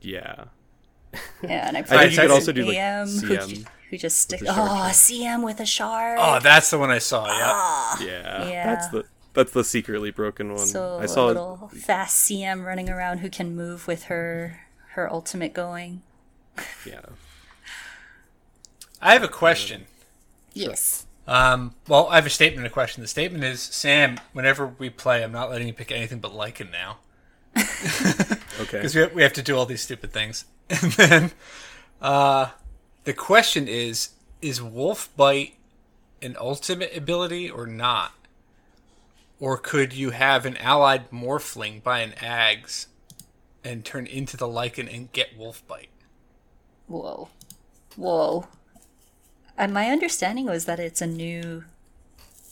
yeah, 0.00 0.44
Yeah, 1.42 1.68
and 1.68 1.76
I 1.76 1.80
I 1.80 1.82
think 1.82 2.12
you 2.12 2.18
could 2.18 2.30
also 2.30 2.52
do 2.52 2.64
like 2.64 2.76
AM 2.76 3.06
who, 3.08 3.36
CM. 3.36 3.66
who 3.90 3.98
just 3.98 4.18
stick. 4.18 4.40
Oh, 4.42 4.46
shard. 4.54 4.92
CM 4.92 5.44
with 5.44 5.60
a 5.60 5.66
shard. 5.66 6.18
oh, 6.20 6.38
that's 6.40 6.70
the 6.70 6.78
one 6.78 6.90
I 6.90 6.98
saw. 6.98 7.26
Yeah. 7.26 7.50
Ah. 7.54 7.98
Yeah, 8.02 8.48
Yeah. 8.48 8.74
that's 8.74 8.88
the 8.88 9.04
that's 9.34 9.52
the 9.52 9.64
secretly 9.64 10.10
broken 10.10 10.50
one. 10.50 10.66
So 10.66 10.98
I 11.00 11.06
saw 11.06 11.26
a 11.26 11.30
it- 11.30 11.34
little 11.34 11.70
fast 11.74 12.28
CM 12.28 12.64
running 12.64 12.90
around 12.90 13.18
who 13.18 13.30
can 13.30 13.54
move 13.56 13.86
with 13.86 14.04
her 14.04 14.60
her 14.90 15.10
ultimate 15.10 15.52
going. 15.54 16.02
Yeah, 16.86 17.00
I 19.00 19.12
have 19.14 19.22
a 19.22 19.28
question. 19.28 19.86
Yes. 20.52 21.06
Um, 21.26 21.74
well, 21.88 22.08
I 22.08 22.16
have 22.16 22.26
a 22.26 22.30
statement 22.30 22.58
and 22.58 22.66
a 22.66 22.70
question. 22.70 23.00
The 23.02 23.08
statement 23.08 23.44
is, 23.44 23.60
Sam, 23.60 24.18
whenever 24.32 24.66
we 24.66 24.90
play, 24.90 25.22
I'm 25.22 25.32
not 25.32 25.50
letting 25.50 25.66
you 25.68 25.72
pick 25.72 25.92
anything 25.92 26.18
but 26.18 26.32
Lycan 26.32 26.70
now. 26.72 26.98
okay. 27.56 28.38
Because 28.78 28.94
we, 28.94 29.02
have- 29.02 29.12
we 29.14 29.22
have 29.22 29.32
to 29.34 29.42
do 29.42 29.56
all 29.56 29.66
these 29.66 29.82
stupid 29.82 30.12
things. 30.12 30.44
And 30.70 30.92
then, 30.92 31.30
uh, 32.00 32.50
the 33.04 33.12
question 33.12 33.68
is, 33.68 34.10
is 34.40 34.62
Wolf 34.62 35.14
Bite 35.16 35.54
an 36.22 36.36
ultimate 36.40 36.96
ability 36.96 37.50
or 37.50 37.66
not? 37.66 38.12
Or 39.38 39.58
could 39.58 39.92
you 39.92 40.10
have 40.10 40.46
an 40.46 40.56
allied 40.56 41.10
Morphling 41.10 41.82
by 41.82 42.00
an 42.00 42.12
Ags 42.12 42.86
and 43.64 43.84
turn 43.84 44.06
into 44.06 44.36
the 44.36 44.46
Lycan 44.46 44.92
and 44.92 45.12
get 45.12 45.36
Wolf 45.36 45.66
Bite? 45.66 45.90
Whoa. 46.86 47.28
Whoa. 47.96 48.46
And 49.56 49.72
my 49.72 49.86
understanding 49.88 50.46
was 50.46 50.64
that 50.64 50.80
it's 50.80 51.00
a 51.00 51.06
new 51.06 51.64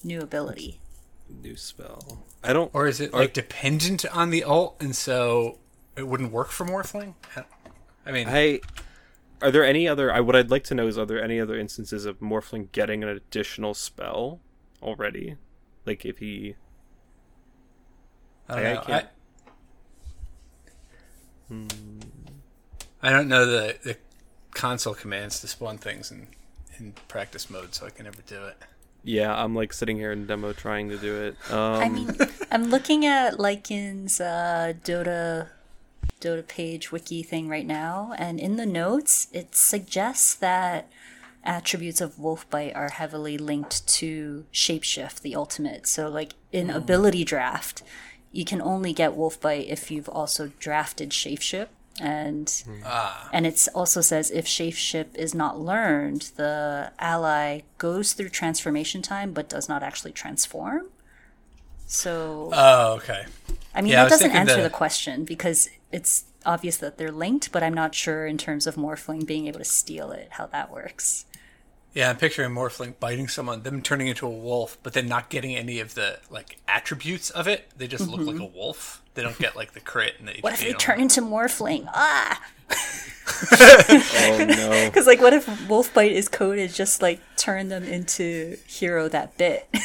new 0.04 0.20
ability. 0.20 0.80
New 1.28 1.56
spell. 1.56 2.24
I 2.42 2.52
don't. 2.52 2.70
Or 2.74 2.86
is 2.86 3.00
it 3.00 3.12
like 3.12 3.32
dependent 3.32 4.04
on 4.14 4.30
the 4.30 4.44
ult 4.44 4.76
and 4.80 4.94
so 4.96 5.58
it 5.96 6.06
wouldn't 6.08 6.32
work 6.32 6.48
for 6.48 6.64
Morphling? 6.66 7.14
I 8.06 8.12
mean, 8.12 8.28
I 8.28 8.60
are 9.42 9.50
there 9.50 9.64
any 9.64 9.86
other? 9.88 10.12
I 10.12 10.20
what 10.20 10.36
I'd 10.36 10.50
like 10.50 10.64
to 10.64 10.74
know 10.74 10.86
is 10.86 10.98
are 10.98 11.06
there 11.06 11.22
any 11.22 11.40
other 11.40 11.58
instances 11.58 12.04
of 12.04 12.20
Morphling 12.20 12.70
getting 12.72 13.02
an 13.02 13.08
additional 13.08 13.74
spell 13.74 14.40
already? 14.82 15.36
Like 15.86 16.04
if 16.04 16.18
he 16.18 16.56
I 18.48 18.54
don't 18.56 18.64
I- 18.66 18.70
I 18.70 18.74
know. 18.74 18.80
I, 18.80 18.84
can't- 18.84 19.08
I 23.02 23.10
don't 23.10 23.28
know 23.28 23.46
the, 23.46 23.76
the 23.82 23.96
console 24.52 24.94
commands 24.94 25.40
to 25.40 25.48
spawn 25.48 25.78
things 25.78 26.10
in, 26.10 26.28
in 26.80 26.92
practice 27.08 27.50
mode, 27.50 27.74
so 27.74 27.86
I 27.86 27.90
can 27.90 28.04
never 28.04 28.22
do 28.26 28.44
it. 28.44 28.56
Yeah, 29.02 29.34
I'm 29.34 29.54
like 29.54 29.72
sitting 29.72 29.96
here 29.96 30.12
in 30.12 30.26
demo 30.26 30.52
trying 30.52 30.90
to 30.90 30.98
do 30.98 31.22
it. 31.22 31.52
Um, 31.52 31.82
I 31.82 31.88
mean, 31.88 32.16
I'm 32.50 32.64
looking 32.64 33.06
at 33.06 33.40
Lycan's 33.40 34.20
uh, 34.20 34.74
Dota 34.84 35.48
Dota 36.20 36.46
page 36.46 36.92
wiki 36.92 37.22
thing 37.22 37.48
right 37.48 37.66
now, 37.66 38.14
and 38.18 38.38
in 38.38 38.56
the 38.56 38.66
notes 38.66 39.28
it 39.32 39.54
suggests 39.54 40.34
that 40.34 40.90
attributes 41.42 42.00
of 42.00 42.16
Wolfbite 42.16 42.76
are 42.76 42.90
heavily 42.90 43.38
linked 43.38 43.86
to 43.86 44.44
Shapeshift, 44.52 45.22
the 45.22 45.34
ultimate. 45.34 45.86
So, 45.86 46.08
like 46.08 46.34
in 46.52 46.68
ability 46.68 47.24
draft, 47.24 47.82
you 48.32 48.44
can 48.44 48.60
only 48.60 48.92
get 48.92 49.16
Wolfbite 49.16 49.68
if 49.68 49.90
you've 49.90 50.08
also 50.08 50.52
drafted 50.58 51.10
Shapeshift. 51.10 51.68
And 52.00 52.48
hmm. 52.66 52.82
and 53.32 53.46
it 53.46 53.68
also 53.74 54.00
says 54.00 54.30
if 54.30 54.46
Shapeshift 54.46 55.16
is 55.16 55.34
not 55.34 55.60
learned, 55.60 56.32
the 56.36 56.92
ally 56.98 57.60
goes 57.78 58.12
through 58.14 58.30
transformation 58.30 59.02
time 59.02 59.32
but 59.32 59.48
does 59.48 59.68
not 59.68 59.82
actually 59.82 60.12
transform. 60.12 60.86
So 61.86 62.50
Oh, 62.52 62.94
okay. 62.94 63.26
I 63.74 63.82
mean 63.82 63.92
Yeah, 63.92 63.96
that 64.04 64.10
was 64.10 64.12
doesn't 64.20 64.30
answer 64.32 64.56
the- 64.56 64.62
the 64.64 64.70
question 64.70 65.24
because 65.24 65.68
it's 65.92 66.24
obvious 66.46 66.76
that 66.78 66.96
they're 66.96 67.12
linked, 67.12 67.52
but 67.52 67.62
I'm 67.62 67.74
not 67.74 67.94
sure 67.94 68.26
in 68.26 68.38
terms 68.38 68.66
of 68.66 68.76
Morphling 68.76 69.26
being 69.26 69.46
able 69.46 69.58
to 69.58 69.64
steal 69.64 70.10
it 70.12 70.28
how 70.32 70.46
that 70.46 70.70
works. 70.70 71.26
Yeah, 71.92 72.08
I'm 72.10 72.16
picturing 72.16 72.50
Morphling 72.50 72.94
biting 73.00 73.26
someone, 73.26 73.62
them 73.62 73.82
turning 73.82 74.06
into 74.06 74.26
a 74.26 74.30
wolf, 74.30 74.78
but 74.82 74.92
then 74.92 75.08
not 75.08 75.28
getting 75.28 75.56
any 75.56 75.80
of 75.80 75.94
the 75.94 76.20
like 76.30 76.58
attributes 76.68 77.30
of 77.30 77.48
it. 77.48 77.68
They 77.76 77.88
just 77.88 78.08
look 78.08 78.20
like 78.20 78.38
a 78.38 78.44
wolf. 78.44 79.02
They 79.14 79.22
don't 79.22 79.38
get 79.38 79.56
like 79.56 79.72
the 79.72 79.80
crit 79.80 80.14
and 80.18 80.28
the 80.28 80.32
Mm-hmm. 80.32 80.42
What 80.42 80.52
if 80.52 80.60
they 80.60 80.66
and 80.66 80.74
all 80.76 80.80
turn 80.80 81.00
into 81.00 81.20
Morphling? 81.20 81.88
Ah! 81.92 82.40
Oh 82.72 84.44
no. 84.48 84.84
Because 84.90 85.06
like, 85.06 85.20
what 85.20 85.32
if 85.32 85.68
Wolf 85.68 85.92
Bite 85.92 86.12
is 86.12 86.28
coded 86.28 86.72
just 86.72 87.02
like 87.02 87.20
turn 87.36 87.68
them 87.68 87.84
into 87.84 88.56
hero 88.66 89.08
that 89.08 89.36
bit? 89.36 89.68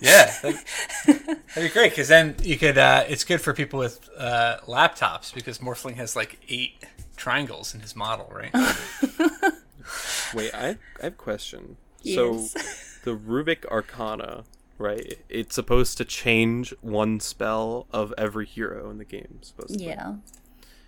Yeah, 0.00 0.32
that'd, 0.40 0.58
that'd 1.06 1.38
be 1.54 1.68
great 1.68 1.90
because 1.90 2.08
then 2.08 2.34
you 2.42 2.56
could. 2.56 2.78
Uh, 2.78 3.04
it's 3.06 3.24
good 3.24 3.40
for 3.42 3.52
people 3.52 3.78
with 3.78 4.08
uh, 4.16 4.56
laptops 4.66 5.32
because 5.34 5.58
Morphling 5.58 5.96
has 5.96 6.16
like 6.16 6.40
eight 6.48 6.82
triangles 7.16 7.74
in 7.74 7.80
his 7.80 7.94
model, 7.94 8.32
right? 8.34 8.50
Wait, 10.34 10.54
I, 10.54 10.78
I 11.00 11.04
have 11.04 11.12
a 11.14 11.16
question. 11.16 11.76
Yes. 12.02 12.14
So, 12.16 12.60
the 13.04 13.16
Rubik 13.16 13.64
Arcana, 13.66 14.44
right? 14.78 15.18
It's 15.28 15.54
supposed 15.54 15.96
to 15.98 16.04
change 16.04 16.74
one 16.80 17.20
spell 17.20 17.86
of 17.92 18.12
every 18.18 18.46
hero 18.46 18.90
in 18.90 18.98
the 18.98 19.04
game. 19.04 19.38
Supposedly. 19.42 19.86
yeah. 19.86 20.14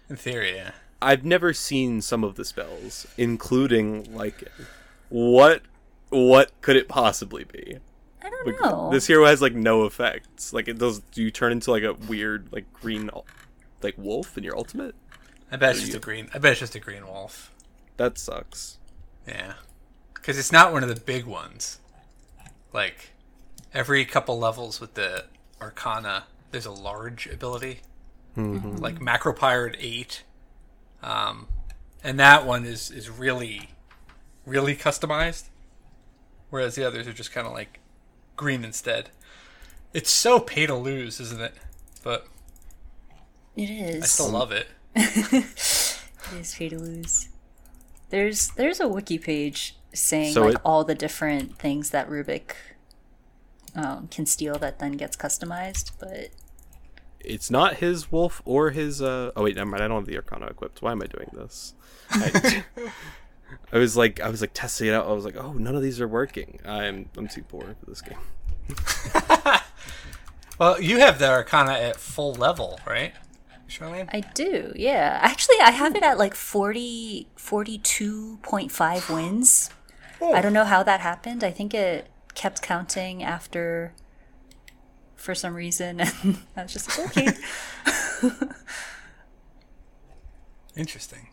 In 0.09 0.17
theory, 0.17 0.55
yeah. 0.57 0.73
I've 1.01 1.25
never 1.25 1.53
seen 1.53 2.01
some 2.01 2.25
of 2.25 2.35
the 2.37 2.45
spells, 2.45 3.07
including 3.19 4.15
like 4.15 4.45
what 5.09 5.63
what 6.09 6.53
could 6.63 6.77
it 6.77 6.89
possibly 6.89 7.45
be? 7.45 7.79
I 8.23 8.31
don't 8.31 8.47
Like, 8.47 8.61
know. 8.61 8.89
This 8.91 9.07
hero 9.07 9.27
has 9.27 9.43
like 9.43 9.55
no 9.55 9.85
effects. 9.85 10.53
Like 10.53 10.67
it 10.69 10.79
does. 10.79 11.01
Do 11.13 11.23
you 11.23 11.31
turn 11.31 11.53
into 11.53 11.71
like 11.71 11.83
a 11.83 11.93
weird 11.93 12.49
like 12.53 12.73
green 12.73 13.11
like 13.83 13.95
wolf 13.99 14.39
in 14.39 14.45
your 14.45 14.57
ultimate? 14.57 14.95
I 15.53 15.57
bet 15.57 15.73
it's 15.77 15.85
just 15.85 15.95
a 15.97 16.01
green. 16.01 16.29
I 16.35 16.39
bet 16.39 16.53
it's 16.53 16.61
just 16.61 16.75
a 16.75 16.81
green 16.81 17.07
wolf. 17.07 17.53
That 17.99 18.17
sucks. 18.19 18.79
Yeah, 19.27 19.55
because 20.15 20.39
it's 20.39 20.53
not 20.53 20.73
one 20.73 20.83
of 20.83 20.89
the 20.89 21.01
big 21.01 21.25
ones. 21.25 21.79
Like 22.73 23.13
every 23.73 24.05
couple 24.05 24.39
levels 24.39 24.81
with 24.81 24.95
the 24.95 25.25
Arcana, 25.61 26.25
there's 26.51 26.67
a 26.67 26.71
large 26.73 27.27
ability, 27.27 27.81
like 28.81 28.99
Macropyre 28.99 29.75
Eight, 29.79 30.25
um, 31.03 31.47
and 32.03 32.19
that 32.19 32.45
one 32.47 32.65
is 32.65 32.91
is 32.91 33.09
really, 33.11 33.71
really 34.45 34.75
customized. 34.77 35.45
Whereas 36.51 36.75
the 36.75 36.85
others 36.85 37.07
are 37.09 37.13
just 37.13 37.33
kind 37.33 37.47
of 37.47 37.53
like 37.53 37.81
green 38.37 38.65
instead. 38.65 39.11
It's 39.93 40.11
so 40.11 40.41
pay 40.41 40.67
to 40.67 40.75
lose, 40.75 41.21
isn't 41.21 41.41
it? 41.41 41.55
But 42.03 42.27
it 43.57 43.71
is. 43.71 44.03
I 44.03 44.07
still 44.07 44.31
love 44.31 44.53
it. 44.53 44.67
It 46.33 46.41
is 46.41 46.55
pay 46.55 46.69
to 46.71 46.79
lose. 46.79 47.29
There's 48.15 48.49
there's 48.51 48.79
a 48.79 48.87
wiki 48.87 49.19
page 49.19 49.75
saying 49.93 50.33
So 50.35 50.43
like 50.43 50.55
it- 50.55 50.61
all 50.65 50.85
the 50.85 50.95
different 50.95 51.59
things 51.59 51.91
that 51.91 52.09
Rubik 52.09 52.53
um, 53.75 54.07
can 54.07 54.25
steal 54.25 54.55
that 54.61 54.79
then 54.79 54.93
gets 54.93 55.17
customized, 55.17 55.91
but 55.99 56.29
It's 57.19 57.51
not 57.51 57.77
his 57.79 58.13
wolf 58.13 58.41
or 58.45 58.71
his. 58.71 59.03
uh 59.03 59.33
Oh 59.35 59.43
wait, 59.43 59.57
never 59.57 59.69
mind. 59.69 59.83
I 59.83 59.89
don't 59.89 59.99
have 59.99 60.07
the 60.07 60.15
Arcana 60.17 60.47
equipped. 60.47 60.81
Why 60.81 60.93
am 60.93 61.03
I 61.03 61.07
doing 61.07 61.29
this? 61.33 61.75
I, 62.11 62.63
I 63.73 63.79
was 63.79 63.97
like, 63.97 64.21
I 64.21 64.29
was 64.29 64.41
like 64.41 64.53
testing 64.55 64.87
it 64.89 64.95
out. 64.95 65.09
I 65.09 65.13
was 65.13 65.25
like, 65.25 65.37
oh, 65.37 65.53
none 65.55 65.75
of 65.75 65.83
these 65.83 66.01
are 66.01 66.07
working. 66.07 66.61
I'm 66.65 67.09
I'm 67.17 67.27
too 67.27 67.43
poor 67.43 67.63
for 67.81 67.87
this 67.89 68.01
game. 68.01 68.19
Well, 70.57 70.81
you 70.81 71.01
have 71.01 71.19
the 71.19 71.29
Arcana 71.29 71.73
at 71.73 71.97
full 71.97 72.33
level, 72.35 72.79
right, 72.87 73.13
Charlene? 73.69 74.09
I 74.13 74.21
do. 74.21 74.73
Yeah, 74.77 75.19
actually, 75.23 75.57
I 75.63 75.71
have 75.71 75.97
it 75.97 76.03
at 76.03 76.19
like 76.19 76.35
40, 76.35 77.29
42.5 77.37 79.15
wins. 79.15 79.71
I 80.23 80.41
don't 80.41 80.53
know 80.53 80.65
how 80.65 80.83
that 80.83 81.01
happened. 81.01 81.45
I 81.45 81.51
think 81.51 81.75
it 81.75 82.09
kept 82.35 82.63
counting 82.63 83.23
after 83.23 83.93
for 85.17 85.35
some 85.35 85.55
reason, 85.55 86.01
and 86.23 86.39
I 86.57 86.63
was 86.63 86.73
just 86.73 86.99
like, 86.99 87.17
okay. 87.17 87.29
Interesting. 90.77 91.29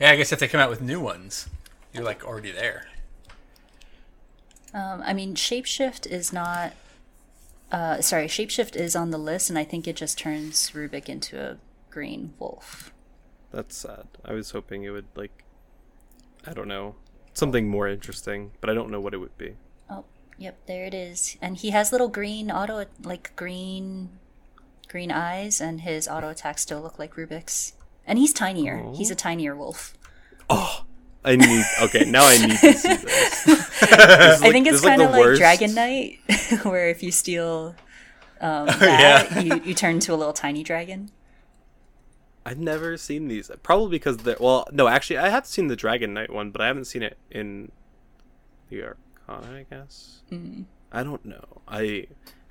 Yeah, 0.00 0.10
I 0.10 0.16
guess 0.16 0.32
if 0.32 0.38
they 0.38 0.48
come 0.48 0.60
out 0.60 0.70
with 0.70 0.82
new 0.82 1.00
ones, 1.00 1.48
you're 1.92 2.04
like 2.04 2.24
already 2.24 2.50
there. 2.50 2.88
Um, 4.72 5.02
I 5.04 5.12
mean, 5.12 5.34
shapeshift 5.34 6.06
is 6.06 6.32
not. 6.32 6.72
Uh, 7.72 8.00
sorry, 8.00 8.26
shapeshift 8.26 8.76
is 8.76 8.94
on 8.94 9.10
the 9.10 9.18
list, 9.18 9.50
and 9.50 9.58
I 9.58 9.64
think 9.64 9.88
it 9.88 9.96
just 9.96 10.18
turns 10.18 10.70
Rubik 10.70 11.08
into 11.08 11.40
a 11.40 11.56
green 11.90 12.34
wolf. 12.38 12.92
That's 13.52 13.76
sad. 13.76 14.06
I 14.24 14.32
was 14.32 14.50
hoping 14.50 14.84
it 14.84 14.90
would 14.90 15.06
like, 15.14 15.44
I 16.46 16.52
don't 16.52 16.68
know, 16.68 16.96
something 17.32 17.68
more 17.68 17.88
interesting, 17.88 18.52
but 18.60 18.70
I 18.70 18.74
don't 18.74 18.90
know 18.90 19.00
what 19.00 19.14
it 19.14 19.18
would 19.18 19.36
be. 19.38 19.56
Oh, 19.90 20.04
yep, 20.38 20.58
there 20.66 20.84
it 20.84 20.94
is. 20.94 21.36
And 21.40 21.56
he 21.56 21.70
has 21.70 21.92
little 21.92 22.08
green 22.08 22.50
auto, 22.50 22.84
like 23.02 23.34
green, 23.36 24.10
green 24.88 25.10
eyes, 25.10 25.60
and 25.60 25.80
his 25.80 26.08
auto 26.08 26.30
attacks 26.30 26.62
still 26.62 26.80
look 26.80 26.98
like 26.98 27.14
Rubik's. 27.14 27.74
And 28.06 28.18
he's 28.18 28.32
tinier. 28.32 28.92
He's 28.94 29.10
a 29.10 29.14
tinier 29.14 29.56
wolf. 29.56 29.94
I 31.24 31.36
need. 31.36 31.64
Okay, 31.82 32.04
now 32.04 32.24
I 32.24 32.36
need 32.38 32.58
to 32.58 32.72
see 32.74 32.94
this. 32.96 33.46
I 33.82 34.50
think 34.50 34.66
it's 34.66 34.80
kind 34.80 35.00
of 35.00 35.10
like 35.10 35.36
Dragon 35.36 35.74
Knight, 35.74 36.20
where 36.62 36.88
if 36.88 37.02
you 37.02 37.10
steal 37.10 37.74
um, 38.40 38.66
that, 38.78 39.44
you, 39.44 39.60
you 39.64 39.74
turn 39.74 39.96
into 39.96 40.12
a 40.12 40.16
little 40.16 40.32
tiny 40.32 40.62
dragon. 40.62 41.10
I've 42.44 42.58
never 42.58 42.98
seen 42.98 43.28
these. 43.28 43.50
Probably 43.62 43.90
because 43.90 44.18
they're 44.18 44.36
well. 44.38 44.68
No, 44.70 44.86
actually, 44.86 45.18
I 45.18 45.30
have 45.30 45.46
seen 45.46 45.68
the 45.68 45.76
Dragon 45.76 46.12
Knight 46.12 46.30
one, 46.30 46.50
but 46.50 46.60
I 46.60 46.66
haven't 46.66 46.84
seen 46.84 47.02
it 47.02 47.16
in 47.30 47.72
the 48.68 48.82
Arcana. 48.82 49.56
I 49.56 49.66
guess. 49.70 50.22
Mm-hmm. 50.30 50.62
I 50.92 51.02
don't 51.02 51.24
know. 51.24 51.62
I 51.66 52.06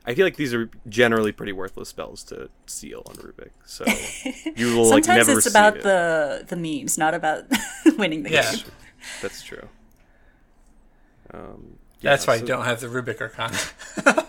I 0.06 0.14
feel 0.16 0.26
like 0.26 0.36
these 0.36 0.54
are 0.54 0.70
generally 0.90 1.32
pretty 1.32 1.54
worthless 1.54 1.90
spells 1.90 2.24
to 2.26 2.50
steal 2.66 3.04
on 3.06 3.16
Rubik. 3.16 3.52
So 3.66 3.86
you 4.56 4.76
will 4.76 4.90
like 4.90 5.06
Sometimes 5.06 5.28
never 5.28 5.38
it's 5.40 5.46
see 5.48 5.50
about 5.52 5.78
it. 5.78 5.84
the 5.84 6.46
the 6.48 6.56
memes, 6.58 6.98
not 6.98 7.14
about 7.14 7.46
winning 7.98 8.24
the 8.24 8.32
Yeah. 8.32 8.52
game. 8.52 8.66
That's 9.22 9.42
true. 9.44 9.68
Um, 11.34 11.78
That's 12.02 12.28
why 12.28 12.36
so- 12.38 12.42
you 12.42 12.48
don't 12.48 12.66
have 12.66 12.80
the 12.82 12.88
Rubik 12.88 13.22
Arcana. 13.22 13.58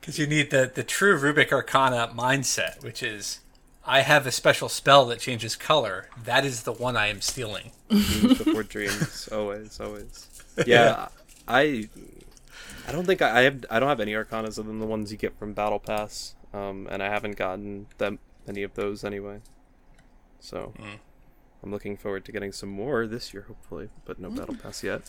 Because 0.00 0.18
you 0.18 0.26
need 0.26 0.50
the, 0.50 0.70
the 0.74 0.82
true 0.82 1.18
Rubik 1.20 1.52
Arcana 1.52 2.10
mindset, 2.16 2.82
which 2.82 3.02
is 3.02 3.40
I 3.84 4.00
have 4.00 4.26
a 4.26 4.30
special 4.32 4.70
spell 4.70 5.04
that 5.06 5.20
changes 5.20 5.54
color. 5.54 6.08
That 6.24 6.46
is 6.46 6.62
the 6.62 6.72
one 6.72 6.96
I 6.96 7.08
am 7.08 7.20
stealing. 7.20 7.72
dreams 7.90 8.38
before 8.38 8.62
dreams 8.62 9.28
always 9.32 9.78
always 9.80 10.28
yeah 10.66 11.08
i 11.46 11.88
i 12.88 12.92
don't 12.92 13.04
think 13.04 13.20
I, 13.22 13.40
I 13.40 13.42
have 13.42 13.64
i 13.70 13.78
don't 13.78 13.88
have 13.88 14.00
any 14.00 14.12
arcanas 14.12 14.58
other 14.58 14.68
than 14.68 14.78
the 14.80 14.86
ones 14.86 15.12
you 15.12 15.18
get 15.18 15.38
from 15.38 15.52
battle 15.52 15.78
pass 15.78 16.34
um 16.52 16.88
and 16.90 17.02
i 17.02 17.08
haven't 17.08 17.36
gotten 17.36 17.86
that 17.98 18.14
many 18.46 18.62
of 18.62 18.74
those 18.74 19.04
anyway 19.04 19.40
so 20.40 20.72
i'm 21.62 21.70
looking 21.70 21.96
forward 21.96 22.24
to 22.24 22.32
getting 22.32 22.52
some 22.52 22.70
more 22.70 23.06
this 23.06 23.32
year 23.34 23.44
hopefully 23.46 23.90
but 24.04 24.18
no 24.18 24.30
battle 24.30 24.56
pass 24.56 24.82
yet 24.82 25.02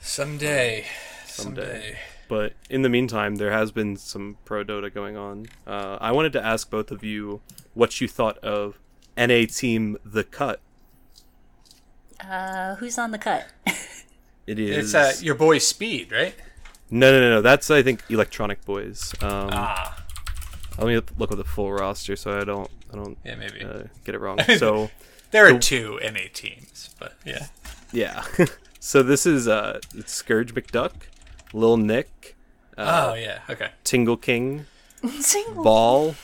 Someday. 0.00 0.84
Someday. 1.24 1.62
Someday. 1.62 1.98
but 2.28 2.52
in 2.68 2.82
the 2.82 2.88
meantime 2.88 3.36
there 3.36 3.52
has 3.52 3.70
been 3.70 3.96
some 3.96 4.36
pro 4.44 4.64
dota 4.64 4.92
going 4.92 5.16
on 5.16 5.46
uh, 5.66 5.96
i 6.00 6.10
wanted 6.10 6.32
to 6.32 6.44
ask 6.44 6.68
both 6.68 6.90
of 6.90 7.02
you 7.04 7.40
what 7.74 8.00
you 8.00 8.08
thought 8.08 8.36
of 8.38 8.78
na 9.16 9.46
team 9.46 9.96
the 10.04 10.24
cut 10.24 10.60
Uh, 12.20 12.74
who's 12.76 12.98
on 12.98 13.10
the 13.10 13.18
cut? 13.18 13.46
it 14.46 14.58
is 14.58 14.94
It's 14.94 14.94
uh, 14.94 15.12
your 15.24 15.34
boy 15.34 15.58
Speed, 15.58 16.10
right? 16.12 16.34
No 16.90 17.10
no 17.12 17.20
no 17.20 17.30
no 17.36 17.40
that's 17.40 17.70
i 17.70 17.82
think 17.82 18.02
electronic 18.10 18.64
boys 18.64 19.12
um 19.22 19.48
Ah, 19.52 20.04
Let 20.78 20.86
me 20.86 21.00
look 21.18 21.30
at 21.32 21.38
the 21.38 21.44
full 21.44 21.72
roster 21.72 22.16
so 22.16 22.38
I 22.40 22.44
don't 22.44 22.70
I 22.92 22.96
don't 22.96 23.16
Yeah, 23.24 23.34
maybe. 23.36 23.62
uh, 23.64 23.84
get 24.04 24.14
it 24.14 24.18
wrong. 24.20 24.38
So 24.58 24.90
there 25.30 25.46
are 25.52 25.58
two 25.58 25.98
NA 26.02 26.28
teams, 26.32 26.94
but 26.98 27.14
yeah. 27.24 27.46
yeah, 27.92 28.24
so 28.80 29.02
this 29.02 29.26
is 29.26 29.48
uh 29.48 29.80
it's 29.94 30.12
Scourge 30.12 30.54
McDuck, 30.54 30.92
Lil 31.52 31.76
Nick, 31.76 32.36
Uh, 32.78 33.10
oh, 33.10 33.14
yeah. 33.14 33.40
Okay. 33.50 33.70
Tingle 33.82 34.16
King, 34.16 34.66
Single. 35.20 35.64
Ball, 35.64 36.14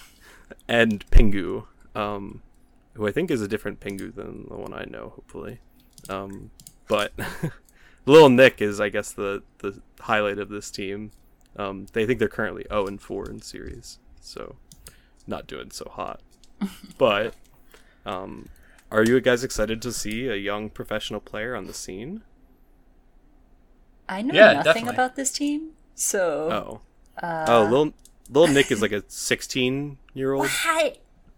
and 0.68 1.04
Pingu, 1.11 1.66
um, 1.96 2.42
who 2.94 3.06
I 3.08 3.12
think 3.12 3.30
is 3.32 3.42
a 3.42 3.48
different 3.48 3.80
Pingu 3.80 4.14
than 4.14 4.46
the 4.48 4.56
one 4.56 4.72
I 4.74 4.84
know. 4.84 5.12
Hopefully, 5.16 5.58
um, 6.08 6.50
but 6.88 7.12
Lil 8.07 8.28
Nick 8.28 8.61
is 8.62 8.80
I 8.80 8.88
guess 8.88 9.12
the 9.12 9.42
the 9.59 9.80
highlight 10.01 10.38
of 10.38 10.48
this 10.48 10.70
team. 10.70 11.11
Um, 11.57 11.86
they 11.92 12.07
think 12.07 12.18
they're 12.18 12.28
currently 12.28 12.64
zero 12.70 12.86
and 12.86 13.01
four 13.01 13.28
in 13.28 13.42
series, 13.42 13.98
so 14.20 14.57
not 15.26 15.46
doing 15.46 15.70
so 15.70 15.88
hot. 15.92 16.20
but 16.98 17.34
um, 18.07 18.48
are 18.90 19.05
you 19.05 19.20
guys 19.20 19.44
excited 19.44 19.82
to 19.82 19.92
see 19.92 20.28
a 20.28 20.36
young 20.36 20.70
professional 20.70 21.20
player 21.20 21.55
on 21.57 21.66
the 21.66 21.74
scene? 21.74 22.22
I 24.09 24.22
know 24.22 24.34
Yeah, 24.34 24.53
nothing 24.55 24.64
definitely. 24.64 24.94
about 24.94 25.16
this 25.16 25.30
team, 25.32 25.70
so 25.94 26.80
Oh, 27.22 27.26
oh, 27.46 27.68
Lil 27.70 27.92
Lil 28.28 28.48
Nick 28.53 28.70
is 28.72 28.80
like 28.82 28.92
a 28.92 29.05
sixteen 29.09 29.98
year 30.14 30.32
old. 30.32 30.46
Hi. 30.48 30.96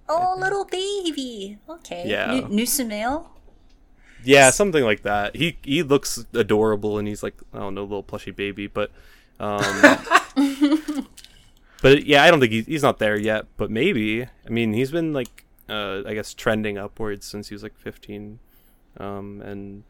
Oh, 0.09 0.37
little 0.39 0.65
baby. 0.65 1.59
Okay. 1.69 2.05
Yeah. 2.07 2.33
New, 2.33 2.49
new 2.49 2.65
Sumail? 2.65 3.27
Yeah, 4.25 4.51
something 4.51 4.85
like 4.85 5.03
that. 5.03 5.37
He 5.37 5.59
he 5.63 5.83
looks 5.83 6.25
adorable, 6.33 6.99
and 6.99 7.09
he's 7.09 7.23
like 7.23 7.35
I 7.53 7.59
don't 7.59 7.75
know, 7.75 7.83
little 7.83 8.03
plushy 8.03 8.31
baby, 8.31 8.67
but 8.67 8.91
um, 9.41 9.63
but 11.83 12.07
yeah, 12.07 12.23
I 12.25 12.31
don't 12.31 12.41
think 12.41 12.53
he's 12.53 12.67
he's 12.67 12.83
not 12.83 12.99
there 12.99 13.19
yet. 13.19 13.47
But 13.57 13.71
maybe. 13.71 14.23
I 14.23 14.49
mean, 14.49 14.73
he's 14.73 14.91
been 14.91 15.13
like 15.13 15.45
uh, 15.69 16.03
I 16.07 16.15
guess 16.15 16.35
trending 16.35 16.79
upwards 16.79 17.27
since 17.27 17.49
he 17.49 17.55
was 17.55 17.63
like 17.63 17.77
15, 17.77 18.39
um, 18.99 19.43
and 19.43 19.85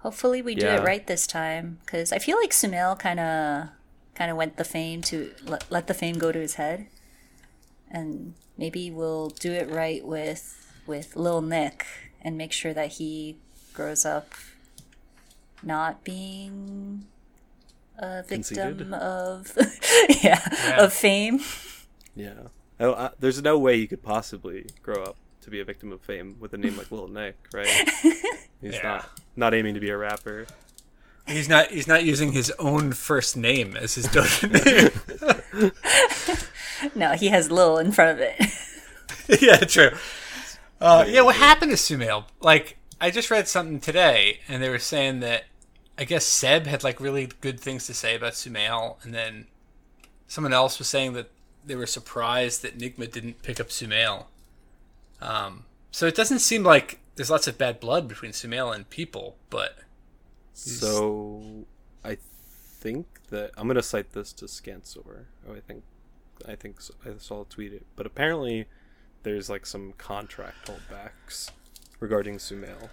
Hopefully 0.00 0.42
we 0.42 0.54
do 0.54 0.66
it 0.66 0.84
right 0.84 1.04
this 1.06 1.26
time, 1.26 1.78
because 1.84 2.12
I 2.12 2.18
feel 2.18 2.36
like 2.36 2.50
Sumail 2.50 2.96
kind 2.98 3.18
of 3.18 3.68
kind 4.14 4.30
of 4.30 4.36
went 4.36 4.56
the 4.56 4.64
fame 4.64 5.02
to 5.02 5.32
let, 5.44 5.70
let 5.70 5.86
the 5.86 5.94
fame 5.94 6.18
go 6.18 6.30
to 6.30 6.38
his 6.38 6.54
head, 6.54 6.86
and 7.90 8.34
maybe 8.56 8.90
we'll 8.92 9.30
do 9.30 9.52
it 9.52 9.68
right 9.68 10.04
with 10.04 10.72
with 10.86 11.16
Lil 11.16 11.42
Nick 11.42 11.84
and 12.22 12.38
make 12.38 12.52
sure 12.52 12.72
that 12.72 12.92
he 12.92 13.36
grows 13.78 14.04
up 14.04 14.34
not 15.62 16.02
being 16.02 17.04
a 17.96 18.22
victim 18.22 18.42
Conceited? 18.42 18.92
of 18.92 19.56
yeah, 20.22 20.80
of 20.82 20.92
fame. 20.92 21.38
yeah, 22.16 22.32
I, 22.80 22.86
I, 22.86 23.10
there's 23.20 23.40
no 23.40 23.56
way 23.56 23.76
you 23.76 23.86
could 23.86 24.02
possibly 24.02 24.66
grow 24.82 25.02
up 25.04 25.16
to 25.42 25.50
be 25.50 25.60
a 25.60 25.64
victim 25.64 25.92
of 25.92 26.00
fame 26.00 26.34
with 26.40 26.52
a 26.54 26.58
name 26.58 26.76
like 26.76 26.90
Lil 26.90 27.06
Nick, 27.06 27.36
right? 27.54 27.68
He's 28.60 28.74
Yeah. 28.74 28.82
not 28.82 29.10
not 29.36 29.54
aiming 29.54 29.74
to 29.74 29.80
be 29.80 29.90
a 29.90 29.96
rapper. 29.96 30.46
He's 31.28 31.48
not. 31.48 31.68
He's 31.70 31.86
not 31.86 32.04
using 32.04 32.32
his 32.32 32.50
own 32.58 32.92
first 32.92 33.36
name 33.36 33.76
as 33.76 33.94
his 33.94 34.06
Dota 34.08 34.50
name. 35.62 35.70
No, 36.94 37.12
he 37.12 37.26
has 37.28 37.50
Lil 37.50 37.78
in 37.78 37.90
front 37.92 38.12
of 38.12 38.24
it. 38.26 39.42
yeah, 39.42 39.56
true. 39.58 39.90
Uh, 40.80 41.04
yeah, 41.08 41.22
what 41.22 41.34
happened 41.36 41.70
to 41.72 41.76
Sumail? 41.76 42.24
Like, 42.40 42.77
I 43.00 43.10
just 43.10 43.30
read 43.30 43.48
something 43.48 43.80
today, 43.80 44.40
and 44.48 44.62
they 44.62 44.68
were 44.68 44.78
saying 44.78 45.20
that 45.20 45.44
I 45.96 46.04
guess 46.04 46.24
Seb 46.24 46.66
had 46.66 46.84
like 46.84 47.00
really 47.00 47.28
good 47.40 47.60
things 47.60 47.86
to 47.86 47.94
say 47.94 48.14
about 48.14 48.34
Sumail, 48.34 49.02
and 49.04 49.14
then 49.14 49.46
someone 50.26 50.52
else 50.52 50.78
was 50.78 50.88
saying 50.88 51.14
that 51.14 51.30
they 51.64 51.76
were 51.76 51.86
surprised 51.86 52.62
that 52.62 52.78
Nigma 52.78 53.10
didn't 53.10 53.42
pick 53.42 53.60
up 53.60 53.68
Sumail. 53.68 54.26
Um, 55.20 55.64
so 55.90 56.06
it 56.06 56.14
doesn't 56.14 56.38
seem 56.38 56.62
like 56.62 57.00
there's 57.16 57.30
lots 57.30 57.48
of 57.48 57.58
bad 57.58 57.80
blood 57.80 58.08
between 58.08 58.32
Sumail 58.32 58.74
and 58.74 58.88
people, 58.88 59.36
but 59.50 59.76
So 60.54 61.66
I 62.04 62.16
think 62.20 63.06
that 63.30 63.50
I'm 63.56 63.66
gonna 63.66 63.82
cite 63.82 64.12
this 64.12 64.32
to 64.34 64.46
Scansor. 64.46 65.26
Oh, 65.48 65.54
I 65.54 65.60
think 65.60 65.82
I 66.46 66.54
think 66.54 66.80
so. 66.80 66.94
I 67.04 67.10
saw 67.18 67.44
tweet 67.44 67.72
it, 67.72 67.86
but 67.96 68.06
apparently 68.06 68.66
there's 69.24 69.50
like 69.50 69.66
some 69.66 69.94
contract 69.98 70.68
holdbacks 70.68 71.50
regarding 72.00 72.38
Sumail. 72.38 72.90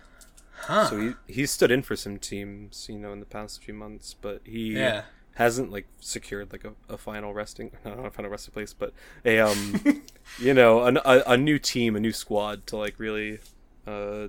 huh? 0.54 0.86
So 0.90 0.98
he 0.98 1.18
he 1.28 1.46
stood 1.46 1.72
in 1.72 1.82
for 1.82 1.96
some 1.96 2.20
teams, 2.20 2.88
you 2.90 3.00
know, 3.00 3.14
in 3.14 3.20
the 3.20 3.26
past 3.26 3.64
few 3.64 3.74
months, 3.74 4.14
but 4.20 4.42
he 4.46 4.70
Yeah. 4.80 5.04
hasn't 5.36 5.72
like 5.72 5.88
secured 6.00 6.52
like 6.54 6.64
a, 6.66 6.74
a 6.90 6.98
final 6.98 7.34
resting 7.34 7.72
not 7.86 8.06
a 8.06 8.12
final 8.12 8.32
resting 8.32 8.54
place, 8.54 8.74
but 8.74 8.94
a 9.26 9.40
um 9.40 9.82
you 10.38 10.54
know 10.54 10.84
an, 10.86 10.98
a 11.06 11.24
a 11.28 11.38
new 11.38 11.60
team, 11.60 11.96
a 11.96 12.00
new 12.00 12.14
squad 12.14 12.68
to 12.68 12.78
like 12.78 13.00
really 13.00 13.40
uh 13.88 14.28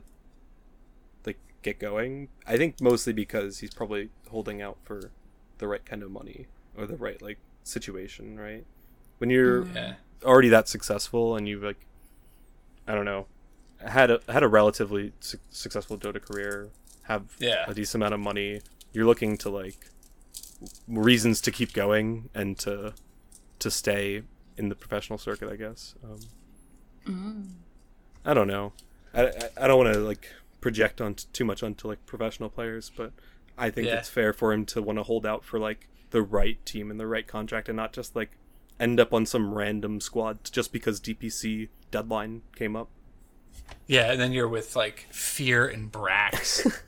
like 1.25 1.39
get 1.63 1.79
going. 1.79 2.29
I 2.47 2.57
think 2.57 2.81
mostly 2.81 3.13
because 3.13 3.59
he's 3.59 3.71
probably 3.75 4.11
holding 4.31 4.63
out 4.63 4.79
for 4.85 5.13
the 5.59 5.69
right 5.69 5.85
kind 5.85 6.03
of 6.03 6.11
money 6.11 6.47
or 6.77 6.87
the 6.87 6.97
right 6.97 7.21
like 7.21 7.39
situation, 7.65 8.39
right? 8.39 8.65
When 9.19 9.31
you're 9.31 9.69
yeah. 9.75 9.95
already 10.25 10.49
that 10.51 10.69
successful 10.69 11.37
and 11.37 11.49
you've 11.49 11.63
like 11.63 11.87
I 12.87 12.95
don't 12.95 13.05
know 13.05 13.27
had 13.87 14.11
a 14.11 14.21
had 14.29 14.43
a 14.43 14.49
relatively 14.49 15.13
su- 15.21 15.39
successful 15.51 15.97
Dota 15.99 16.21
career, 16.21 16.69
have 17.05 17.25
Yeah. 17.39 17.65
a 17.69 17.75
decent 17.75 18.03
amount 18.03 18.15
of 18.15 18.21
money, 18.21 18.61
you're 18.93 19.07
looking 19.07 19.37
to 19.39 19.51
like 19.51 19.91
reasons 20.89 21.41
to 21.43 21.51
keep 21.51 21.73
going 21.73 22.29
and 22.35 22.59
to 22.61 22.95
to 23.59 23.71
stay 23.71 24.23
in 24.57 24.69
the 24.69 24.75
professional 24.75 25.19
circuit, 25.19 25.51
I 25.51 25.57
guess. 25.57 25.95
Um, 27.07 27.57
I 28.25 28.35
don't 28.35 28.49
know. 28.49 28.73
I, 29.15 29.27
I, 29.27 29.33
I 29.63 29.67
don't 29.69 29.79
want 29.79 29.95
to 29.95 30.01
like 30.01 30.33
project 30.61 31.01
on 31.01 31.15
too 31.33 31.45
much 31.45 31.63
onto 31.63 31.87
like 31.89 32.05
professional 32.07 32.49
players, 32.49 32.91
but 32.97 33.13
I 33.57 33.71
think 33.71 33.87
Yeah. 33.89 33.97
it's 33.99 34.09
fair 34.09 34.33
for 34.33 34.53
him 34.53 34.65
to 34.67 34.83
want 34.83 34.99
to 34.99 35.03
hold 35.03 35.25
out 35.27 35.45
for 35.45 35.59
like 35.59 35.89
the 36.11 36.23
right 36.23 36.65
team 36.67 36.91
and 36.91 36.99
the 36.99 37.07
right 37.07 37.27
contract 37.27 37.69
and 37.69 37.77
not 37.77 37.93
just 37.93 38.17
like 38.17 38.31
end 38.79 38.99
up 39.01 39.13
on 39.15 39.25
some 39.27 39.55
random 39.55 40.01
squad 40.01 40.39
just 40.51 40.73
because 40.73 41.01
DPC 41.01 41.69
deadline 41.91 42.43
came 42.55 42.77
up. 42.77 42.89
Yeah, 43.87 44.11
and 44.11 44.21
then 44.21 44.33
you're 44.33 44.49
with 44.49 44.75
like 44.77 45.07
Fear 45.11 45.67
and 45.69 45.91
Brax. 45.91 46.81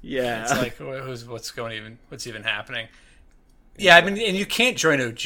Yeah. 0.00 0.42
It's 0.42 0.52
like 0.52 0.76
who's 0.76 1.26
what's 1.26 1.50
going 1.50 1.72
even 1.76 1.98
what's 2.08 2.26
even 2.26 2.42
happening? 2.42 2.88
Yeah, 3.76 3.96
I 3.96 4.02
mean, 4.02 4.18
and 4.18 4.36
you 4.36 4.46
can't 4.46 4.76
join 4.76 5.00
OG, 5.00 5.22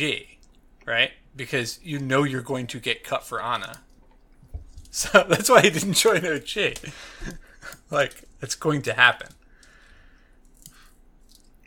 right? 0.86 1.10
Because 1.34 1.80
you 1.82 1.98
know 1.98 2.22
you're 2.22 2.42
going 2.42 2.66
to 2.68 2.78
get 2.78 3.04
cut 3.04 3.24
for 3.24 3.42
Ana. 3.42 3.78
So 4.92 5.26
that's 5.28 5.50
why 5.50 5.60
he 5.60 5.68
didn't 5.68 5.92
join 5.92 6.24
OG. 6.24 6.78
like 7.90 8.24
it's 8.40 8.54
going 8.54 8.80
to 8.82 8.94
happen. 8.94 9.28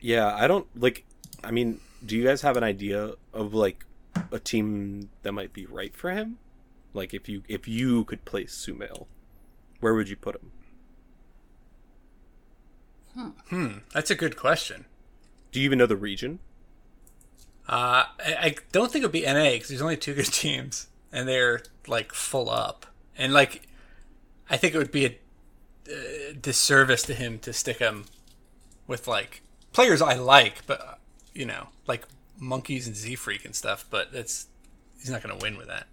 Yeah, 0.02 0.34
I 0.34 0.48
don't 0.48 0.66
like. 0.76 1.06
I 1.44 1.52
mean, 1.52 1.80
do 2.04 2.18
you 2.18 2.24
guys 2.24 2.42
have 2.42 2.58
an 2.58 2.64
idea 2.64 3.12
of 3.32 3.54
like 3.54 3.86
a 4.32 4.40
team 4.40 5.12
that 5.22 5.34
might 5.34 5.54
be 5.54 5.68
right 5.68 5.96
for 5.96 6.10
him? 6.10 6.40
Like, 6.96 7.14
if 7.14 7.30
you 7.30 7.44
if 7.48 7.68
you 7.68 8.04
could 8.06 8.26
play 8.26 8.46
Sumail, 8.46 9.06
where 9.80 9.94
would 9.94 10.10
you 10.10 10.16
put 10.16 10.36
him? 10.36 10.52
Hmm. 13.50 13.78
That's 13.94 14.12
a 14.12 14.16
good 14.16 14.38
question. 14.38 14.86
Do 15.52 15.60
you 15.60 15.66
even 15.66 15.80
know 15.80 15.86
the 15.86 15.98
region? 15.98 16.40
Uh, 17.68 18.06
I, 18.20 18.36
I 18.40 18.56
don't 18.72 18.92
think 18.92 19.04
it 19.04 19.08
would 19.08 19.12
be 19.12 19.26
NA 19.26 19.52
because 19.52 19.70
there's 19.70 19.82
only 19.82 19.98
two 19.98 20.14
good 20.14 20.26
teams 20.34 20.88
and 21.12 21.28
they're 21.28 21.62
like 21.88 22.14
full 22.14 22.50
up. 22.50 22.86
And 23.18 23.34
like, 23.34 23.68
I 24.50 24.58
think 24.58 24.74
it 24.74 24.78
would 24.78 24.92
be 24.92 25.06
a 25.06 25.18
uh, 25.92 26.34
disservice 26.40 27.04
to 27.04 27.14
him 27.14 27.40
to 27.40 27.54
stick 27.54 27.80
him 27.80 28.06
with 28.88 29.08
like 29.08 29.42
players 29.74 30.02
I 30.02 30.16
like, 30.16 30.66
but 30.66 31.00
you 31.34 31.46
know, 31.46 31.70
like 31.88 32.06
monkeys 32.38 32.88
and 32.88 32.96
Zfreek 32.96 33.46
and 33.46 33.56
stuff. 33.56 33.86
But 33.90 34.12
that's 34.12 34.48
he's 35.00 35.10
not 35.10 35.24
going 35.24 35.38
to 35.38 35.44
win 35.44 35.58
with 35.58 35.68
that. 35.68 35.88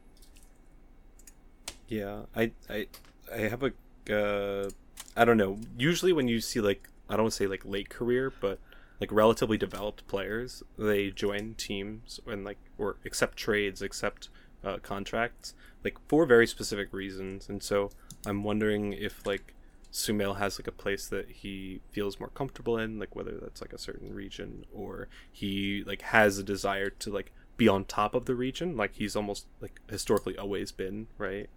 Yeah, 1.89 2.23
I 2.35 2.53
I 2.69 2.87
I 3.33 3.39
have 3.49 3.63
a 3.63 3.73
uh, 4.11 4.71
I 5.17 5.25
don't 5.25 5.37
know. 5.37 5.59
Usually 5.79 6.13
when 6.13 6.29
you 6.29 6.41
see 6.41 6.61
like 6.61 6.89
I 7.09 7.17
don't 7.17 7.33
say 7.33 7.47
like 7.47 7.65
late 7.65 7.89
career, 7.89 8.33
but 8.41 8.59
like 9.01 9.13
relatively 9.13 9.59
developed 9.59 10.07
players, 10.07 10.63
they 10.79 11.11
join 11.11 11.55
teams 11.55 12.21
and 12.27 12.45
like 12.45 12.59
or 12.79 12.97
accept 13.05 13.37
trades, 13.37 13.83
accept 13.83 14.29
uh, 14.65 14.79
contracts, 14.83 15.55
like 15.85 15.97
for 16.09 16.27
very 16.27 16.47
specific 16.47 16.93
reasons. 16.93 17.49
And 17.49 17.63
so 17.63 17.91
I'm 18.27 18.43
wondering 18.43 18.93
if 18.93 19.27
like 19.27 19.55
Sumail 19.93 20.39
has 20.39 20.59
like 20.59 20.67
a 20.67 20.73
place 20.73 21.07
that 21.09 21.29
he 21.31 21.81
feels 21.91 22.19
more 22.21 22.29
comfortable 22.31 22.77
in, 22.79 22.99
like 22.99 23.15
whether 23.17 23.33
that's 23.33 23.61
like 23.61 23.73
a 23.73 23.79
certain 23.79 24.15
region 24.15 24.65
or 24.75 25.09
he 25.31 25.85
like 25.87 26.03
has 26.03 26.39
a 26.39 26.43
desire 26.43 26.91
to 26.91 27.11
like 27.11 27.33
be 27.57 27.69
on 27.69 27.85
top 27.85 28.15
of 28.15 28.27
the 28.27 28.35
region, 28.35 28.77
like 28.77 28.95
he's 28.97 29.17
almost 29.17 29.47
like 29.61 29.81
historically 29.89 30.37
always 30.37 30.73
been, 30.73 31.07
right? 31.17 31.49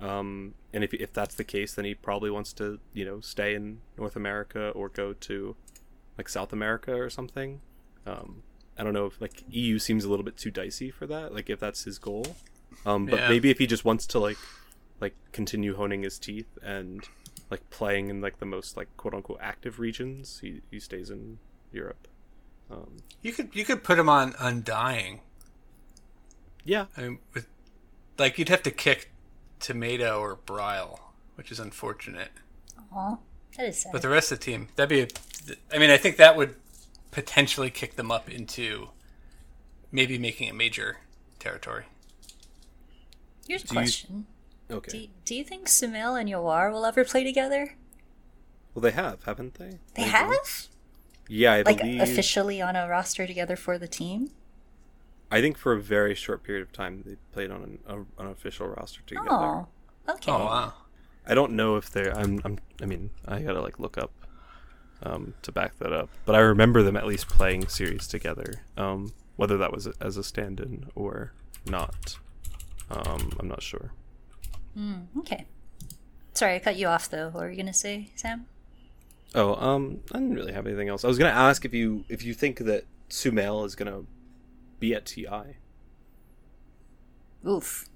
Um, 0.00 0.54
and 0.72 0.84
if 0.84 0.92
if 0.94 1.12
that's 1.12 1.34
the 1.34 1.44
case, 1.44 1.74
then 1.74 1.84
he 1.86 1.94
probably 1.94 2.30
wants 2.30 2.52
to 2.54 2.78
you 2.92 3.04
know 3.04 3.20
stay 3.20 3.54
in 3.54 3.80
North 3.96 4.16
America 4.16 4.70
or 4.70 4.88
go 4.88 5.12
to 5.14 5.56
like 6.18 6.28
South 6.28 6.52
America 6.52 6.94
or 6.94 7.08
something. 7.10 7.60
Um, 8.06 8.42
I 8.78 8.84
don't 8.84 8.92
know 8.92 9.06
if 9.06 9.20
like 9.20 9.42
EU 9.50 9.78
seems 9.78 10.04
a 10.04 10.10
little 10.10 10.24
bit 10.24 10.36
too 10.36 10.50
dicey 10.50 10.90
for 10.90 11.06
that. 11.06 11.34
Like 11.34 11.48
if 11.48 11.58
that's 11.60 11.84
his 11.84 11.98
goal, 11.98 12.36
um, 12.84 13.06
but 13.06 13.20
Yeah. 13.20 13.28
maybe 13.28 13.50
if 13.50 13.58
he 13.58 13.66
just 13.66 13.84
wants 13.84 14.06
to 14.08 14.18
like 14.18 14.38
like 15.00 15.14
continue 15.32 15.74
honing 15.76 16.02
his 16.02 16.18
teeth 16.18 16.58
and 16.62 17.02
like 17.50 17.68
playing 17.70 18.08
in 18.10 18.20
like 18.20 18.38
the 18.38 18.46
most 18.46 18.76
like 18.76 18.88
quote 18.98 19.14
unquote 19.14 19.38
active 19.40 19.78
regions, 19.78 20.40
he 20.40 20.60
he 20.70 20.78
stays 20.78 21.08
in 21.10 21.38
Europe. 21.72 22.06
Um, 22.70 22.98
You 23.22 23.32
could 23.32 23.54
you 23.54 23.64
could 23.64 23.82
put 23.82 23.98
him 23.98 24.08
on 24.10 24.34
Undying. 24.38 25.20
yeah, 26.64 26.86
I 26.96 27.02
mean, 27.02 27.18
with, 27.32 27.46
like 28.18 28.38
you'd 28.38 28.48
have 28.48 28.62
to 28.64 28.70
kick 28.70 29.10
Tomato 29.60 30.20
or 30.20 30.36
Brile, 30.36 31.00
which 31.36 31.50
is 31.52 31.58
unfortunate. 31.60 32.30
Aw, 32.92 33.16
that 33.56 33.66
is 33.66 33.78
sad. 33.82 33.92
But 33.92 34.02
the 34.02 34.08
rest 34.08 34.30
of 34.32 34.38
the 34.38 34.44
team, 34.44 34.68
that'd 34.76 34.88
be. 34.88 35.02
A, 35.02 35.56
I 35.74 35.78
mean, 35.78 35.90
I 35.90 35.96
think 35.96 36.16
that 36.16 36.36
would 36.36 36.54
potentially 37.10 37.70
kick 37.70 37.96
them 37.96 38.10
up 38.10 38.28
into 38.30 38.88
maybe 39.92 40.18
making 40.18 40.48
a 40.50 40.52
major 40.54 40.98
territory. 41.38 41.84
Here's 43.48 43.64
a 43.64 43.66
do 43.68 43.74
you- 43.74 43.80
question: 43.80 44.26
okay. 44.70 44.90
do, 45.06 45.08
do 45.24 45.34
you 45.34 45.44
think 45.44 45.66
Sumail 45.68 46.18
and 46.20 46.28
Yawar 46.28 46.72
will 46.72 46.84
ever 46.84 47.04
play 47.04 47.24
together? 47.24 47.74
well, 48.74 48.82
they 48.82 48.90
have, 48.90 49.24
haven't 49.24 49.54
they? 49.54 49.78
They 49.94 50.02
Maybe. 50.02 50.10
have, 50.10 50.66
Yeah, 51.28 51.52
I 51.54 51.62
like 51.62 51.78
believe. 51.78 52.00
officially 52.02 52.60
on 52.60 52.76
a 52.76 52.86
roster 52.86 53.26
together 53.26 53.56
for 53.56 53.78
the 53.78 53.88
team. 53.88 54.32
I 55.30 55.40
think 55.40 55.58
for 55.58 55.72
a 55.72 55.80
very 55.80 56.14
short 56.14 56.42
period 56.42 56.62
of 56.62 56.72
time 56.72 57.02
they 57.04 57.16
played 57.32 57.50
on 57.50 57.62
an, 57.62 57.78
a, 57.86 58.22
an 58.22 58.30
official 58.30 58.68
roster 58.68 59.02
together. 59.06 59.28
Oh, 59.30 59.66
okay. 60.08 60.30
Oh 60.30 60.44
wow. 60.44 60.72
I 61.26 61.34
don't 61.34 61.52
know 61.52 61.76
if 61.76 61.90
they're. 61.90 62.16
I'm. 62.16 62.40
I'm. 62.44 62.58
I 62.80 62.86
mean, 62.86 63.10
I 63.26 63.40
gotta 63.40 63.60
like 63.60 63.80
look 63.80 63.98
up 63.98 64.12
um, 65.02 65.34
to 65.42 65.50
back 65.50 65.78
that 65.78 65.92
up. 65.92 66.08
But 66.24 66.36
I 66.36 66.38
remember 66.38 66.82
them 66.82 66.96
at 66.96 67.06
least 67.06 67.28
playing 67.28 67.66
series 67.68 68.06
together. 68.06 68.62
Um, 68.76 69.12
whether 69.36 69.56
that 69.58 69.72
was 69.72 69.88
as 70.00 70.16
a 70.16 70.22
stand-in 70.22 70.86
or 70.94 71.32
not, 71.66 72.18
um, 72.90 73.32
I'm 73.38 73.48
not 73.48 73.62
sure. 73.62 73.92
Okay. 75.18 75.46
Sorry, 76.34 76.54
I 76.54 76.58
cut 76.58 76.76
you 76.76 76.86
off 76.86 77.08
though. 77.10 77.30
What 77.30 77.42
were 77.44 77.50
you 77.50 77.56
gonna 77.56 77.72
say, 77.74 78.10
Sam? 78.14 78.46
Oh, 79.34 79.54
um, 79.54 80.00
I 80.12 80.18
didn't 80.18 80.34
really 80.34 80.52
have 80.52 80.66
anything 80.66 80.88
else. 80.88 81.04
I 81.04 81.08
was 81.08 81.18
gonna 81.18 81.30
ask 81.30 81.64
if 81.64 81.74
you 81.74 82.04
if 82.08 82.22
you 82.22 82.34
think 82.34 82.58
that 82.60 82.84
Sumail 83.10 83.66
is 83.66 83.74
gonna 83.74 84.02
be 84.78 84.94
at 84.94 85.06
TI. 85.06 85.56
Oof. 87.46 87.86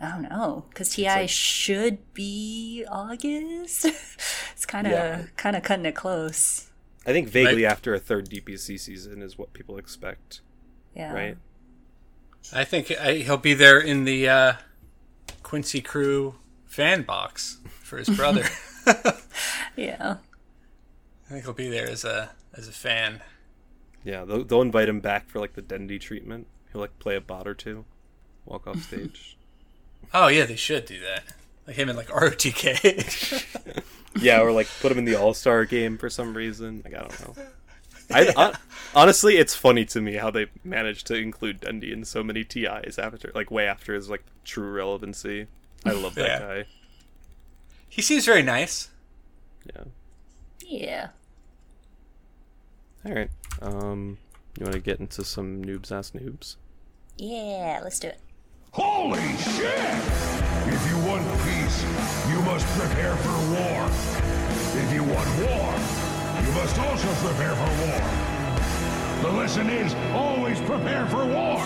I 0.00 0.10
don't 0.10 0.22
know, 0.22 0.66
because 0.68 0.90
TI 0.94 1.04
like- 1.04 1.28
should 1.30 2.12
be 2.12 2.84
August. 2.90 3.84
it's 4.52 4.66
kind 4.66 4.86
of 4.86 4.92
Yeah. 4.92 5.24
kind 5.36 5.54
of 5.56 5.62
cutting 5.62 5.86
it 5.86 5.94
close. 5.94 6.70
I 7.06 7.12
think 7.12 7.28
vaguely 7.28 7.64
Right. 7.64 7.70
after 7.72 7.94
a 7.94 7.98
third 8.00 8.28
DPC 8.28 8.78
season 8.78 9.22
is 9.22 9.38
what 9.38 9.52
people 9.52 9.76
expect, 9.78 10.40
Yeah. 10.94 11.12
right? 11.12 11.36
I 12.52 12.64
think 12.64 12.90
I, 12.90 13.14
he'll 13.14 13.36
be 13.36 13.54
there 13.54 13.78
in 13.78 14.04
the 14.04 14.28
uh, 14.28 14.52
Quincy 15.44 15.80
Crew 15.80 16.36
fan 16.66 17.02
box 17.02 17.58
for 17.82 17.98
his 17.98 18.08
brother. 18.08 18.44
Yeah. 19.76 20.16
I 21.26 21.32
think 21.32 21.44
he'll 21.44 21.54
be 21.54 21.70
there 21.70 21.88
as 21.88 22.04
a 22.04 22.32
as 22.52 22.68
a 22.68 22.72
fan. 22.72 23.22
Yeah, 24.04 24.24
they'll, 24.24 24.44
they'll 24.44 24.62
invite 24.62 24.88
him 24.88 25.00
back 25.00 25.28
for 25.28 25.38
like 25.38 25.54
the 25.54 25.62
Dendy 25.62 25.98
treatment. 25.98 26.46
He'll 26.72 26.80
like 26.80 26.98
play 26.98 27.16
a 27.16 27.20
bot 27.20 27.46
or 27.46 27.54
two, 27.54 27.84
walk 28.44 28.66
off 28.66 28.82
stage. 28.82 29.36
Oh 30.14 30.26
yeah, 30.26 30.44
they 30.44 30.56
should 30.56 30.84
do 30.84 31.00
that. 31.00 31.22
Like 31.66 31.76
him 31.76 31.88
in 31.88 31.96
like 31.96 32.08
ROTK. 32.08 33.82
yeah, 34.20 34.40
or 34.42 34.52
like 34.52 34.66
put 34.80 34.92
him 34.92 34.98
in 34.98 35.04
the 35.06 35.14
All 35.14 35.32
Star 35.32 35.64
game 35.64 35.96
for 35.96 36.10
some 36.10 36.36
reason. 36.36 36.82
Like 36.84 36.94
I 36.94 36.98
don't 36.98 37.20
know. 37.38 37.44
I, 38.14 38.24
hon- 38.36 38.56
honestly, 38.94 39.38
it's 39.38 39.54
funny 39.54 39.84
to 39.86 40.00
me 40.02 40.14
how 40.16 40.30
they 40.30 40.46
managed 40.64 41.06
to 41.06 41.14
include 41.14 41.60
Dendy 41.60 41.92
in 41.92 42.04
so 42.04 42.22
many 42.22 42.44
TIs 42.44 42.98
after, 42.98 43.30
like 43.34 43.50
way 43.50 43.66
after 43.66 43.94
his 43.94 44.10
like 44.10 44.24
true 44.44 44.70
relevancy. 44.70 45.46
I 45.86 45.92
love 45.92 46.14
that 46.16 46.26
Yeah. 46.26 46.38
guy. 46.40 46.64
he 47.88 48.02
seems 48.02 48.26
very 48.26 48.42
nice. 48.42 48.90
Yeah. 49.74 49.84
Yeah. 50.66 51.08
All 53.04 53.12
right. 53.12 53.30
Um, 53.60 54.18
you 54.58 54.64
want 54.64 54.74
to 54.74 54.80
get 54.80 55.00
into 55.00 55.24
some 55.24 55.64
noobs 55.64 55.90
ass 55.90 56.12
noobs? 56.12 56.56
Yeah. 57.16 57.80
Let's 57.82 57.98
do 57.98 58.08
it. 58.08 58.20
Holy 58.72 59.20
shit! 59.36 59.94
If 60.64 60.88
you 60.88 60.96
want 61.06 61.26
peace, 61.44 61.82
you 62.30 62.40
must 62.40 62.66
prepare 62.78 63.14
for 63.16 63.36
war. 63.52 63.90
If 64.80 64.92
you 64.94 65.04
want 65.04 65.28
war, 65.40 65.74
you 66.42 66.52
must 66.52 66.78
also 66.78 67.12
prepare 67.26 67.54
for 67.54 67.70
war. 67.84 69.30
The 69.30 69.36
lesson 69.36 69.68
is 69.68 69.94
always 70.14 70.58
prepare 70.62 71.06
for 71.08 71.26
war. 71.26 71.58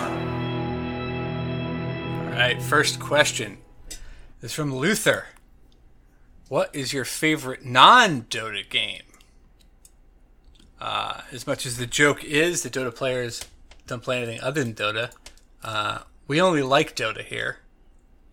All 2.25 2.33
right, 2.33 2.61
first 2.61 2.99
question 2.99 3.59
is 4.41 4.51
from 4.53 4.75
Luther. 4.75 5.27
What 6.49 6.75
is 6.75 6.91
your 6.91 7.05
favorite 7.05 7.63
non-Dota 7.63 8.69
game? 8.69 9.06
Uh, 10.79 11.21
as 11.31 11.47
much 11.47 11.65
as 11.65 11.77
the 11.77 11.87
joke 11.87 12.23
is 12.23 12.63
that 12.63 12.73
Dota 12.73 12.93
players 12.93 13.41
don't 13.87 14.03
play 14.03 14.17
anything 14.21 14.41
other 14.41 14.63
than 14.63 14.73
Dota, 14.73 15.11
uh, 15.63 15.99
we 16.27 16.39
only 16.39 16.61
like 16.61 16.95
Dota 16.95 17.23
here. 17.23 17.59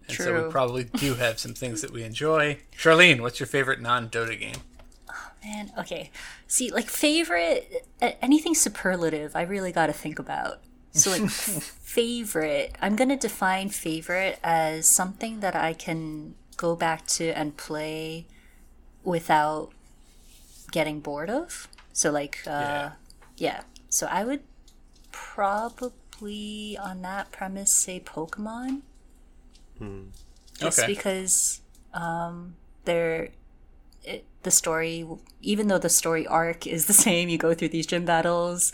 And 0.06 0.16
so 0.16 0.44
we 0.44 0.50
probably 0.50 0.84
do 0.84 1.14
have 1.16 1.38
some 1.38 1.54
things 1.54 1.80
that 1.80 1.90
we 1.90 2.02
enjoy. 2.02 2.58
Charlene, 2.76 3.20
what's 3.20 3.40
your 3.40 3.46
favorite 3.46 3.80
non-Dota 3.80 4.38
game? 4.38 4.56
Oh, 5.08 5.30
man, 5.42 5.72
okay. 5.78 6.10
See, 6.46 6.70
like 6.70 6.88
favorite, 6.90 7.86
anything 8.00 8.54
superlative, 8.54 9.34
I 9.34 9.42
really 9.42 9.72
got 9.72 9.86
to 9.86 9.92
think 9.92 10.18
about. 10.18 10.60
So, 10.92 11.10
like, 11.10 11.30
favorite, 11.30 12.76
I'm 12.80 12.94
going 12.94 13.08
to 13.08 13.16
define 13.16 13.70
favorite 13.70 14.38
as 14.44 14.86
something 14.86 15.40
that 15.40 15.56
I 15.56 15.72
can 15.72 16.34
go 16.56 16.76
back 16.76 17.06
to 17.06 17.30
and 17.30 17.56
play 17.56 18.26
without 19.02 19.70
getting 20.70 21.00
bored 21.00 21.30
of. 21.30 21.68
So, 21.94 22.10
like, 22.12 22.42
uh, 22.46 22.50
Yeah. 22.50 22.92
yeah. 23.38 23.60
So, 23.88 24.08
I 24.10 24.24
would 24.24 24.42
probably, 25.12 26.76
on 26.82 27.02
that 27.02 27.32
premise, 27.32 27.72
say 27.72 28.00
Pokemon. 28.00 28.82
Just 30.58 30.78
Okay. 30.80 30.86
because 30.94 31.60
um, 31.92 32.56
they're 32.84 33.30
it, 34.04 34.24
the 34.42 34.50
story, 34.50 35.06
even 35.42 35.68
though 35.68 35.78
the 35.78 35.88
story 35.88 36.26
arc 36.26 36.66
is 36.66 36.86
the 36.86 36.92
same, 37.06 37.28
you 37.28 37.38
go 37.38 37.54
through 37.54 37.70
these 37.70 37.86
gym 37.86 38.04
battles, 38.04 38.72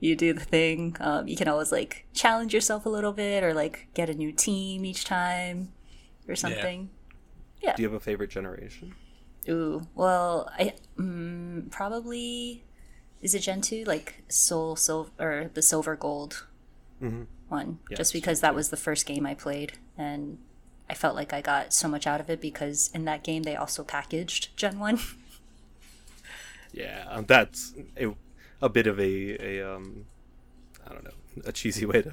you 0.00 0.16
do 0.16 0.32
the 0.32 0.44
thing. 0.44 0.96
Um, 1.00 1.28
you 1.28 1.36
can 1.36 1.48
always 1.48 1.72
like 1.72 2.06
challenge 2.14 2.52
yourself 2.54 2.86
a 2.86 2.88
little 2.88 3.12
bit, 3.12 3.44
or 3.44 3.54
like 3.54 3.88
get 3.94 4.10
a 4.10 4.14
new 4.14 4.32
team 4.32 4.84
each 4.84 5.04
time, 5.04 5.72
or 6.28 6.36
something. 6.36 6.90
Yeah. 7.62 7.76
Do 7.76 7.82
you 7.82 7.88
have 7.88 7.94
a 7.96 8.00
favorite 8.00 8.30
generation? 8.30 8.94
Ooh, 9.48 9.82
well, 9.94 10.50
I 10.58 10.74
mm, 10.98 11.11
probably 11.72 12.62
is 13.20 13.34
it 13.34 13.40
Gen 13.40 13.60
two 13.60 13.84
like 13.84 14.22
Soul 14.28 14.76
Silver 14.76 15.10
or 15.18 15.50
the 15.52 15.62
Silver 15.62 15.96
Gold 15.96 16.46
one, 17.48 17.80
just 17.96 18.12
because 18.12 18.40
that 18.40 18.54
was 18.54 18.70
the 18.70 18.76
first 18.76 19.06
game 19.06 19.26
I 19.26 19.34
played, 19.34 19.72
and 19.98 20.38
I 20.88 20.94
felt 20.94 21.16
like 21.16 21.32
I 21.32 21.40
got 21.40 21.72
so 21.72 21.88
much 21.88 22.06
out 22.06 22.20
of 22.20 22.30
it 22.30 22.40
because 22.40 22.90
in 22.94 23.04
that 23.06 23.24
game 23.24 23.42
they 23.42 23.56
also 23.56 23.82
packaged 23.84 24.56
Gen 24.56 24.78
one. 24.78 25.00
Yeah, 26.74 27.04
um, 27.10 27.26
that's 27.26 27.74
a, 27.98 28.14
a 28.62 28.70
bit 28.70 28.86
of 28.86 28.98
a, 28.98 29.58
a 29.58 29.74
um, 29.76 30.06
I 30.86 30.94
don't 30.94 31.04
know, 31.04 31.10
a 31.44 31.52
cheesy 31.52 31.84
way 31.84 32.00
to 32.00 32.12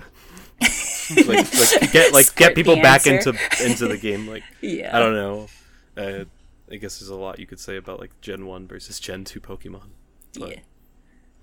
like, 1.28 1.54
like 1.54 1.92
get 1.94 2.12
like 2.12 2.26
Skirt 2.26 2.38
get 2.40 2.56
people 2.56 2.76
back 2.76 3.08
into 3.08 3.30
into 3.64 3.88
the 3.88 3.98
game. 3.98 4.28
Like 4.28 4.44
yeah, 4.62 4.94
I 4.94 5.00
don't 5.00 5.14
know. 5.14 5.48
Uh, 5.96 6.26
I 6.72 6.76
guess 6.76 7.00
there's 7.00 7.10
a 7.10 7.16
lot 7.16 7.40
you 7.40 7.48
could 7.48 7.60
say 7.60 7.78
about 7.78 8.00
like 8.00 8.20
Gen 8.22 8.46
One 8.46 8.68
versus 8.68 9.00
Gen 9.00 9.24
Two 9.24 9.40
Pokemon. 9.40 9.90
But 10.38 10.50
yeah. 10.50 10.60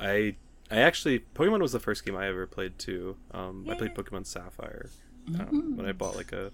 I 0.00 0.36
I 0.70 0.78
actually 0.78 1.20
Pokemon 1.34 1.60
was 1.60 1.72
the 1.72 1.80
first 1.80 2.04
game 2.04 2.16
I 2.16 2.28
ever 2.28 2.46
played 2.46 2.78
too. 2.78 3.16
Um, 3.32 3.66
I 3.68 3.74
played 3.74 3.94
Pokemon 3.94 4.26
Sapphire 4.26 4.90
um, 5.38 5.76
when 5.76 5.86
I 5.86 5.92
bought 5.92 6.16
like 6.16 6.32
a 6.32 6.52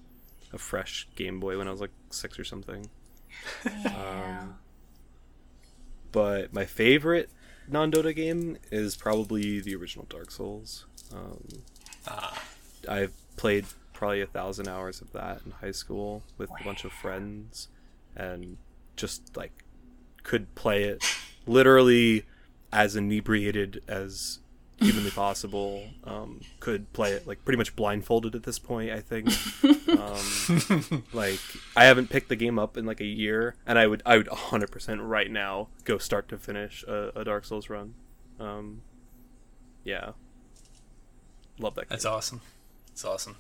a 0.53 0.59
fresh 0.59 1.09
Game 1.17 1.41
Boy 1.41 1.59
when 1.59 1.69
I 1.69 1.71
was 1.71 1.81
like 1.81 1.93
six 2.11 2.39
or 2.39 2.45
something. 2.45 2.89
Um, 3.87 4.57
but 6.13 6.53
my 6.53 6.67
favorite 6.67 7.31
non 7.69 7.91
Dota 7.91 8.15
game 8.15 8.59
is 8.71 8.97
probably 8.97 9.61
the 9.61 9.75
original 9.75 10.07
Dark 10.09 10.31
Souls. 10.31 10.85
Um, 11.15 11.63
I've 12.89 13.13
played 13.37 13.65
probably 13.93 14.21
a 14.21 14.27
thousand 14.27 14.69
hours 14.69 15.01
of 15.01 15.13
that 15.13 15.41
in 15.45 15.53
high 15.53 15.71
school 15.71 16.23
with 16.37 16.51
a 16.51 16.65
bunch 16.65 16.85
of 16.85 16.93
friends, 16.93 17.69
and 18.17 18.57
just 18.97 19.37
like 19.37 19.53
could 20.23 20.55
play 20.55 20.85
it 20.85 21.05
literally 21.47 22.25
as 22.73 22.97
inebriated 22.97 23.83
as 23.89 24.39
humanly 24.79 25.11
possible. 25.15 25.85
Um, 26.05 26.41
could 26.61 26.93
play 26.93 27.13
it 27.13 27.27
like 27.27 27.45
pretty 27.45 27.59
much 27.59 27.75
blindfolded 27.77 28.35
at 28.35 28.43
this 28.43 28.59
point. 28.59 28.91
I 28.91 29.01
think. 29.01 29.29
Um, 29.93 31.05
like 31.13 31.39
I 31.77 31.85
haven't 31.85 32.09
picked 32.09 32.31
the 32.31 32.37
game 32.37 32.59
up 32.59 32.79
in 32.79 32.87
like 32.87 33.01
a 33.01 33.07
year, 33.07 33.57
and 33.67 33.79
I 33.79 33.87
would 33.87 34.03
I 34.07 34.17
would 34.17 34.27
100% 34.27 34.99
right 35.07 35.31
now 35.31 35.69
go 35.85 35.99
start 35.99 36.29
to 36.31 36.39
finish 36.39 36.83
a, 36.85 37.13
a 37.15 37.25
Dark 37.25 37.45
Souls 37.45 37.69
run. 37.69 37.95
Um, 38.41 38.81
yeah, 39.85 40.13
love 41.59 41.75
that. 41.75 41.83
Game. 41.83 41.89
That's 41.91 42.07
awesome. 42.07 42.41
That's 42.89 43.05
awesome. 43.05 43.37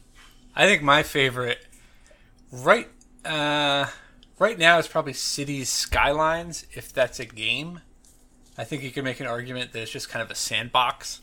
I 0.54 0.66
think 0.66 0.82
my 0.82 1.02
favorite 1.02 1.66
right 2.50 2.88
uh 3.24 3.86
right 4.38 4.58
now 4.58 4.78
it's 4.78 4.88
probably 4.88 5.12
Cities 5.12 5.68
Skylines 5.68 6.66
if 6.72 6.92
that's 6.92 7.20
a 7.20 7.24
game. 7.24 7.80
I 8.58 8.64
think 8.64 8.82
you 8.82 8.90
could 8.90 9.04
make 9.04 9.20
an 9.20 9.26
argument 9.26 9.72
that 9.72 9.82
it's 9.82 9.90
just 9.90 10.08
kind 10.08 10.22
of 10.22 10.30
a 10.30 10.34
sandbox. 10.34 11.20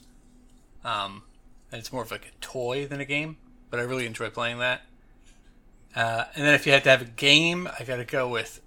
Um 0.84 1.24
and 1.72 1.80
it's 1.80 1.94
more 1.94 2.02
of 2.02 2.12
like 2.12 2.26
a 2.26 2.42
toy 2.42 2.88
than 2.88 3.00
a 3.00 3.06
game, 3.06 3.38
but 3.70 3.80
I 3.80 3.84
really 3.84 4.06
enjoy 4.06 4.30
playing 4.30 4.60
that. 4.60 4.82
Uh, 5.96 6.26
and 6.36 6.46
then 6.46 6.54
if 6.54 6.66
you 6.66 6.72
had 6.72 6.84
to 6.84 6.90
have 6.90 7.02
a 7.02 7.06
game, 7.06 7.68
I 7.80 7.84
got 7.84 7.98
to 7.98 8.06
go 8.06 8.28
with 8.28 8.62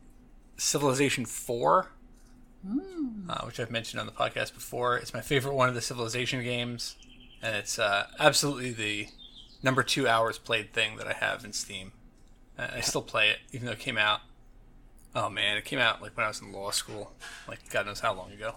Civilization 0.56 1.24
4, 1.24 1.90
uh, 3.28 3.38
which 3.44 3.60
I've 3.60 3.70
mentioned 3.70 4.00
on 4.00 4.06
the 4.06 4.12
podcast 4.12 4.54
before. 4.54 4.96
It's 4.96 5.14
my 5.14 5.20
favorite 5.20 5.54
one 5.54 5.68
of 5.68 5.74
the 5.74 5.80
Civilization 5.80 6.42
games, 6.42 6.96
and 7.40 7.56
it's 7.56 7.78
uh, 7.78 8.06
absolutely 8.18 8.72
the 8.72 9.08
number 9.62 9.82
two 9.82 10.08
hours 10.08 10.38
played 10.38 10.72
thing 10.72 10.96
that 10.96 11.06
I 11.06 11.12
have 11.12 11.44
in 11.44 11.52
Steam. 11.52 11.92
Uh, 12.58 12.68
I 12.74 12.80
still 12.80 13.02
play 13.02 13.30
it, 13.30 13.38
even 13.52 13.66
though 13.66 13.72
it 13.72 13.78
came 13.78 13.98
out. 13.98 14.20
Oh 15.14 15.28
man, 15.28 15.56
it 15.56 15.64
came 15.64 15.78
out 15.78 16.00
like 16.00 16.16
when 16.16 16.24
I 16.24 16.28
was 16.28 16.40
in 16.40 16.52
law 16.52 16.70
school, 16.70 17.12
like 17.46 17.68
God 17.70 17.86
knows 17.86 18.00
how 18.00 18.14
long 18.14 18.32
ago. 18.32 18.56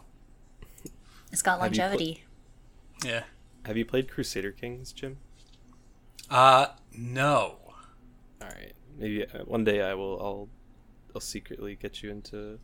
It's 1.31 1.41
got 1.41 1.59
Have 1.59 1.73
you 1.73 1.81
put- 1.81 1.83
longevity. 1.83 2.23
Yeah, 3.03 3.23
Have 3.65 3.75
you 3.75 3.83
played 3.85 4.09
Crusader 4.09 4.51
Kings, 4.51 4.93
Jim? 4.93 5.17
Uh, 6.29 6.67
no. 6.97 7.57
All 8.41 8.47
right, 8.47 8.73
maybe 8.97 9.25
uh, 9.25 9.39
one 9.45 9.63
day 9.65 9.81
I 9.81 9.93
will. 9.95 10.19
I'll 10.21 10.49
I'll 11.13 11.21
secretly 11.21 11.75
get 11.75 12.01
you 12.01 12.09
into 12.11 12.59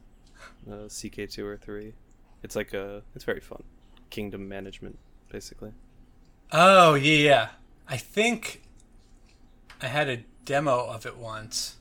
uh, 0.71 0.87
CK 0.87 1.29
two 1.29 1.45
or 1.45 1.57
three. 1.57 1.93
It's 2.43 2.55
like 2.55 2.73
a. 2.73 3.03
It's 3.13 3.25
very 3.25 3.41
fun. 3.41 3.63
Kingdom 4.09 4.47
management, 4.47 4.97
basically. 5.29 5.73
Oh 6.51 6.93
yeah, 6.95 7.15
yeah. 7.17 7.49
I 7.89 7.97
think 7.97 8.61
I 9.81 9.87
had 9.87 10.07
a 10.07 10.23
demo 10.45 10.85
of 10.87 11.05
it 11.05 11.17
once, 11.17 11.75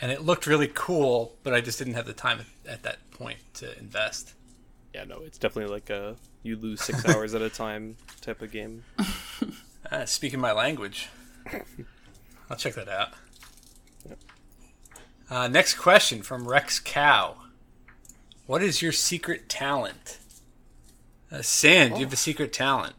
and 0.00 0.10
it 0.10 0.22
looked 0.22 0.46
really 0.46 0.68
cool, 0.68 1.36
but 1.42 1.52
I 1.52 1.60
just 1.60 1.78
didn't 1.78 1.94
have 1.94 2.06
the 2.06 2.12
time 2.12 2.40
at, 2.40 2.72
at 2.72 2.82
that 2.84 3.10
point 3.10 3.38
to 3.54 3.78
invest. 3.78 4.34
Yeah, 4.94 5.04
no, 5.04 5.20
it's 5.24 5.38
definitely 5.38 5.72
like 5.72 5.90
a 5.90 6.16
you 6.42 6.56
lose 6.56 6.80
six 6.80 7.04
hours 7.08 7.34
at 7.34 7.42
a 7.42 7.50
time 7.50 7.96
type 8.20 8.42
of 8.42 8.50
game. 8.50 8.84
Uh, 9.90 10.04
speaking 10.06 10.40
my 10.40 10.52
language, 10.52 11.08
I'll 12.48 12.56
check 12.56 12.74
that 12.74 12.88
out. 12.88 13.10
Uh, 15.28 15.46
next 15.46 15.74
question 15.74 16.22
from 16.22 16.48
Rex 16.48 16.80
Cow. 16.80 17.36
What 18.46 18.62
is 18.62 18.82
your 18.82 18.92
secret 18.92 19.48
talent? 19.48 20.18
Uh, 21.30 21.42
Sand, 21.42 21.98
you 21.98 22.04
have 22.04 22.12
a 22.12 22.16
secret 22.16 22.52
talent. 22.52 22.94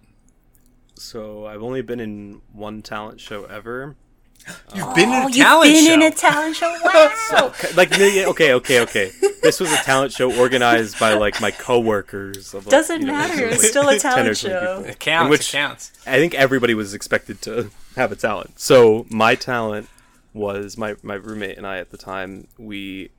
So 0.95 1.45
I've 1.45 1.61
only 1.61 1.81
been 1.81 1.99
in 1.99 2.41
one 2.53 2.81
talent 2.81 3.19
show 3.19 3.43
ever. 3.45 3.97
You've 4.75 4.95
been 4.95 5.09
in 5.09 5.15
Oh, 5.15 5.27
a 5.27 5.31
you've 5.31 5.35
talent 5.35 5.71
been 5.73 5.85
show. 5.85 5.93
in 5.93 6.01
a 6.01 6.11
talent 6.11 6.55
show. 6.55 6.77
Wow. 6.83 7.53
Like, 7.75 7.91
no, 7.91 8.05
yeah, 8.05 8.25
okay, 8.27 8.53
okay, 8.53 8.79
okay. 8.81 9.11
This 9.41 9.59
was 9.59 9.71
a 9.71 9.77
talent 9.77 10.11
show 10.11 10.33
organized 10.37 10.99
by 10.99 11.13
like 11.13 11.39
my 11.41 11.51
coworkers. 11.51 12.53
Of, 12.53 12.65
like, 12.65 12.71
Doesn't 12.71 13.01
you 13.01 13.07
know, 13.07 13.13
matter. 13.13 13.45
like, 13.47 13.55
It's 13.55 13.67
still 13.69 13.87
a 13.89 13.97
talent 13.99 14.37
show. 14.37 14.77
people. 14.77 14.91
it 14.91 14.99
counts. 14.99 15.29
Which- 15.29 15.49
it 15.49 15.57
counts. 15.57 15.91
I 16.05 16.17
think 16.17 16.33
everybody 16.33 16.73
was 16.73 16.93
expected 16.93 17.41
to 17.43 17.71
have 17.95 18.11
a 18.11 18.15
talent. 18.15 18.59
So 18.59 19.05
my 19.09 19.35
talent 19.35 19.87
was 20.33 20.77
my 20.77 20.95
my 21.03 21.15
roommate 21.15 21.57
and 21.57 21.67
I 21.67 21.77
at 21.79 21.89
the 21.91 21.97
time 21.97 22.47
we 22.57 23.11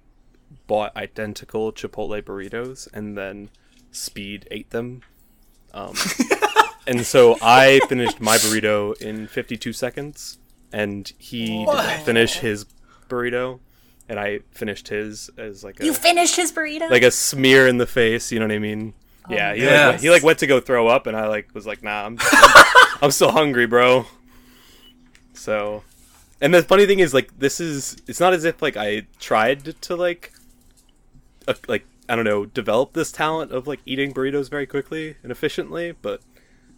bought 0.66 0.94
identical 0.96 1.72
Chipotle 1.72 2.20
burritos 2.22 2.88
and 2.92 3.16
then 3.16 3.48
speed 3.90 4.46
ate 4.50 4.70
them. 4.70 5.02
Um, 5.74 5.94
and 6.86 7.04
so 7.06 7.36
I 7.40 7.80
finished 7.88 8.20
my 8.20 8.36
burrito 8.36 9.00
in 9.00 9.26
52 9.26 9.72
seconds, 9.72 10.38
and 10.72 11.12
he 11.18 11.64
didn't 11.64 12.04
finish 12.04 12.34
his 12.38 12.66
burrito, 13.08 13.60
and 14.08 14.18
I 14.18 14.40
finished 14.52 14.88
his 14.88 15.30
as 15.36 15.62
like 15.64 15.80
a 15.80 15.84
You 15.84 15.92
finished 15.94 16.36
his 16.36 16.52
burrito. 16.52 16.90
like 16.90 17.02
a 17.02 17.10
smear 17.10 17.66
in 17.68 17.78
the 17.78 17.86
face. 17.86 18.32
You 18.32 18.38
know 18.40 18.46
what 18.46 18.54
I 18.54 18.58
mean? 18.58 18.94
Yeah, 19.28 19.54
he, 19.54 19.64
Yeah. 19.64 19.88
Like, 19.88 20.00
he 20.00 20.10
like 20.10 20.22
went 20.22 20.38
to 20.40 20.46
go 20.46 20.60
throw 20.60 20.88
up, 20.88 21.06
and 21.06 21.16
I 21.16 21.26
like 21.28 21.54
was 21.54 21.66
like, 21.66 21.82
"Nah, 21.82 22.06
I'm, 22.06 22.18
I'm 23.00 23.10
still 23.10 23.30
hungry, 23.32 23.66
bro." 23.66 24.06
So, 25.34 25.82
and 26.40 26.52
the 26.54 26.62
funny 26.62 26.86
thing 26.86 26.98
is, 26.98 27.14
like, 27.14 27.38
this 27.38 27.60
is 27.60 27.96
it's 28.06 28.20
not 28.20 28.32
as 28.32 28.44
if 28.44 28.60
like 28.62 28.76
I 28.76 29.06
tried 29.20 29.80
to 29.82 29.96
like, 29.96 30.32
uh, 31.46 31.54
like 31.68 31.84
I 32.08 32.16
don't 32.16 32.24
know, 32.24 32.44
develop 32.46 32.92
this 32.94 33.12
talent 33.12 33.52
of 33.52 33.66
like 33.66 33.80
eating 33.86 34.12
burritos 34.12 34.50
very 34.50 34.66
quickly 34.66 35.16
and 35.22 35.30
efficiently, 35.30 35.92
but 36.02 36.20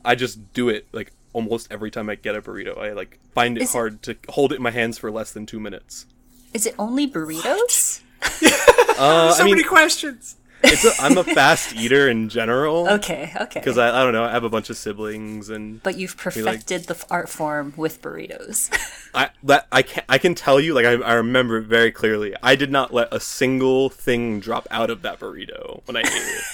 I 0.04 0.14
just 0.14 0.52
do 0.52 0.68
it 0.68 0.86
like 0.92 1.12
almost 1.34 1.70
every 1.70 1.90
time 1.90 2.08
I 2.08 2.14
get 2.14 2.34
a 2.34 2.40
burrito. 2.40 2.78
I 2.78 2.92
like 2.92 3.18
find 3.34 3.58
it 3.58 3.62
Is 3.64 3.70
it- 3.70 3.72
hard 3.72 4.02
to 4.04 4.16
hold 4.30 4.52
it 4.52 4.56
in 4.56 4.62
my 4.62 4.70
hands 4.70 4.96
for 4.96 5.10
less 5.10 5.32
than 5.32 5.44
two 5.44 5.60
minutes. 5.60 6.06
Is 6.54 6.64
it 6.64 6.74
only 6.78 7.06
burritos? 7.06 8.00
Uh, 8.96 9.32
so 9.34 9.42
I 9.42 9.44
mean, 9.44 9.56
many 9.56 9.64
questions. 9.64 10.36
it's 10.62 10.84
a, 10.84 11.02
I'm 11.02 11.18
a 11.18 11.24
fast 11.34 11.74
eater 11.74 12.08
in 12.08 12.28
general. 12.28 12.88
Okay, 12.88 13.32
okay. 13.38 13.58
because 13.58 13.76
I, 13.76 13.88
I 13.88 14.04
don't 14.04 14.12
know 14.12 14.22
I 14.22 14.30
have 14.30 14.44
a 14.44 14.48
bunch 14.48 14.70
of 14.70 14.76
siblings 14.76 15.50
and 15.50 15.82
but 15.82 15.98
you've 15.98 16.16
perfected 16.16 16.70
like, 16.70 16.86
the 16.86 17.04
art 17.10 17.28
form 17.28 17.74
with 17.76 18.00
burritos. 18.00 18.70
I 19.14 19.30
that 19.42 19.66
I 19.72 19.82
can 19.82 20.04
I 20.08 20.18
can 20.18 20.36
tell 20.36 20.60
you 20.60 20.74
like 20.74 20.86
I, 20.86 20.92
I 20.92 21.14
remember 21.14 21.58
it 21.58 21.66
very 21.66 21.90
clearly 21.90 22.34
I 22.40 22.54
did 22.54 22.70
not 22.70 22.94
let 22.94 23.12
a 23.12 23.18
single 23.18 23.90
thing 23.90 24.38
drop 24.38 24.68
out 24.70 24.90
of 24.90 25.02
that 25.02 25.18
burrito 25.18 25.82
when 25.86 25.96
I 25.96 26.00
ate 26.00 26.06
it 26.06 26.44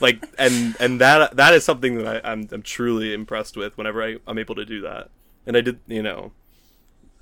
like 0.00 0.24
and 0.38 0.76
and 0.80 1.00
that 1.00 1.36
that 1.36 1.54
is 1.54 1.64
something 1.64 1.96
that 1.96 2.24
I, 2.24 2.32
I'm 2.32 2.48
I'm 2.52 2.62
truly 2.62 3.12
impressed 3.12 3.56
with 3.56 3.76
whenever 3.76 4.02
I, 4.02 4.16
I'm 4.26 4.38
able 4.38 4.54
to 4.54 4.64
do 4.64 4.80
that 4.82 5.10
and 5.46 5.56
I 5.56 5.60
did 5.60 5.78
you 5.86 6.02
know 6.02 6.32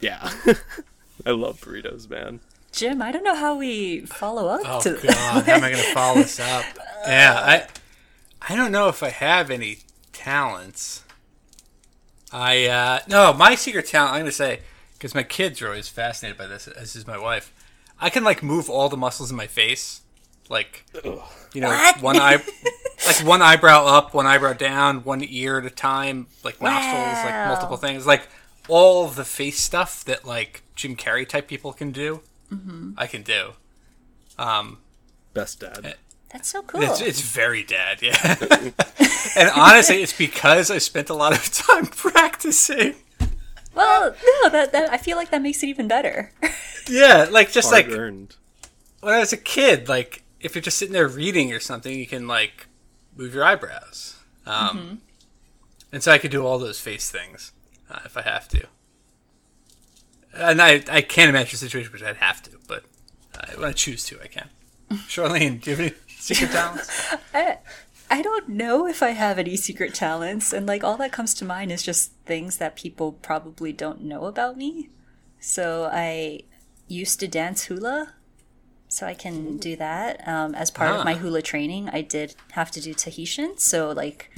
yeah 0.00 0.30
I 1.26 1.30
love 1.30 1.60
burritos 1.60 2.08
man 2.08 2.40
Jim, 2.72 3.02
I 3.02 3.10
don't 3.10 3.24
know 3.24 3.34
how 3.34 3.56
we 3.56 4.00
follow 4.02 4.46
up 4.48 4.60
Oh 4.64 4.80
to 4.82 4.92
god, 5.02 5.44
how 5.44 5.54
am 5.54 5.64
I 5.64 5.70
going 5.70 5.82
to 5.82 5.92
follow 5.92 6.22
this 6.22 6.38
up? 6.38 6.64
Yeah, 7.04 7.34
I 7.36 7.66
I 8.48 8.56
don't 8.56 8.72
know 8.72 8.88
if 8.88 9.02
I 9.02 9.08
have 9.08 9.50
any 9.50 9.78
talents. 10.12 11.02
I 12.32 12.66
uh 12.66 13.00
no, 13.08 13.32
my 13.32 13.54
secret 13.54 13.86
talent. 13.86 14.12
I'm 14.12 14.20
going 14.20 14.30
to 14.30 14.32
say 14.32 14.60
because 14.92 15.14
my 15.14 15.22
kids 15.22 15.60
are 15.62 15.66
always 15.68 15.88
fascinated 15.88 16.38
by 16.38 16.46
this. 16.46 16.68
As 16.68 16.94
is 16.94 17.06
my 17.06 17.18
wife. 17.18 17.52
I 17.98 18.08
can 18.08 18.22
like 18.22 18.42
move 18.42 18.70
all 18.70 18.88
the 18.88 18.96
muscles 18.96 19.30
in 19.30 19.36
my 19.36 19.46
face, 19.46 20.02
like 20.50 20.84
you 21.54 21.60
know, 21.62 21.68
What? 21.68 22.02
one 22.02 22.16
eye, 22.20 22.42
like 23.06 23.24
one 23.24 23.40
eyebrow 23.40 23.86
up, 23.86 24.12
one 24.12 24.26
eyebrow 24.26 24.52
down, 24.52 25.04
one 25.04 25.24
ear 25.26 25.58
at 25.58 25.64
a 25.64 25.70
time, 25.70 26.26
like 26.44 26.60
nostrils, 26.60 27.24
like 27.24 27.48
multiple 27.48 27.76
things, 27.78 28.06
like 28.06 28.28
all 28.68 29.06
the 29.08 29.24
face 29.24 29.58
stuff 29.60 30.04
that 30.04 30.26
like 30.26 30.62
Jim 30.76 30.94
Carrey 30.96 31.26
type 31.26 31.48
people 31.48 31.72
can 31.72 31.90
do. 31.92 32.20
I 32.98 33.06
can 33.06 33.22
do. 33.22 33.52
Um, 34.38 34.78
best 35.34 35.60
dad 35.60 35.94
That's 36.32 36.48
so 36.50 36.62
cool. 36.62 36.82
it's, 36.82 37.00
it's 37.00 37.20
very 37.20 37.62
dad, 37.62 38.02
yeah. 38.02 38.36
and 39.36 39.50
honestly, 39.54 40.02
it's 40.02 40.12
because 40.16 40.70
I 40.70 40.78
spent 40.78 41.10
a 41.10 41.14
lot 41.14 41.32
of 41.32 41.44
time 41.52 41.86
practicing. 42.06 42.96
well, 43.74 44.14
no, 44.42 44.48
that, 44.50 44.72
that 44.72 44.90
I 44.90 44.96
feel 44.96 45.16
like 45.16 45.30
that 45.30 45.42
makes 45.42 45.62
it 45.62 45.68
even 45.68 45.88
better. 45.88 46.32
Yeah, 46.88 47.28
like 47.30 47.52
just 47.52 47.70
hard 47.70 47.86
like 47.88 47.96
earned 47.96 48.34
when 49.00 49.14
I 49.14 49.20
was 49.20 49.32
a 49.32 49.36
kid, 49.36 49.88
like 49.88 50.24
if 50.40 50.54
you're 50.54 50.62
just 50.62 50.78
sitting 50.78 50.92
there 50.94 51.08
reading 51.08 51.52
or 51.52 51.60
something, 51.60 51.96
you 51.96 52.06
can 52.06 52.26
like 52.26 52.66
move 53.16 53.34
your 53.34 53.44
eyebrows. 53.44 54.16
Um, 54.46 55.00
And 55.92 56.02
so 56.02 56.12
I 56.12 56.18
could 56.18 56.30
do 56.30 56.46
all 56.46 56.58
those 56.58 56.80
face 56.80 57.10
things 57.10 57.52
uh, 57.90 58.00
if 58.04 58.16
I 58.16 58.22
have 58.22 58.48
to. 58.48 58.66
And 60.32 60.62
I, 60.62 60.84
I 60.88 61.00
can't 61.02 61.28
imagine 61.28 61.54
a 61.56 61.58
situation 61.58 61.92
which 61.92 62.02
I'd 62.02 62.16
have 62.16 62.42
to, 62.44 62.50
but 62.68 62.84
uh, 63.38 63.46
when 63.56 63.68
I 63.68 63.72
choose 63.72 64.04
to, 64.04 64.20
I 64.22 64.28
can. 64.28 64.48
Charlene, 65.08 65.60
do 65.60 65.70
you 65.70 65.76
have 65.76 65.86
any 65.86 65.94
secret 66.08 66.52
talents? 66.52 67.14
I, 67.34 67.58
I 68.08 68.22
don't 68.22 68.48
know 68.48 68.86
if 68.86 69.02
I 69.02 69.10
have 69.10 69.38
any 69.38 69.56
secret 69.56 69.92
talents, 69.94 70.52
and 70.52 70.66
like 70.66 70.84
all 70.84 70.96
that 70.98 71.12
comes 71.12 71.34
to 71.34 71.44
mind 71.44 71.72
is 71.72 71.82
just 71.82 72.12
things 72.26 72.58
that 72.58 72.76
people 72.76 73.12
probably 73.12 73.72
don't 73.72 74.02
know 74.02 74.26
about 74.26 74.56
me. 74.56 74.88
So 75.40 75.88
I 75.92 76.42
used 76.86 77.18
to 77.20 77.28
dance 77.28 77.64
hula, 77.64 78.14
so 78.90 79.06
I 79.06 79.14
can 79.14 79.56
do 79.56 79.76
that. 79.76 80.26
Um, 80.28 80.54
as 80.54 80.70
part 80.70 80.90
of 80.98 81.04
my 81.04 81.14
Ah. 81.14 81.18
hula 81.18 81.40
training, 81.42 81.88
I 81.92 82.02
did 82.02 82.34
have 82.52 82.70
to 82.72 82.80
do 82.80 82.92
Tahitian. 82.92 83.56
So 83.56 83.90
like, 83.92 84.30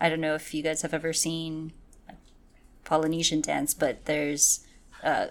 I 0.00 0.08
don't 0.08 0.20
know 0.20 0.34
if 0.34 0.54
you 0.54 0.62
guys 0.62 0.80
have 0.82 0.94
ever 0.94 1.12
seen 1.12 1.72
Polynesian 2.84 3.40
dance, 3.40 3.74
but 3.74 4.04
there's 4.04 4.60
uh, 5.02 5.26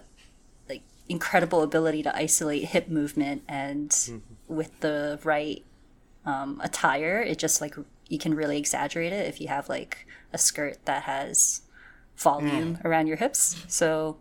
like 0.69 0.83
incredible 1.07 1.61
ability 1.63 2.03
to 2.03 2.15
isolate 2.15 2.65
hip 2.65 2.87
movement, 2.89 3.43
and 3.47 4.21
with 4.47 4.77
the 4.81 5.19
right 5.23 5.63
um, 6.25 6.59
attire, 6.63 7.21
it 7.21 7.37
just 7.39 7.61
like 7.61 7.75
you 8.09 8.19
can 8.19 8.33
really 8.35 8.57
exaggerate 8.57 9.13
it 9.13 9.25
if 9.27 9.39
you 9.41 9.47
have 9.47 9.69
like 9.69 10.05
a 10.33 10.37
skirt 10.37 10.77
that 10.85 11.03
has 11.03 11.61
volume 12.17 12.77
around 12.83 13.07
your 13.07 13.17
hips. 13.17 13.63
So 13.67 14.17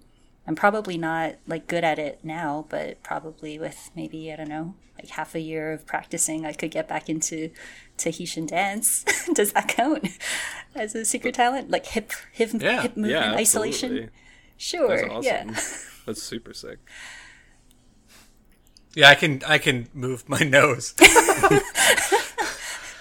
I'm 0.46 0.54
probably 0.54 0.98
not 0.98 1.36
like 1.46 1.66
good 1.66 1.84
at 1.84 1.98
it 1.98 2.20
now, 2.22 2.66
but 2.68 3.02
probably 3.02 3.58
with 3.58 3.90
maybe 3.96 4.32
I 4.32 4.36
don't 4.36 4.48
know 4.48 4.74
like 4.98 5.08
half 5.08 5.34
a 5.34 5.40
year 5.40 5.72
of 5.72 5.86
practicing, 5.86 6.46
I 6.46 6.52
could 6.52 6.70
get 6.70 6.86
back 6.86 7.08
into 7.08 7.50
Tahitian 7.96 8.46
dance. 8.46 9.04
Does 9.34 9.52
that 9.52 9.68
count 9.68 10.06
as 10.74 10.94
a 10.94 11.04
secret 11.04 11.34
talent? 11.34 11.70
Like 11.70 11.86
hip 11.86 12.12
hip 12.32 12.50
Yeah. 12.54 12.82
hip 12.82 12.96
movement 12.96 13.10
yeah 13.10 13.34
isolation? 13.34 14.10
Sure. 14.56 14.88
that's 14.88 15.02
awesome 15.10 15.22
Yeah. 15.24 15.44
that's 16.06 16.22
super 16.22 16.52
sick 16.54 16.78
Yeah, 18.94 19.08
I 19.08 19.14
can 19.16 19.42
I 19.46 19.58
can 19.58 19.88
move 19.94 20.28
my 20.28 20.38
nose. 20.40 20.94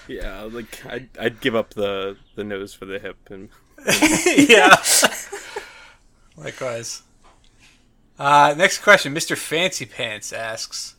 yeah 0.08 0.42
like 0.50 0.84
I'd, 0.86 1.08
I'd 1.18 1.40
give 1.40 1.54
up 1.54 1.74
the 1.74 2.16
the 2.34 2.42
nose 2.44 2.74
for 2.74 2.86
the 2.86 2.98
hip 2.98 3.16
and 3.30 3.50
yeah. 4.36 4.76
Likewise. 6.36 7.02
Uh, 8.18 8.54
next 8.56 8.78
question. 8.78 9.14
Mr. 9.14 9.36
Fancy 9.36 9.86
Pants 9.86 10.32
asks 10.32 10.94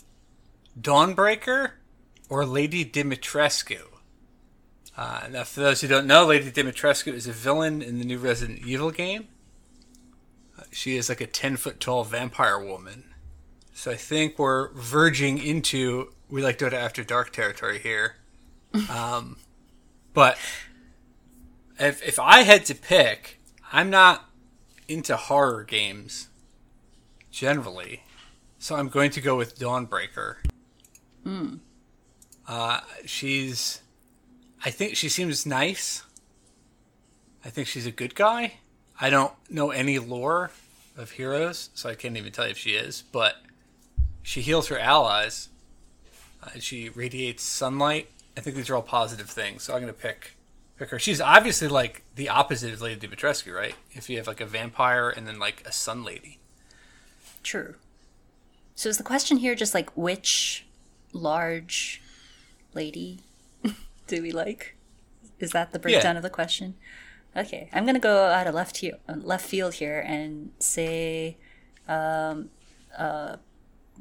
Dawnbreaker 0.79 1.71
or 2.29 2.45
Lady 2.45 2.83
Dimitrescu? 2.83 3.81
Uh, 4.97 5.27
now, 5.29 5.43
for 5.43 5.61
those 5.61 5.81
who 5.81 5.87
don't 5.87 6.07
know, 6.07 6.25
Lady 6.25 6.51
Dimitrescu 6.51 7.13
is 7.13 7.27
a 7.27 7.31
villain 7.31 7.81
in 7.81 7.99
the 7.99 8.05
new 8.05 8.17
Resident 8.17 8.65
Evil 8.65 8.91
game. 8.91 9.27
She 10.71 10.97
is 10.97 11.09
like 11.09 11.21
a 11.21 11.27
10 11.27 11.57
foot 11.57 11.79
tall 11.79 12.03
vampire 12.03 12.59
woman. 12.59 13.15
So 13.73 13.91
I 13.91 13.95
think 13.95 14.39
we're 14.39 14.71
verging 14.73 15.37
into 15.37 16.13
we 16.29 16.41
like 16.41 16.57
Dota 16.57 16.73
After 16.73 17.03
Dark 17.03 17.31
territory 17.31 17.79
here. 17.79 18.15
Um, 18.89 19.37
but 20.13 20.37
if 21.77 22.01
if 22.05 22.19
I 22.19 22.43
had 22.43 22.65
to 22.65 22.75
pick, 22.75 23.39
I'm 23.71 23.89
not 23.89 24.29
into 24.87 25.15
horror 25.15 25.63
games 25.63 26.29
generally, 27.35 28.01
so 28.57 28.75
I'm 28.75 28.87
going 28.87 29.11
to 29.11 29.21
go 29.21 29.35
with 29.35 29.59
Dawnbreaker. 29.59 30.37
Hmm. 31.23 31.55
Uh, 32.47 32.79
she's, 33.05 33.81
I 34.63 34.69
think 34.69 34.95
she 34.95 35.09
seems 35.09 35.45
nice. 35.45 36.03
I 37.43 37.49
think 37.49 37.67
she's 37.67 37.85
a 37.85 37.91
good 37.91 38.15
guy. 38.15 38.53
I 39.01 39.09
don't 39.09 39.33
know 39.49 39.71
any 39.71 39.99
lore 39.99 40.51
of 40.97 41.11
heroes, 41.11 41.71
so 41.75 41.89
I 41.89 41.95
can't 41.95 42.15
even 42.15 42.31
tell 42.31 42.45
you 42.45 42.51
if 42.51 42.57
she 42.57 42.71
is. 42.71 43.03
But 43.11 43.35
she 44.23 44.39
heals 44.39 44.69
her 44.69 44.79
allies. 44.79 45.49
Uh, 46.41 46.51
she 46.59 46.87
radiates 46.87 47.43
sunlight. 47.43 48.07
I 48.37 48.39
think 48.39 48.55
these 48.55 48.69
are 48.69 48.75
all 48.75 48.81
positive 48.81 49.29
things, 49.29 49.63
so 49.63 49.73
I'm 49.73 49.81
gonna 49.81 49.91
pick 49.93 50.37
pick 50.77 50.89
her. 50.89 50.99
She's 50.99 51.19
obviously 51.19 51.67
like 51.67 52.03
the 52.15 52.29
opposite 52.29 52.73
of 52.73 52.81
Lady 52.81 53.07
Dimitrescu, 53.07 53.53
right? 53.53 53.75
If 53.91 54.09
you 54.09 54.17
have 54.17 54.27
like 54.27 54.41
a 54.41 54.45
vampire 54.45 55.09
and 55.09 55.27
then 55.27 55.37
like 55.37 55.63
a 55.65 55.71
sun 55.73 56.03
lady. 56.03 56.39
True. 57.45 57.75
So 58.73 58.89
is 58.89 58.97
the 58.97 59.03
question 59.03 59.37
here 59.37 59.53
just 59.53 59.75
like 59.75 59.95
which 59.95 60.65
large 61.13 62.01
lady 62.73 63.19
do 64.07 64.21
we 64.23 64.31
like? 64.31 64.75
Is 65.39 65.51
that 65.51 65.71
the 65.71 65.77
breakdown 65.79 66.15
Yeah. 66.15 66.17
of 66.17 66.23
the 66.23 66.29
question? 66.31 66.73
Okay, 67.37 67.69
I'm 67.71 67.85
gonna 67.85 67.99
go 67.99 68.25
out 68.29 68.47
of 68.47 68.55
left 68.55 68.77
here, 68.77 68.93
uh, 69.07 69.13
left 69.17 69.45
field 69.45 69.75
here, 69.75 69.99
and 69.99 70.51
say, 70.59 71.37
um, 71.87 72.49
uh, 72.97 73.35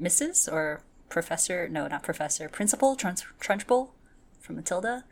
Mrs. 0.00 0.50
or 0.50 0.80
Professor? 1.10 1.68
No, 1.68 1.86
not 1.86 2.02
Professor. 2.02 2.48
Principal 2.48 2.96
Trunch- 2.96 3.24
Trunchbull 3.40 3.90
from 4.40 4.56
Matilda. 4.56 5.04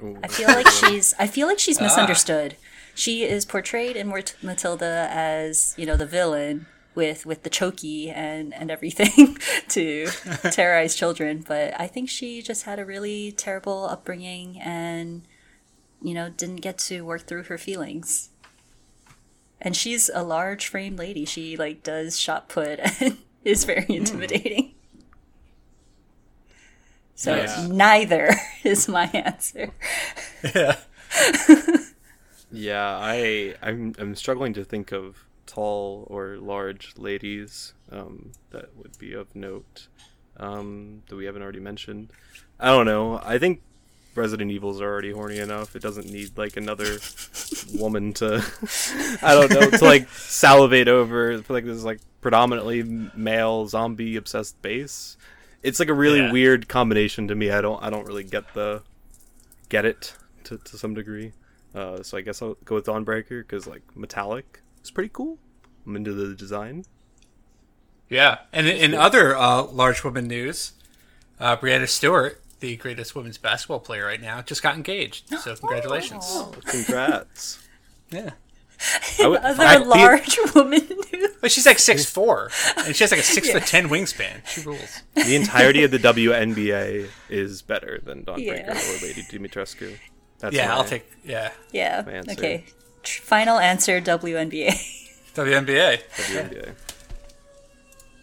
Ooh. 0.00 0.16
I 0.22 0.28
feel 0.28 0.48
like 0.48 0.68
she's. 0.80 1.12
I 1.18 1.26
feel 1.26 1.46
like 1.48 1.58
she's 1.58 1.80
misunderstood. 1.80 2.56
She 2.94 3.24
is 3.24 3.44
portrayed 3.46 3.96
in 3.96 4.08
Matilda 4.42 5.08
as 5.10 5.74
you 5.76 5.86
know 5.86 5.96
the 5.96 6.06
villain 6.06 6.66
with 6.94 7.24
with 7.26 7.42
the 7.42 7.50
chokey 7.50 8.12
and 8.14 8.52
and 8.54 8.70
everything 8.70 9.36
to 9.68 10.06
terrorize 10.50 10.94
children, 10.94 11.44
but 11.46 11.78
I 11.80 11.86
think 11.86 12.08
she 12.08 12.42
just 12.42 12.64
had 12.64 12.78
a 12.78 12.84
really 12.84 13.32
terrible 13.32 13.84
upbringing 13.84 14.60
and 14.60 15.22
you 16.02 16.14
know 16.14 16.30
didn't 16.30 16.56
get 16.56 16.78
to 16.78 17.02
work 17.02 17.22
through 17.22 17.44
her 17.44 17.58
feelings. 17.58 18.30
And 19.60 19.76
she's 19.76 20.10
a 20.12 20.24
large 20.24 20.66
frame 20.66 20.96
lady. 20.96 21.24
She 21.24 21.56
like 21.56 21.82
does 21.82 22.18
shot 22.18 22.48
put 22.48 22.80
and 23.00 23.18
is 23.44 23.64
very 23.64 23.84
hmm. 23.84 23.92
intimidating. 23.92 24.74
So 27.14 27.36
Yeah. 27.36 27.68
neither 27.70 28.34
is 28.64 28.88
my 28.88 29.04
answer. 29.14 29.70
Yeah. 30.54 30.76
Yeah, 32.50 32.98
I 33.00 33.54
I'm 33.62 33.94
I'm 33.98 34.14
struggling 34.14 34.52
to 34.54 34.64
think 34.64 34.92
of 34.92 35.24
tall 35.52 36.06
or 36.08 36.36
large 36.38 36.94
ladies 36.96 37.74
um, 37.90 38.32
that 38.50 38.74
would 38.76 38.96
be 38.98 39.12
of 39.12 39.34
note 39.36 39.88
um, 40.38 41.02
that 41.08 41.16
we 41.16 41.24
haven't 41.26 41.42
already 41.42 41.60
mentioned. 41.60 42.10
I 42.58 42.66
don't 42.68 42.86
know. 42.86 43.20
I 43.22 43.38
think 43.38 43.60
Resident 44.14 44.50
Evils 44.50 44.80
are 44.80 44.86
already 44.90 45.10
horny 45.10 45.38
enough. 45.38 45.74
It 45.76 45.82
doesn't 45.82 46.10
need 46.10 46.36
like 46.38 46.56
another 46.56 46.98
woman 47.74 48.12
to 48.14 48.42
I 49.22 49.34
don't 49.34 49.50
know 49.50 49.70
to 49.78 49.84
like 49.84 50.08
salivate 50.08 50.88
over. 50.88 51.38
Like 51.48 51.64
this 51.64 51.76
is 51.76 51.84
like 51.84 52.00
predominantly 52.20 52.82
male 53.14 53.66
zombie 53.68 54.16
obsessed 54.16 54.60
base. 54.62 55.16
It's 55.62 55.78
like 55.80 55.88
a 55.88 55.94
really 55.94 56.20
Yeah. 56.20 56.32
weird 56.32 56.68
combination 56.68 57.28
to 57.28 57.34
me. 57.34 57.50
I 57.50 57.60
don't 57.60 57.82
I 57.82 57.90
don't 57.90 58.06
really 58.06 58.24
get 58.24 58.52
the 58.54 58.82
get 59.68 59.84
it 59.84 60.14
to, 60.44 60.56
to 60.58 60.78
some 60.78 60.94
degree. 60.94 61.32
Uh, 61.74 62.02
so 62.02 62.16
I 62.18 62.20
guess 62.22 62.40
I'll 62.42 62.56
go 62.64 62.74
with 62.76 62.86
Dawnbreaker 62.86 63.40
because 63.42 63.66
like 63.66 63.82
metallic 63.94 64.61
is 64.82 64.90
pretty 64.90 65.10
cool. 65.12 65.38
I'm 65.86 65.96
into 65.96 66.12
the 66.12 66.34
design. 66.34 66.84
Yeah, 68.08 68.38
and 68.52 68.66
in, 68.66 68.76
in 68.76 68.94
other 68.94 69.36
uh, 69.36 69.62
large 69.64 70.04
woman 70.04 70.26
news, 70.28 70.72
uh, 71.40 71.56
Breanna 71.56 71.88
Stewart, 71.88 72.40
the 72.60 72.76
greatest 72.76 73.14
women's 73.16 73.38
basketball 73.38 73.80
player 73.80 74.04
right 74.06 74.20
now, 74.20 74.42
just 74.42 74.62
got 74.62 74.76
engaged. 74.76 75.32
So 75.40 75.56
congratulations. 75.56 76.24
Oh, 76.28 76.52
congrats! 76.64 77.58
Yeah, 78.10 78.32
I 79.22 79.26
would- 79.28 79.40
Other 79.40 79.64
I- 79.64 79.76
large 79.78 80.38
woman 80.54 80.86
news. 81.12 81.30
but 81.40 81.50
she's 81.50 81.64
like 81.64 81.78
six 81.78 82.04
four, 82.04 82.50
and 82.76 82.94
she 82.94 83.02
has 83.04 83.10
like 83.10 83.20
a 83.20 83.24
six 83.24 83.50
foot 83.50 83.62
ten 83.64 83.88
wingspan. 83.88 84.46
She 84.46 84.60
rules. 84.60 85.00
the 85.14 85.34
entirety 85.34 85.82
of 85.84 85.90
the 85.92 85.98
WNBA 85.98 87.08
is 87.30 87.62
better 87.62 88.00
than 88.04 88.22
Dawnbreaker 88.26 88.66
Yeah. 88.66 88.72
or 88.72 89.02
Lady 89.06 89.22
Dimitrescu. 89.22 89.96
That's 90.40 90.54
yeah, 90.54 90.68
my- 90.68 90.74
I'll 90.74 90.84
take 90.84 91.10
yeah 91.24 91.52
Yeah. 91.72 92.02
My 92.04 92.12
answer. 92.12 92.32
Okay. 92.32 92.64
Tr- 93.02 93.22
Final 93.22 93.58
answer 93.58 94.00
WNBA. 94.00 94.72
WNBA. 95.34 96.02
WNBA. 96.16 96.74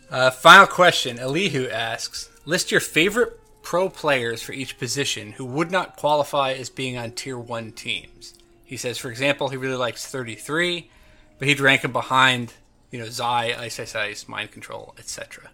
Uh, 0.10 0.32
final 0.32 0.68
question. 0.68 1.20
Elihu 1.20 1.68
asks: 1.70 2.30
List 2.46 2.72
your 2.72 2.82
favorite 2.82 3.40
pro 3.62 3.90
players 3.90 4.42
for 4.42 4.54
each 4.54 4.80
position 4.80 5.34
who 5.34 5.46
would 5.46 5.70
not 5.72 5.96
qualify 5.96 6.54
as 6.54 6.70
being 6.70 6.98
on 6.98 7.12
tier 7.12 7.38
one 7.38 7.72
teams. 7.72 8.34
He 8.66 8.78
says, 8.78 8.98
for 8.98 9.10
example, 9.10 9.50
he 9.50 9.58
really 9.58 9.76
likes 9.76 10.06
33, 10.06 10.90
but 11.38 11.48
he'd 11.48 11.60
rank 11.60 11.84
him 11.84 11.92
behind, 11.92 12.54
you 12.92 13.00
know, 13.00 13.10
Zai, 13.10 13.56
Ice 13.58 13.80
Ice 13.80 13.96
Ice, 13.96 14.28
Mind 14.28 14.52
Control, 14.52 14.96
etc. 14.98 15.50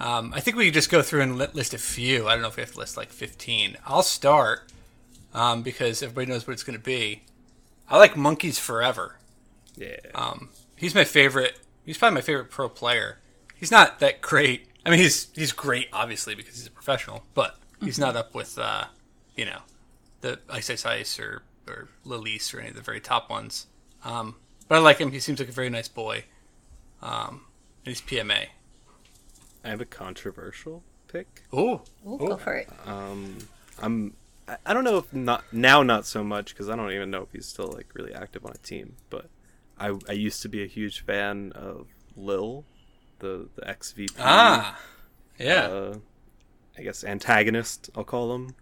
Um, 0.00 0.34
I 0.34 0.40
think 0.40 0.56
we 0.56 0.66
could 0.66 0.74
just 0.74 0.90
go 0.90 1.00
through 1.00 1.22
and 1.22 1.38
li- 1.38 1.46
list 1.54 1.72
a 1.72 1.78
few. 1.78 2.28
I 2.28 2.32
don't 2.32 2.42
know 2.42 2.48
if 2.48 2.56
we 2.56 2.60
have 2.60 2.72
to 2.72 2.78
list 2.78 2.96
like 2.98 3.10
15. 3.10 3.78
I'll 3.86 4.02
start 4.02 4.70
um, 5.32 5.62
because 5.62 6.02
everybody 6.02 6.26
knows 6.30 6.46
what 6.46 6.52
it's 6.52 6.62
going 6.62 6.78
to 6.78 6.84
be. 6.84 7.22
I 7.88 7.98
like 7.98 8.16
Monkeys 8.16 8.58
Forever. 8.58 9.16
Yeah. 9.76 9.96
Um, 10.14 10.50
he's 10.76 10.94
my 10.94 11.04
favorite. 11.04 11.58
He's 11.84 11.96
probably 11.98 12.16
my 12.16 12.20
favorite 12.20 12.50
pro 12.50 12.68
player. 12.68 13.18
He's 13.54 13.70
not 13.70 13.98
that 14.00 14.20
great. 14.20 14.68
I 14.84 14.90
mean, 14.90 14.98
he's 14.98 15.28
he's 15.34 15.52
great, 15.52 15.88
obviously, 15.92 16.34
because 16.34 16.56
he's 16.56 16.66
a 16.66 16.70
professional. 16.70 17.24
But 17.34 17.56
he's 17.82 17.98
not 17.98 18.16
up 18.16 18.34
with, 18.34 18.58
uh, 18.58 18.84
you 19.36 19.44
know, 19.44 19.60
the 20.20 20.38
Ice 20.50 20.70
Ice 20.70 20.84
Ice 20.84 21.18
or 21.18 21.42
or 21.66 21.88
Lilise 22.04 22.54
or 22.54 22.60
any 22.60 22.70
of 22.70 22.74
the 22.74 22.82
very 22.82 23.00
top 23.00 23.30
ones. 23.30 23.66
Um, 24.04 24.36
but 24.68 24.76
I 24.76 24.78
like 24.78 24.98
him. 24.98 25.12
He 25.12 25.20
seems 25.20 25.38
like 25.38 25.48
a 25.48 25.52
very 25.52 25.70
nice 25.70 25.88
boy. 25.88 26.24
Um, 27.02 27.42
and 27.84 27.94
he's 27.94 28.00
PMA. 28.02 28.46
I 29.64 29.68
have 29.68 29.80
a 29.80 29.84
controversial 29.84 30.82
pick. 31.08 31.42
Ooh, 31.54 31.80
Ooh, 32.06 32.18
go 32.18 32.36
for 32.36 32.54
it. 32.54 32.68
Um, 32.86 33.38
I'm. 33.80 34.14
I- 34.48 34.56
I 34.66 34.74
don't 34.74 34.84
know 34.84 34.96
if 34.98 35.12
not 35.12 35.44
now, 35.52 35.82
not 35.82 36.06
so 36.06 36.24
much 36.24 36.54
because 36.54 36.68
I 36.68 36.76
don't 36.76 36.90
even 36.92 37.10
know 37.10 37.22
if 37.22 37.32
he's 37.32 37.46
still 37.46 37.70
like 37.72 37.86
really 37.94 38.14
active 38.14 38.44
on 38.46 38.52
a 38.52 38.58
team. 38.58 38.96
But 39.10 39.26
I 39.78 39.94
I 40.08 40.12
used 40.12 40.42
to 40.42 40.48
be 40.48 40.62
a 40.62 40.66
huge 40.66 41.00
fan 41.04 41.52
of 41.52 41.86
Lil, 42.16 42.64
the 43.20 43.48
the 43.56 43.62
XVP. 43.62 44.14
Ah, 44.18 44.80
yeah, 45.38 45.66
uh, 45.66 45.98
I 46.78 46.82
guess 46.82 47.04
antagonist. 47.04 47.90
I'll 47.94 48.04
call 48.04 48.34
him. 48.34 48.54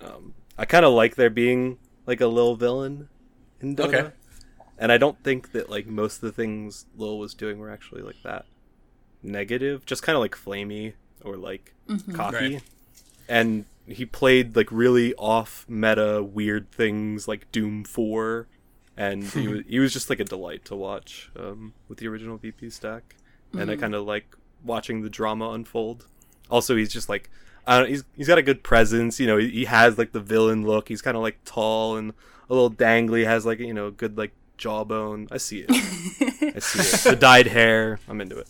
Um, 0.00 0.34
I 0.56 0.64
kind 0.66 0.84
of 0.84 0.92
like 0.92 1.16
there 1.16 1.30
being 1.30 1.78
like 2.06 2.20
a 2.20 2.26
Lil 2.26 2.54
villain 2.56 3.08
in 3.60 3.74
Dota, 3.76 3.86
Okay. 3.86 4.10
and 4.78 4.92
I 4.92 4.98
don't 4.98 5.22
think 5.24 5.52
that 5.52 5.68
like 5.68 5.86
most 5.86 6.16
of 6.16 6.20
the 6.22 6.32
things 6.32 6.86
Lil 6.96 7.18
was 7.18 7.34
doing 7.34 7.58
were 7.58 7.70
actually 7.70 8.02
like 8.02 8.22
that 8.22 8.44
negative. 9.22 9.84
Just 9.86 10.02
kind 10.02 10.14
of 10.16 10.20
like 10.22 10.34
flamey 10.36 10.92
or 11.24 11.36
like 11.36 11.74
cocky, 12.12 12.54
Right. 12.54 12.62
and 13.28 13.64
he 13.86 14.06
played 14.06 14.56
like 14.56 14.70
really 14.70 15.14
off 15.14 15.66
meta 15.68 16.22
weird 16.22 16.70
things 16.70 17.28
like 17.28 17.50
Doom 17.52 17.84
Four. 17.84 18.48
And 18.96 19.24
he 19.24 19.48
was, 19.48 19.60
he 19.68 19.78
was 19.78 19.92
just 19.92 20.08
like 20.08 20.20
a 20.20 20.24
delight 20.24 20.64
to 20.66 20.76
watch 20.76 21.30
um, 21.38 21.74
with 21.88 21.98
the 21.98 22.08
original 22.08 22.36
VP 22.36 22.70
stack, 22.70 23.16
and 23.52 23.70
I 23.70 23.76
kind 23.76 23.94
of 23.94 24.06
like 24.06 24.36
watching 24.64 25.02
the 25.02 25.10
drama 25.10 25.50
unfold. 25.50 26.06
Also, 26.48 26.76
he's 26.76 26.92
just 26.92 27.08
like, 27.08 27.28
I 27.66 27.80
don't, 27.80 27.88
he's 27.88 28.04
he's 28.16 28.28
got 28.28 28.38
a 28.38 28.42
good 28.42 28.62
presence. 28.62 29.18
You 29.18 29.26
know, 29.26 29.36
he, 29.36 29.50
he 29.50 29.64
has 29.64 29.98
like 29.98 30.12
the 30.12 30.20
villain 30.20 30.64
look. 30.64 30.88
He's 30.88 31.02
kind 31.02 31.16
of 31.16 31.22
like 31.24 31.38
tall 31.44 31.96
and 31.96 32.12
a 32.48 32.54
little 32.54 32.70
dangly. 32.70 33.24
Has 33.24 33.44
like 33.44 33.58
you 33.58 33.74
know 33.74 33.90
good 33.90 34.16
like 34.16 34.32
jawbone. 34.58 35.26
I 35.32 35.38
see 35.38 35.66
it. 35.66 35.70
I 35.70 36.60
see 36.60 36.78
it. 36.78 37.14
The 37.14 37.16
dyed 37.20 37.48
hair. 37.48 37.98
I'm 38.08 38.20
into 38.20 38.38
it. 38.38 38.48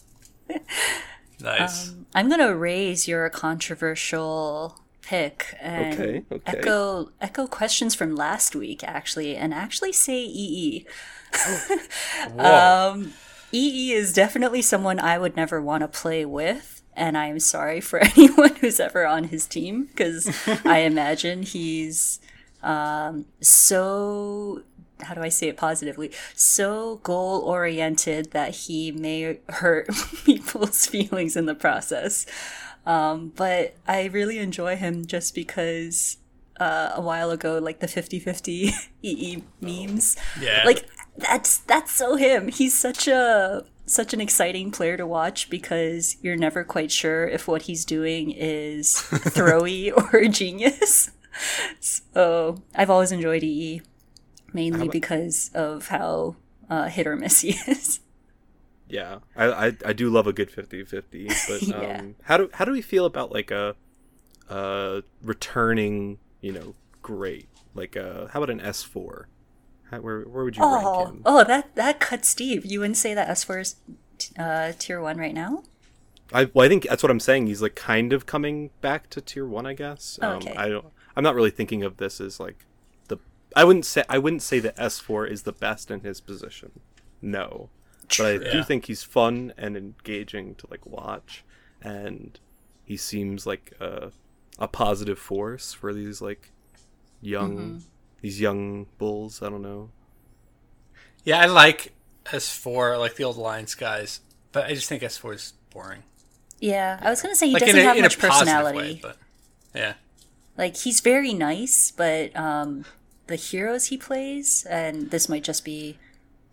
nice. 1.41 1.95
I'm 2.15 2.29
gonna 2.29 2.55
raise 2.55 3.09
your 3.09 3.31
controversial 3.31 4.84
pick 5.05 5.57
and 5.61 5.95
Okay, 5.95 6.25
okay. 6.31 6.43
echo 6.59 7.11
echo 7.21 7.47
questions 7.47 7.95
from 7.95 8.15
last 8.15 8.55
week 8.57 8.83
actually, 8.85 9.37
and 9.37 9.53
actually 9.55 9.93
say 9.93 10.21
EE. 10.23 10.87
Whoa. 12.35 13.05
EE 13.53 13.93
is 13.93 14.13
definitely 14.13 14.63
someone 14.63 14.99
I 14.99 15.19
would 15.19 15.37
never 15.37 15.61
want 15.63 15.83
to 15.83 15.89
play 15.89 16.25
with, 16.25 16.83
and 16.97 17.17
I 17.17 17.27
am 17.27 17.39
sorry 17.39 17.81
for 17.81 17.99
anyone 18.17 18.57
who's 18.57 18.81
ever 18.81 19.07
on 19.07 19.25
his 19.25 19.47
team 19.47 19.85
because 19.85 20.29
I 20.65 20.81
imagine 20.81 21.43
he's 21.43 22.21
um, 22.63 23.27
so. 23.41 24.63
How 25.01 25.13
do 25.13 25.23
I 25.23 25.29
say 25.29 25.49
it 25.49 25.57
positively? 25.57 26.13
So 26.35 27.01
goal 27.03 27.41
oriented 27.41 28.31
that 28.31 28.55
he 28.55 28.93
may 28.93 29.41
hurt 29.49 29.91
people's 30.25 30.87
feelings 30.87 31.37
in 31.37 31.47
the 31.47 31.55
process. 31.55 32.27
Um, 32.87 33.33
but 33.35 33.77
I 33.89 34.05
really 34.07 34.39
enjoy 34.39 34.77
him 34.77 35.07
just 35.07 35.35
because 35.35 36.19
uh, 36.61 36.93
a 36.95 37.01
while 37.01 37.31
ago, 37.31 37.59
like 37.59 37.81
the 37.81 37.87
50-50 37.87 38.73
EE 39.03 39.43
memes. 39.61 40.17
Yeah. 40.41 40.63
Like 40.65 40.87
that's 41.17 41.59
that's 41.59 41.93
so 41.93 42.17
him. 42.17 42.49
He's 42.49 42.77
such 42.77 43.09
a 43.09 43.65
such 43.87 44.15
an 44.15 44.21
exciting 44.21 44.71
player 44.71 44.97
to 44.97 45.07
watch 45.07 45.51
because 45.51 46.17
you're 46.23 46.37
never 46.37 46.65
quite 46.65 46.91
sure 46.91 47.27
if 47.27 47.47
what 47.47 47.63
he's 47.63 47.85
doing 47.85 48.31
is 48.31 48.95
throwy 49.11 49.93
or 49.95 50.25
genius. 50.29 51.11
So 51.81 52.63
I've 52.75 52.91
always 52.91 53.13
enjoyed 53.13 53.43
EE, 53.43 53.83
mainly 54.53 54.89
because 54.89 55.51
of 55.55 55.89
how 55.89 56.37
uh, 56.71 56.89
hit 56.89 57.07
or 57.07 57.17
miss 57.17 57.41
he 57.41 57.51
is. 57.67 58.01
Yeah, 58.95 59.19
I, 59.37 59.45
I 59.67 59.67
I 59.87 59.93
do 59.93 60.09
love 60.09 60.27
a 60.27 60.33
good 60.33 60.51
50-50, 60.51 61.29
but 61.49 61.63
um, 61.75 61.83
Yeah. 61.83 62.03
how 62.23 62.37
do 62.39 62.51
how 62.53 62.65
do 62.65 62.73
we 62.73 62.83
feel 62.83 63.07
about 63.07 63.33
like 63.33 63.51
a 63.51 63.75
uh 64.49 65.01
returning, 65.23 66.19
you 66.41 66.53
know, 66.53 66.75
great 67.03 67.49
like 67.75 67.97
uh 67.97 68.27
how 68.29 68.41
about 68.41 68.51
an 68.51 68.61
S 68.61 68.83
four? 68.83 69.29
How, 69.91 69.99
where 70.01 70.21
where 70.23 70.45
would 70.45 70.57
you 70.57 70.63
rank 70.63 70.97
Oh, 70.97 71.07
him? 71.07 71.23
oh, 71.25 71.45
that 71.45 71.75
that 71.75 72.01
cuts 72.01 72.35
deep. 72.35 72.63
You 72.65 72.81
wouldn't 72.81 72.97
say 72.97 73.15
that 73.15 73.29
S4 73.29 73.61
is 73.61 73.77
uh, 74.39 74.73
tier 74.79 75.01
one 75.01 75.19
right 75.19 75.35
now? 75.35 75.65
I 76.33 76.51
well, 76.55 76.65
I 76.65 76.69
think 76.69 76.85
that's 76.89 77.03
what 77.03 77.11
I'm 77.11 77.21
saying. 77.21 77.47
He's 77.47 77.63
like 77.63 77.75
kind 77.75 78.13
of 78.13 78.27
coming 78.27 78.71
back 78.81 79.11
to 79.11 79.21
tier 79.21 79.47
one, 79.47 79.67
I 79.67 79.75
guess. 79.75 80.19
Um, 80.23 80.37
Okay. 80.37 80.55
I 80.57 80.69
don't. 80.69 80.87
I'm 81.17 81.23
not 81.25 81.35
really 81.35 81.51
thinking 81.51 81.83
of 81.83 81.99
this 81.99 82.21
as 82.21 82.41
like 82.41 82.65
the. 83.09 83.19
I 83.55 83.65
wouldn't 83.65 83.85
say 83.87 84.05
I 84.09 84.19
wouldn't 84.19 84.43
say 84.43 84.59
that 84.61 84.77
S4 84.79 85.29
is 85.29 85.43
the 85.43 85.53
best 85.53 85.91
in 85.91 86.01
his 86.01 86.21
position. 86.21 86.81
No, 87.21 87.71
but 88.19 88.27
I 88.27 88.53
do 88.53 88.63
think 88.63 88.87
he's 88.87 89.03
fun 89.03 89.53
and 89.57 89.77
engaging 89.77 90.55
to 90.57 90.67
like 90.71 90.85
watch, 90.87 91.45
and 91.83 92.39
he 92.85 92.97
seems 92.97 93.47
like 93.47 93.73
a 93.81 94.13
a 94.59 94.69
positive 94.69 95.19
force 95.19 95.73
for 95.73 95.93
these 95.93 96.21
like 96.23 96.51
young 97.21 97.57
Mm-hmm. 97.57 97.79
these 98.23 98.41
young 98.41 98.87
bulls. 98.99 99.43
I 99.43 99.49
don't 99.51 99.63
know. 99.63 99.91
Yeah, 101.25 101.41
I 101.41 101.47
like 101.47 101.93
S4, 102.27 102.99
like 102.99 103.17
the 103.17 103.25
old 103.25 103.37
Alliance 103.37 103.75
guys, 103.75 104.21
but 104.53 104.65
I 104.67 104.75
just 104.75 104.89
think 104.89 105.03
S4 105.03 105.35
is 105.35 105.53
boring. 105.71 106.03
Yeah, 106.61 106.99
I 107.03 107.11
was 107.11 107.21
gonna 107.23 107.35
say 107.35 107.47
he 107.49 107.55
Like 107.55 107.63
doesn't 107.65 107.79
a, 107.79 107.83
have 107.83 107.99
much 107.99 108.19
personality. 108.19 108.79
way, 108.79 108.99
but 109.03 109.17
yeah. 109.75 109.95
Like 110.57 110.77
he's 110.77 111.01
very 111.01 111.35
nice, 111.35 111.91
but 111.91 112.35
um, 112.37 112.85
the 113.27 113.37
heroes 113.37 113.87
he 113.87 113.97
plays, 113.97 114.65
and 114.71 115.11
this 115.11 115.29
might 115.29 115.43
just 115.45 115.65
be 115.65 115.99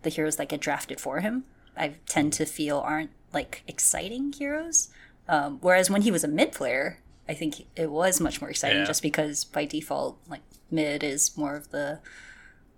the 0.02 0.10
heroes 0.10 0.36
that 0.36 0.48
get 0.48 0.60
drafted 0.60 1.00
for 1.00 1.20
him. 1.20 1.44
I 1.76 1.94
tend 2.06 2.32
to 2.34 2.44
feel 2.46 2.78
aren't 2.78 3.10
like 3.32 3.62
exciting 3.66 4.32
heroes. 4.32 4.88
Um, 5.28 5.58
whereas 5.60 5.88
when 5.90 6.02
he 6.02 6.10
was 6.10 6.24
a 6.24 6.28
mid 6.28 6.52
player, 6.52 6.98
I 7.28 7.34
think 7.34 7.66
it 7.76 7.90
was 7.90 8.20
much 8.20 8.40
more 8.40 8.50
exciting, 8.50 8.78
Yeah. 8.80 8.84
just 8.86 9.02
because 9.02 9.44
by 9.44 9.64
default, 9.64 10.18
like 10.28 10.42
mid 10.70 11.02
is 11.04 11.36
more 11.36 11.54
of 11.56 11.70
the 11.70 12.00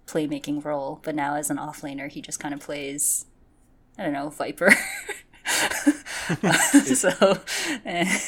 playmaking 0.07 0.65
role. 0.65 1.01
But 1.03 1.15
now 1.15 1.35
as 1.35 1.51
an 1.51 1.57
offlaner, 1.57 2.11
he 2.11 2.21
just 2.21 2.39
kind 2.39 2.53
of 2.55 2.61
plays, 2.61 3.27
I 3.99 4.05
don't 4.05 4.13
know, 4.13 4.29
Viper. 4.31 4.73
so. 6.85 7.39
eh. 7.85 8.19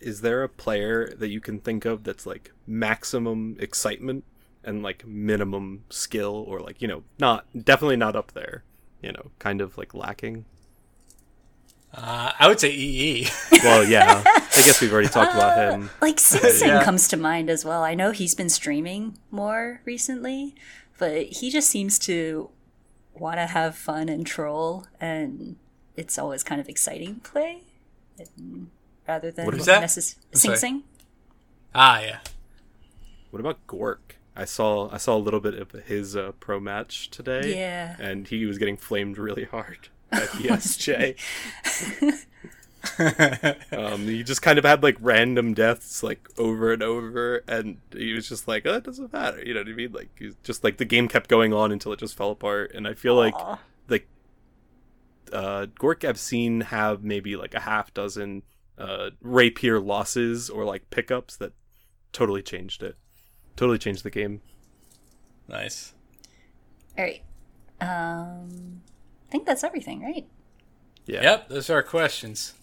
is 0.00 0.20
there 0.20 0.42
a 0.42 0.48
player 0.48 1.12
that 1.16 1.28
you 1.28 1.40
can 1.40 1.58
think 1.58 1.84
of 1.84 2.04
that's 2.04 2.26
like 2.26 2.52
maximum 2.66 3.56
excitement 3.58 4.24
and 4.66 4.82
like 4.82 5.06
minimum 5.06 5.84
skill 5.90 6.44
or 6.48 6.60
like 6.60 6.82
you 6.82 6.88
know 6.88 7.02
not 7.18 7.46
definitely 7.64 7.96
not 7.96 8.14
up 8.16 8.32
there 8.32 8.64
you 9.02 9.12
know 9.12 9.30
kind 9.38 9.60
of 9.60 9.78
like 9.78 9.94
lacking 9.94 10.44
Uh, 11.94 12.32
I 12.38 12.48
would 12.48 12.60
say 12.60 12.70
EE. 12.72 13.28
well 13.64 13.82
yeah 13.84 14.22
i 14.26 14.62
guess 14.66 14.80
we've 14.82 14.92
already 14.92 15.08
talked 15.08 15.32
about 15.34 15.56
him 15.56 15.88
Like 16.02 16.18
Sing 16.20 16.40
Sing 16.50 16.68
Yeah. 16.68 16.84
comes 16.84 17.08
to 17.08 17.16
mind 17.16 17.48
as 17.48 17.64
well. 17.64 17.82
I 17.82 17.94
know 17.94 18.10
he's 18.10 18.34
been 18.34 18.48
streaming 18.50 19.16
more 19.30 19.80
recently, 19.84 20.54
but 20.98 21.22
he 21.38 21.50
just 21.50 21.70
seems 21.70 21.98
to 22.00 22.50
want 23.14 23.36
to 23.36 23.46
have 23.46 23.74
fun 23.76 24.08
and 24.10 24.26
troll, 24.26 24.86
and 25.00 25.56
it's 25.96 26.18
always 26.18 26.42
kind 26.42 26.60
of 26.60 26.68
exciting 26.68 27.16
play 27.20 27.62
rather 29.08 29.30
than 29.30 29.46
What 29.46 29.54
is 29.54 29.66
that? 29.66 29.82
necess- 29.82 30.16
Sing. 30.32 30.56
Sing. 30.56 30.82
ah, 31.74 32.00
yeah. 32.00 32.18
what 33.30 33.40
about 33.40 33.66
gork 33.66 34.15
i 34.36 34.44
saw 34.44 34.88
i 34.92 34.96
saw 34.96 35.16
a 35.16 35.18
little 35.18 35.40
bit 35.40 35.54
of 35.54 35.70
his 35.86 36.16
uh, 36.16 36.32
pro 36.40 36.60
match 36.60 37.10
today. 37.10 37.56
Yeah. 37.56 37.96
and 37.98 38.28
he 38.28 38.46
was 38.46 38.58
getting 38.58 38.76
flamed 38.76 39.18
really 39.18 39.44
hard 39.44 39.88
at 40.12 40.28
esj 40.28 41.16
um, 43.72 44.02
he 44.02 44.22
just 44.22 44.42
kind 44.42 44.58
of 44.58 44.64
had 44.64 44.82
like 44.82 44.96
random 45.00 45.54
deaths 45.54 46.02
like 46.02 46.28
over 46.38 46.72
and 46.72 46.82
over, 46.82 47.42
and 47.48 47.78
he 47.92 48.12
was 48.12 48.28
just 48.28 48.46
like, 48.46 48.66
"Oh, 48.66 48.74
it 48.74 48.84
doesn't 48.84 49.12
matter," 49.12 49.42
you 49.44 49.54
know 49.54 49.60
what 49.60 49.68
I 49.68 49.72
mean? 49.72 49.92
Like, 49.92 50.10
he's 50.18 50.34
just 50.42 50.62
like 50.62 50.76
the 50.76 50.84
game 50.84 51.08
kept 51.08 51.28
going 51.28 51.52
on 51.52 51.72
until 51.72 51.92
it 51.92 51.98
just 51.98 52.16
fell 52.16 52.30
apart, 52.30 52.72
and 52.74 52.86
I 52.86 52.94
feel 52.94 53.14
like 53.14 53.34
like 53.88 54.06
uh, 55.32 55.66
Gork 55.78 56.08
I've 56.08 56.18
seen 56.18 56.62
have 56.62 57.02
maybe 57.02 57.36
like 57.36 57.54
a 57.54 57.60
half 57.60 57.92
dozen 57.92 58.42
uh, 58.78 59.10
rapier 59.20 59.80
losses 59.80 60.48
or 60.48 60.64
like 60.64 60.88
pickups 60.90 61.36
that 61.36 61.52
totally 62.12 62.42
changed 62.42 62.82
it, 62.82 62.96
totally 63.56 63.78
changed 63.78 64.02
the 64.02 64.10
game. 64.10 64.40
Nice. 65.48 65.92
All 66.98 67.04
right. 67.04 67.22
Um, 67.80 68.82
I 69.28 69.32
think 69.32 69.46
that's 69.46 69.64
everything, 69.64 70.02
right? 70.02 70.26
Yeah. 71.06 71.22
Yep, 71.22 71.48
those 71.48 71.70
are 71.70 71.74
our 71.74 71.82
questions. 71.82 72.54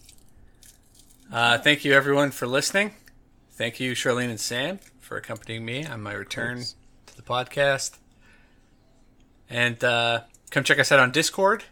Uh, 1.32 1.58
thank 1.58 1.84
you, 1.84 1.92
everyone, 1.92 2.30
for 2.30 2.46
listening. 2.46 2.92
Thank 3.52 3.80
you, 3.80 3.92
Charlene 3.92 4.30
and 4.30 4.40
Sam, 4.40 4.80
for 5.00 5.16
accompanying 5.16 5.64
me 5.64 5.86
on 5.86 6.02
my 6.02 6.12
return 6.12 6.62
to 7.06 7.16
the 7.16 7.22
podcast. 7.22 7.98
And 9.48 9.82
uh, 9.82 10.22
come 10.50 10.64
check 10.64 10.78
us 10.78 10.90
out 10.92 11.00
on 11.00 11.12
Discord. 11.12 11.64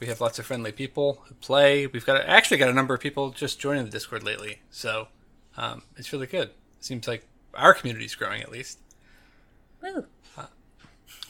We 0.00 0.08
have 0.08 0.20
lots 0.20 0.38
of 0.38 0.46
friendly 0.46 0.72
people 0.72 1.22
who 1.26 1.34
play. 1.36 1.86
We've 1.86 2.04
got 2.04 2.24
actually 2.26 2.56
got 2.56 2.68
a 2.68 2.72
number 2.72 2.92
of 2.92 3.00
people 3.00 3.30
just 3.30 3.60
joining 3.60 3.84
the 3.84 3.90
Discord 3.90 4.24
lately, 4.24 4.60
so 4.70 5.08
um, 5.56 5.82
it's 5.96 6.12
really 6.12 6.26
good. 6.26 6.48
It 6.48 6.84
Seems 6.84 7.06
like 7.06 7.24
our 7.54 7.74
community's 7.74 8.14
growing 8.14 8.42
at 8.42 8.50
least. 8.50 8.78
Woo. 9.82 10.06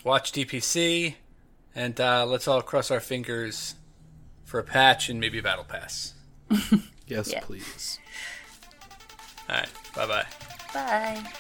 Watch 0.05 0.33
DPC, 0.33 1.15
and 1.75 2.01
uh, 2.01 2.27
let's 2.27 2.49
all 2.49 2.61
cross 2.63 2.91
our 2.91 2.99
fingers 3.01 3.77
for 4.45 4.59
a 4.59 4.65
patch 4.65 5.09
and 5.09 5.21
maybe 5.21 5.39
a 5.39 5.43
battle 5.43 5.65
pass. 5.65 6.15
Yes, 7.07 7.31
Yeah. 7.31 7.41
please. 7.41 7.99
All 9.49 9.57
right, 9.57 9.69
bye 9.95 10.07
bye. 10.07 10.27
Bye. 10.73 11.33